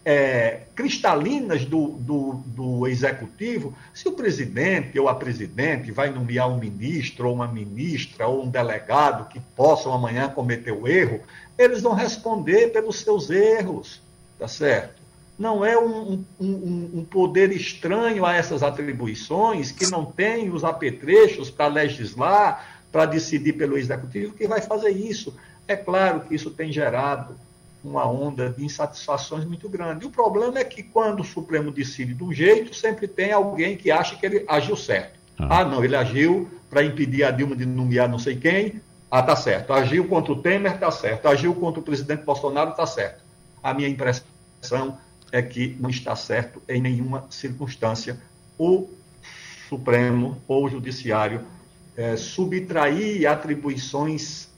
é, 0.04 0.62
cristalinas 0.74 1.64
do, 1.64 1.88
do, 1.88 2.32
do, 2.46 2.86
executivo, 2.88 3.76
se 3.94 4.08
o 4.08 4.12
presidente 4.12 4.98
ou 4.98 5.08
a 5.08 5.14
presidente 5.14 5.92
vai 5.92 6.10
nomear 6.10 6.48
um 6.48 6.58
ministro 6.58 7.28
ou 7.28 7.34
uma 7.34 7.46
ministra 7.46 8.26
ou 8.26 8.44
um 8.44 8.48
delegado 8.48 9.28
que 9.28 9.40
possam 9.54 9.92
amanhã 9.92 10.28
cometer 10.28 10.72
o 10.72 10.88
erro, 10.88 11.20
eles 11.56 11.82
vão 11.82 11.92
responder 11.92 12.68
pelos 12.72 13.00
seus 13.00 13.30
erros, 13.30 14.00
tá 14.38 14.48
certo? 14.48 15.01
Não 15.38 15.64
é 15.64 15.78
um, 15.78 16.24
um, 16.38 16.90
um 16.94 17.04
poder 17.04 17.50
estranho 17.52 18.24
a 18.24 18.34
essas 18.34 18.62
atribuições 18.62 19.72
que 19.72 19.90
não 19.90 20.04
tem 20.04 20.50
os 20.50 20.62
apetrechos 20.62 21.50
para 21.50 21.66
legislar, 21.66 22.84
para 22.92 23.06
decidir 23.06 23.54
pelo 23.54 23.78
executivo 23.78 24.34
que 24.34 24.46
vai 24.46 24.60
fazer 24.60 24.90
isso. 24.90 25.34
É 25.66 25.74
claro 25.74 26.20
que 26.20 26.34
isso 26.34 26.50
tem 26.50 26.70
gerado 26.70 27.34
uma 27.82 28.06
onda 28.08 28.50
de 28.50 28.64
insatisfações 28.64 29.44
muito 29.44 29.68
grande. 29.68 30.04
E 30.04 30.06
o 30.06 30.10
problema 30.10 30.58
é 30.58 30.64
que 30.64 30.82
quando 30.82 31.20
o 31.20 31.24
Supremo 31.24 31.72
decide 31.72 32.14
de 32.14 32.22
um 32.22 32.32
jeito, 32.32 32.74
sempre 32.74 33.08
tem 33.08 33.32
alguém 33.32 33.76
que 33.76 33.90
acha 33.90 34.14
que 34.16 34.24
ele 34.24 34.44
agiu 34.46 34.76
certo. 34.76 35.18
Ah, 35.38 35.60
ah 35.60 35.64
não, 35.64 35.84
ele 35.84 35.96
agiu 35.96 36.48
para 36.70 36.84
impedir 36.84 37.24
a 37.24 37.30
Dilma 37.30 37.56
de 37.56 37.66
nomear 37.66 38.08
não 38.08 38.18
sei 38.18 38.36
quem, 38.36 38.80
ah, 39.10 39.22
tá 39.22 39.36
certo. 39.36 39.72
Agiu 39.72 40.06
contra 40.08 40.32
o 40.32 40.40
Temer, 40.40 40.78
tá 40.78 40.90
certo. 40.90 41.26
Agiu 41.26 41.54
contra 41.54 41.80
o 41.80 41.82
presidente 41.82 42.24
Bolsonaro, 42.24 42.72
tá 42.72 42.86
certo. 42.86 43.22
A 43.62 43.74
minha 43.74 43.88
impressão 43.88 44.98
é 45.32 45.40
que 45.40 45.76
não 45.80 45.88
está 45.88 46.14
certo 46.14 46.62
em 46.68 46.80
nenhuma 46.80 47.26
circunstância 47.30 48.20
o 48.58 48.88
Supremo 49.68 50.40
ou 50.46 50.66
o 50.66 50.68
Judiciário 50.68 51.40
é, 51.96 52.16
subtrair 52.16 53.26
atribuições 53.26 54.48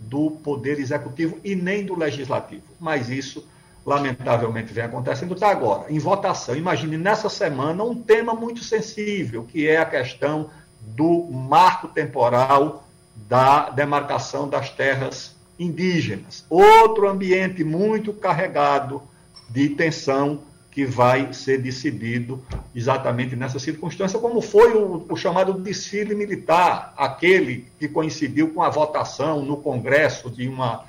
do 0.00 0.30
Poder 0.30 0.78
Executivo 0.78 1.38
e 1.44 1.54
nem 1.54 1.84
do 1.84 1.96
Legislativo. 1.96 2.64
Mas 2.78 3.08
isso, 3.08 3.46
lamentavelmente, 3.84 4.72
vem 4.72 4.84
acontecendo. 4.84 5.34
Está 5.34 5.50
agora, 5.50 5.90
em 5.90 5.98
votação. 5.98 6.56
Imagine 6.56 6.98
nessa 6.98 7.28
semana 7.28 7.82
um 7.84 7.94
tema 7.94 8.34
muito 8.34 8.62
sensível, 8.62 9.44
que 9.44 9.68
é 9.68 9.78
a 9.78 9.86
questão 9.86 10.50
do 10.80 11.24
marco 11.30 11.88
temporal 11.88 12.86
da 13.28 13.70
demarcação 13.70 14.48
das 14.48 14.70
terras 14.70 15.34
indígenas. 15.58 16.44
Outro 16.50 17.08
ambiente 17.08 17.64
muito 17.64 18.12
carregado 18.12 19.02
de 19.48 19.70
tensão 19.70 20.40
que 20.76 20.84
vai 20.84 21.32
ser 21.32 21.62
decidido 21.62 22.44
exatamente 22.74 23.34
nessa 23.34 23.58
circunstância, 23.58 24.18
como 24.18 24.42
foi 24.42 24.74
o, 24.74 25.06
o, 25.08 25.16
chamado 25.16 25.54
desfile 25.54 26.14
militar, 26.14 26.92
aquele 26.98 27.66
que 27.78 27.88
coincidiu 27.88 28.52
com 28.52 28.62
a 28.62 28.68
votação 28.68 29.42
no 29.42 29.56
Congresso 29.56 30.30
de 30.30 30.46
uma 30.46 30.84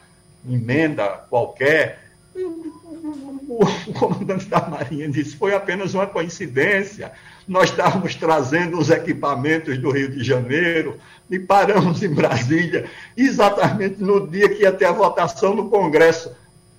emenda 0.46 1.08
qualquer. 1.30 2.04
o, 2.36 3.64
o 3.88 3.94
comandante 3.94 4.48
da 4.48 4.60
Marinha 4.68 5.08
disse: 5.08 5.38
foi 5.38 5.56
apenas 5.56 5.94
uma 5.94 6.06
coincidência. 6.06 7.14
Nós 7.48 7.70
estávamos 7.70 8.14
trazendo 8.14 8.78
os 8.78 8.90
equipamentos 8.90 9.78
do 9.78 9.90
Rio 9.90 10.12
de 10.12 10.22
Janeiro 10.22 10.98
e 11.30 11.40
paramos 11.40 12.04
em 12.04 12.14
Brasília 12.14 12.90
exatamente 13.16 14.04
no 14.04 14.28
dia 14.28 14.50
que 14.50 14.64
ia 14.64 14.72
ter 14.74 14.84
a 14.84 14.92
votação 14.92 15.56
no 15.56 15.70
Congresso. 15.70 16.36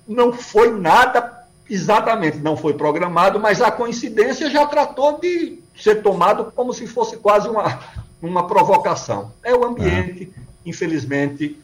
Não 0.07 0.31
foi 0.31 0.71
nada 0.79 1.38
exatamente, 1.69 2.37
não 2.37 2.57
foi 2.57 2.73
programado, 2.73 3.39
mas 3.39 3.61
a 3.61 3.71
coincidência 3.71 4.49
já 4.49 4.65
tratou 4.65 5.19
de 5.19 5.59
ser 5.77 6.01
tomado 6.01 6.51
como 6.55 6.73
se 6.73 6.87
fosse 6.87 7.17
quase 7.17 7.47
uma, 7.47 7.79
uma 8.21 8.47
provocação. 8.47 9.31
É 9.43 9.53
o 9.53 9.63
ambiente, 9.65 10.31
infelizmente, 10.65 11.57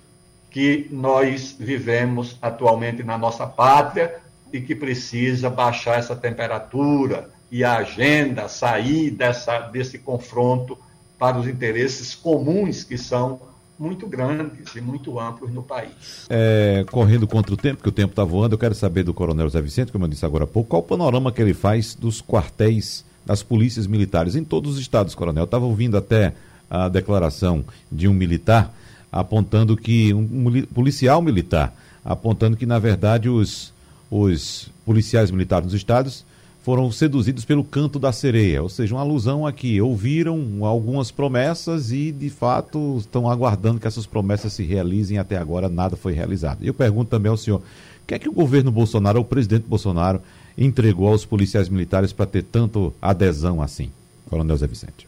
que 0.52 0.88
nós 0.90 1.56
vivemos 1.60 2.38
atualmente 2.42 3.04
na 3.04 3.18
nossa 3.18 3.46
pátria 3.46 4.16
e 4.54 4.62
que 4.62 4.74
precisa 4.74 5.50
baixar 5.50 6.00
essa 6.00 6.16
temperatura 6.16 7.30
e 7.52 7.64
a 7.64 7.78
agenda 7.78 8.48
sair 8.48 9.12
dessa, 9.12 9.60
desse 9.60 10.00
confronto 10.00 10.78
para 11.20 11.38
os 11.38 11.48
interesses 11.48 12.16
comuns 12.16 12.84
que 12.84 12.98
são 12.98 13.40
muito 13.78 14.08
grandes 14.08 14.76
e 14.76 14.82
muito 14.82 15.20
amplos 15.20 15.52
no 15.52 15.62
país. 15.62 16.26
É, 16.30 16.86
correndo 16.90 17.28
contra 17.28 17.54
o 17.54 17.58
tempo, 17.58 17.84
que 17.84 17.90
o 17.90 17.92
tempo 17.92 18.12
está 18.12 18.24
voando, 18.24 18.54
eu 18.54 18.60
quero 18.60 18.74
saber 18.74 19.04
do 19.04 19.14
Coronel 19.14 19.50
Zé 19.50 19.62
Vicente, 19.62 19.92
como 19.92 20.06
eu 20.06 20.10
disse 20.10 20.26
agora 20.26 20.46
há 20.46 20.48
pouco, 20.48 20.70
qual 20.70 20.82
o 20.82 20.86
panorama 20.86 21.32
que 21.32 21.42
ele 21.42 21.54
faz 21.54 21.94
dos 21.94 22.22
quartéis 22.22 23.04
das 23.26 23.42
polícias 23.42 23.88
militares 23.88 24.36
em 24.36 24.44
todos 24.44 24.76
os 24.76 24.80
estados, 24.80 25.16
Coronel. 25.16 25.46
Estava 25.46 25.66
ouvindo 25.66 25.98
até 25.98 26.34
a 26.70 26.88
declaração 26.88 27.66
de 27.92 28.08
um 28.08 28.14
militar 28.14 28.74
apontando 29.12 29.78
que, 29.78 30.14
um 30.14 30.66
policial 30.74 31.22
militar, 31.22 31.74
apontando 32.04 32.58
que, 32.58 32.66
na 32.66 32.78
verdade, 32.78 33.30
os, 33.30 33.74
os 34.12 34.70
policiais 34.86 35.32
militares 35.32 35.68
dos 35.68 35.76
estados 35.76 36.26
foram 36.66 36.92
seduzidos 36.92 37.46
pelo 37.46 37.64
canto 37.64 38.00
da 38.00 38.12
sereia, 38.12 38.64
ou 38.64 38.70
seja, 38.70 38.96
uma 38.96 39.02
alusão 39.02 39.46
aqui. 39.46 39.80
Ouviram 39.80 40.66
algumas 40.66 41.12
promessas 41.12 41.92
e, 41.92 42.12
de 42.12 42.28
fato, 42.28 42.98
estão 42.98 43.30
aguardando 43.30 43.80
que 43.80 43.86
essas 43.86 44.08
promessas 44.08 44.52
se 44.52 44.64
realizem. 44.64 45.20
Até 45.20 45.38
agora, 45.38 45.70
nada 45.70 45.96
foi 45.96 46.14
realizado. 46.14 46.66
Eu 46.66 46.74
pergunto 46.74 47.12
também 47.12 47.30
ao 47.30 47.38
senhor: 47.38 47.60
o 47.60 48.08
que 48.08 48.16
é 48.16 48.20
que 48.20 48.28
o 48.28 48.34
governo 48.34 48.72
Bolsonaro, 48.72 49.20
o 49.20 49.24
presidente 49.24 49.66
Bolsonaro, 49.68 50.20
entregou 50.58 51.10
aos 51.10 51.24
policiais 51.24 51.70
militares 51.70 52.12
para 52.12 52.26
ter 52.26 52.42
tanto 52.42 52.92
adesão 53.00 53.62
assim? 53.62 53.92
Coronel 54.28 54.58
Zé 54.58 54.66
Vicente 54.66 55.08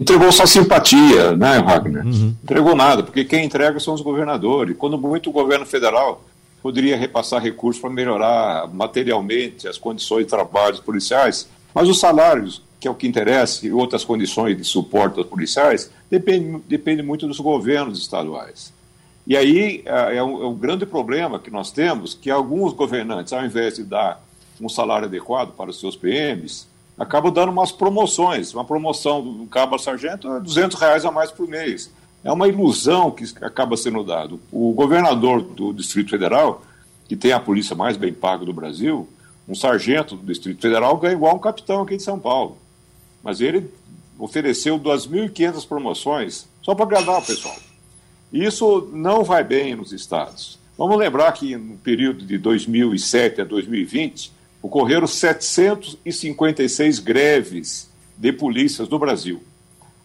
entregou 0.00 0.30
só 0.30 0.46
simpatia, 0.46 1.36
né, 1.36 1.60
Wagner? 1.60 2.06
Uhum. 2.06 2.32
Entregou 2.42 2.76
nada, 2.76 3.02
porque 3.02 3.24
quem 3.24 3.44
entrega 3.44 3.80
são 3.80 3.94
os 3.94 4.00
governadores. 4.00 4.76
Quando 4.78 4.96
muito 4.96 5.28
o 5.28 5.32
governo 5.32 5.66
federal 5.66 6.22
poderia 6.62 6.96
repassar 6.96 7.42
recursos 7.42 7.80
para 7.80 7.90
melhorar 7.90 8.68
materialmente 8.68 9.68
as 9.68 9.78
condições 9.78 10.24
de 10.24 10.30
trabalho 10.30 10.72
dos 10.72 10.80
policiais, 10.80 11.48
mas 11.74 11.88
os 11.88 12.00
salários, 12.00 12.62
que 12.80 12.88
é 12.88 12.90
o 12.90 12.94
que 12.94 13.06
interessa, 13.06 13.66
e 13.66 13.72
outras 13.72 14.04
condições 14.04 14.56
de 14.56 14.64
suporte 14.64 15.18
aos 15.18 15.26
policiais, 15.26 15.90
depende, 16.10 16.62
depende 16.68 17.02
muito 17.02 17.26
dos 17.26 17.40
governos 17.40 17.98
estaduais. 17.98 18.72
E 19.26 19.36
aí 19.36 19.82
é, 19.84 20.16
é 20.16 20.22
um, 20.22 20.42
é 20.42 20.46
um 20.46 20.54
grande 20.54 20.86
problema 20.86 21.38
que 21.38 21.50
nós 21.50 21.70
temos, 21.70 22.14
que 22.14 22.30
alguns 22.30 22.72
governantes, 22.72 23.32
ao 23.32 23.44
invés 23.44 23.74
de 23.74 23.84
dar 23.84 24.22
um 24.60 24.68
salário 24.68 25.06
adequado 25.06 25.52
para 25.52 25.70
os 25.70 25.78
seus 25.78 25.94
PMs, 25.96 26.66
acabam 26.98 27.32
dando 27.32 27.52
umas 27.52 27.70
promoções. 27.70 28.52
Uma 28.52 28.64
promoção 28.64 29.22
do 29.22 29.46
cabo 29.46 29.78
sargento 29.78 30.32
é 30.32 30.40
200 30.40 30.78
reais 30.78 31.04
a 31.04 31.12
mais 31.12 31.30
por 31.30 31.46
mês. 31.46 31.92
É 32.24 32.32
uma 32.32 32.48
ilusão 32.48 33.10
que 33.10 33.24
acaba 33.40 33.76
sendo 33.76 34.02
dado. 34.02 34.40
O 34.50 34.72
governador 34.72 35.40
do 35.40 35.72
Distrito 35.72 36.10
Federal, 36.10 36.62
que 37.06 37.16
tem 37.16 37.32
a 37.32 37.40
polícia 37.40 37.76
mais 37.76 37.96
bem 37.96 38.12
paga 38.12 38.44
do 38.44 38.52
Brasil, 38.52 39.08
um 39.48 39.54
sargento 39.54 40.16
do 40.16 40.26
Distrito 40.26 40.60
Federal 40.60 40.96
ganha 40.96 41.14
igual 41.14 41.36
um 41.36 41.40
capitão 41.40 41.82
aqui 41.82 41.96
de 41.96 42.02
São 42.02 42.18
Paulo. 42.18 42.58
Mas 43.22 43.40
ele 43.40 43.70
ofereceu 44.18 44.78
2.500 44.78 45.66
promoções 45.66 46.48
só 46.60 46.74
para 46.74 46.84
agradar 46.84 47.20
o 47.20 47.24
pessoal. 47.24 47.56
Isso 48.32 48.90
não 48.92 49.24
vai 49.24 49.42
bem 49.42 49.74
nos 49.74 49.92
estados. 49.92 50.58
Vamos 50.76 50.98
lembrar 50.98 51.32
que 51.32 51.56
no 51.56 51.76
período 51.78 52.24
de 52.24 52.36
2007 52.36 53.40
a 53.40 53.44
2020, 53.44 54.30
ocorreram 54.62 55.06
756 55.06 56.98
greves 56.98 57.88
de 58.16 58.32
polícias 58.32 58.88
no 58.88 58.98
Brasil. 58.98 59.42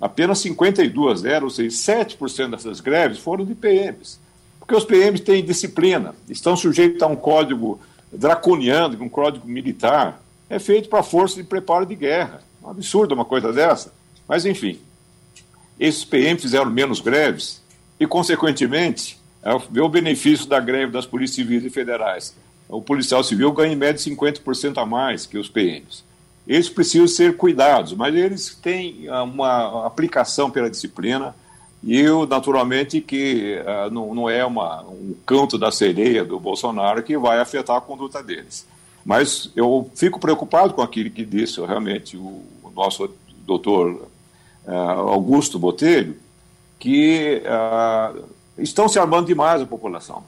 Apenas 0.03 0.39
52 0.39 1.21
deram, 1.21 1.45
ou 1.45 1.49
seja, 1.49 1.75
7% 1.75 2.49
dessas 2.49 2.79
greves 2.81 3.19
foram 3.19 3.45
de 3.45 3.55
PMs. 3.55 4.19
Porque 4.59 4.75
os 4.75 4.83
PMs 4.83 5.21
têm 5.21 5.43
disciplina, 5.43 6.15
estão 6.27 6.57
sujeitos 6.57 7.01
a 7.01 7.07
um 7.07 7.15
código 7.15 7.79
draconiano, 8.11 9.01
um 9.01 9.07
código 9.07 9.47
militar. 9.47 10.21
É 10.49 10.59
feito 10.59 10.89
para 10.89 10.99
a 10.99 11.03
força 11.03 11.35
de 11.35 11.43
preparo 11.43 11.85
de 11.85 11.95
guerra. 11.95 12.41
É 12.61 12.67
um 12.67 12.71
absurdo 12.71 13.13
uma 13.13 13.23
coisa 13.23 13.53
dessa. 13.53 13.93
Mas, 14.27 14.45
enfim, 14.45 14.79
esses 15.79 16.03
PMs 16.03 16.41
fizeram 16.41 16.69
menos 16.69 16.99
greves 16.99 17.61
e, 17.99 18.07
consequentemente, 18.07 19.19
é 19.41 19.81
o 19.81 19.89
benefício 19.89 20.47
da 20.47 20.59
greve 20.59 20.91
das 20.91 21.05
polícias 21.05 21.35
civis 21.35 21.63
e 21.63 21.69
federais 21.69 22.33
o 22.73 22.81
policial 22.81 23.23
civil 23.23 23.51
ganha 23.51 23.73
em 23.73 23.75
média 23.75 24.01
50% 24.01 24.81
a 24.81 24.85
mais 24.85 25.25
que 25.25 25.37
os 25.37 25.49
PMs. 25.49 26.03
Eles 26.47 26.69
precisam 26.69 27.07
ser 27.07 27.37
cuidados, 27.37 27.93
mas 27.93 28.13
eles 28.13 28.55
têm 28.55 29.07
ah, 29.07 29.23
uma 29.23 29.85
aplicação 29.85 30.51
pela 30.51 30.69
disciplina 30.69 31.33
e 31.81 31.99
eu, 31.99 32.25
naturalmente, 32.25 33.01
que 33.01 33.59
uh, 33.59 33.93
não, 33.93 34.15
não, 34.15 34.29
é 34.29 34.45
uma, 34.45 34.81
um 34.83 35.13
canto 35.25 35.57
da 35.57 35.69
sereia 35.69 36.23
do 36.23 36.39
Bolsonaro 36.39 37.03
que 37.03 37.17
vai 37.17 37.39
afetar 37.39 37.75
a 37.75 37.81
conduta 37.81 38.23
deles. 38.23 38.65
Mas 39.05 39.51
eu 39.53 39.91
fico 39.93 40.17
preocupado 40.17 40.73
com 40.73 40.81
aquilo 40.81 41.09
que 41.09 41.25
disse 41.25 41.59
realmente 41.59 42.15
o, 42.15 42.41
o 42.63 42.71
nosso 42.73 43.09
doutor 43.45 44.07
uh, 44.65 44.71
Augusto 44.71 45.59
Botelho, 45.59 46.15
que 46.79 47.41
uh, 47.45 48.23
estão 48.57 48.87
se 48.87 48.97
armando 48.97 49.27
demais 49.27 49.61
a 49.61 49.65
população 49.65 50.23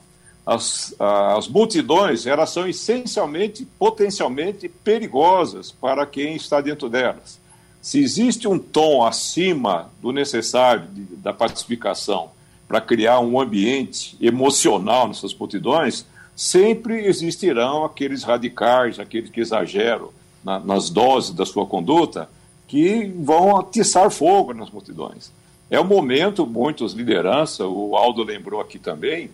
as, 0.46 0.94
as 1.00 1.48
multidões 1.48 2.24
elas 2.24 2.50
são 2.50 2.68
essencialmente, 2.68 3.66
potencialmente 3.78 4.68
perigosas 4.68 5.72
para 5.72 6.06
quem 6.06 6.36
está 6.36 6.60
dentro 6.60 6.88
delas. 6.88 7.40
Se 7.82 7.98
existe 7.98 8.46
um 8.46 8.58
tom 8.58 9.04
acima 9.04 9.90
do 10.00 10.12
necessário 10.12 10.86
de, 10.92 11.02
da 11.16 11.32
pacificação 11.32 12.30
para 12.68 12.80
criar 12.80 13.18
um 13.20 13.40
ambiente 13.40 14.16
emocional 14.20 15.08
nessas 15.08 15.34
multidões, 15.34 16.06
sempre 16.34 17.06
existirão 17.06 17.84
aqueles 17.84 18.22
radicais, 18.22 19.00
aqueles 19.00 19.30
que 19.30 19.40
exageram 19.40 20.10
na, 20.44 20.60
nas 20.60 20.90
doses 20.90 21.32
da 21.32 21.46
sua 21.46 21.66
conduta, 21.66 22.28
que 22.68 23.04
vão 23.18 23.56
atiçar 23.56 24.10
fogo 24.10 24.52
nas 24.52 24.70
multidões. 24.70 25.30
É 25.70 25.78
o 25.80 25.84
momento, 25.84 26.46
muitas 26.46 26.92
lideranças, 26.92 27.60
o 27.60 27.96
Aldo 27.96 28.22
lembrou 28.22 28.60
aqui 28.60 28.78
também, 28.78 29.30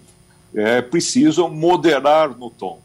é, 0.54 0.82
precisam 0.82 1.48
moderar 1.48 2.36
no 2.36 2.50
tom. 2.50 2.80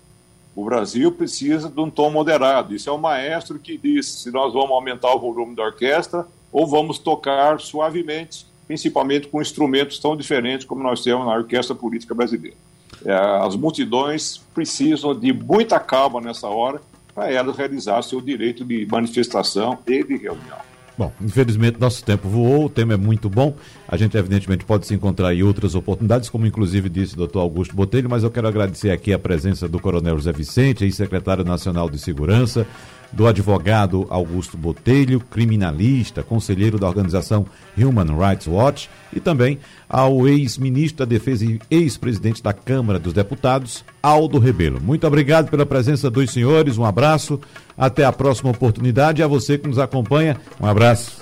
O 0.56 0.66
Brasil 0.66 1.12
precisa 1.12 1.70
de 1.70 1.80
um 1.80 1.90
tom 1.90 2.10
moderado. 2.10 2.74
Isso 2.74 2.90
é 2.90 2.92
o 2.92 2.98
maestro 2.98 3.60
que 3.60 3.78
diz 3.78 4.08
se 4.08 4.32
nós 4.32 4.54
vamos 4.54 4.72
aumentar 4.72 5.14
o 5.14 5.20
volume 5.20 5.56
da 5.56 5.64
orquestra 5.64 6.26
ou 6.52 6.66
vamos 6.66 6.98
tocar 6.98 7.60
suavemente, 7.60 8.48
principalmente 8.66 9.28
com 9.28 9.42
instrumentos 9.42 10.00
tão 10.00 10.18
diferentes 10.18 10.66
como 10.66 10.82
nós 10.82 11.04
temos 11.04 11.28
na 11.28 11.36
orquestra 11.36 11.76
política 11.76 12.16
brasileira. 12.16 12.58
É, 13.06 13.14
as 13.14 13.56
multidões 13.56 14.38
precisam 14.56 15.14
de 15.14 15.32
muita 15.32 15.80
calma 15.80 16.20
nessa 16.20 16.48
hora 16.48 16.82
para 17.14 17.32
elas 17.32 17.56
realizar 17.56 18.02
seu 18.02 18.20
direito 18.20 18.66
de 18.66 18.86
manifestação 18.86 19.78
e 19.86 20.04
de 20.04 20.18
reunião. 20.18 20.67
Bom, 20.98 21.12
infelizmente 21.22 21.80
nosso 21.80 22.04
tempo 22.04 22.28
voou, 22.28 22.66
o 22.66 22.70
tema 22.70 22.96
é 22.96 22.98
muito 22.98 23.30
bom. 23.30 23.56
A 23.88 23.96
gente, 23.96 24.18
evidentemente, 24.18 24.66
pode 24.66 24.88
se 24.88 24.96
encontrar 24.96 25.34
em 25.34 25.44
outras 25.44 25.76
oportunidades, 25.76 26.28
como 26.28 26.48
inclusive 26.48 26.90
disse 26.90 27.14
o 27.14 27.18
doutor 27.18 27.42
Augusto 27.42 27.76
Botelho, 27.76 28.10
mas 28.10 28.24
eu 28.24 28.32
quero 28.32 28.48
agradecer 28.48 28.90
aqui 28.90 29.14
a 29.14 29.20
presença 29.20 29.68
do 29.68 29.80
Coronel 29.80 30.18
José 30.18 30.32
Vicente, 30.32 30.84
ex-secretário 30.84 31.44
nacional 31.44 31.88
de 31.88 32.00
Segurança, 32.00 32.66
do 33.12 33.28
advogado 33.28 34.06
Augusto 34.10 34.58
Botelho, 34.58 35.20
criminalista, 35.20 36.24
conselheiro 36.24 36.78
da 36.78 36.88
organização 36.88 37.46
Human 37.78 38.18
Rights 38.18 38.48
Watch, 38.48 38.90
e 39.14 39.20
também 39.20 39.60
ao 39.90 40.28
ex-ministro 40.28 41.06
da 41.06 41.06
Defesa 41.06 41.46
e 41.46 41.60
ex-presidente 41.72 42.44
da 42.44 42.54
Câmara 42.54 43.00
dos 43.00 43.14
Deputados, 43.14 43.84
Aldo 44.02 44.38
Rebelo. 44.40 44.82
Muito 44.82 45.08
obrigado 45.08 45.50
pela 45.50 45.66
presença 45.66 46.10
dos 46.10 46.32
senhores, 46.32 46.78
um 46.78 46.86
abraço, 46.86 47.40
até 47.78 48.04
a 48.06 48.12
próxima 48.12 48.52
oportunidade 48.52 49.22
e 49.22 49.24
a 49.24 49.28
você 49.28 49.58
que 49.58 49.68
nos 49.68 49.80
acompanha, 49.80 50.38
um 50.60 50.66
abraço. 50.66 51.22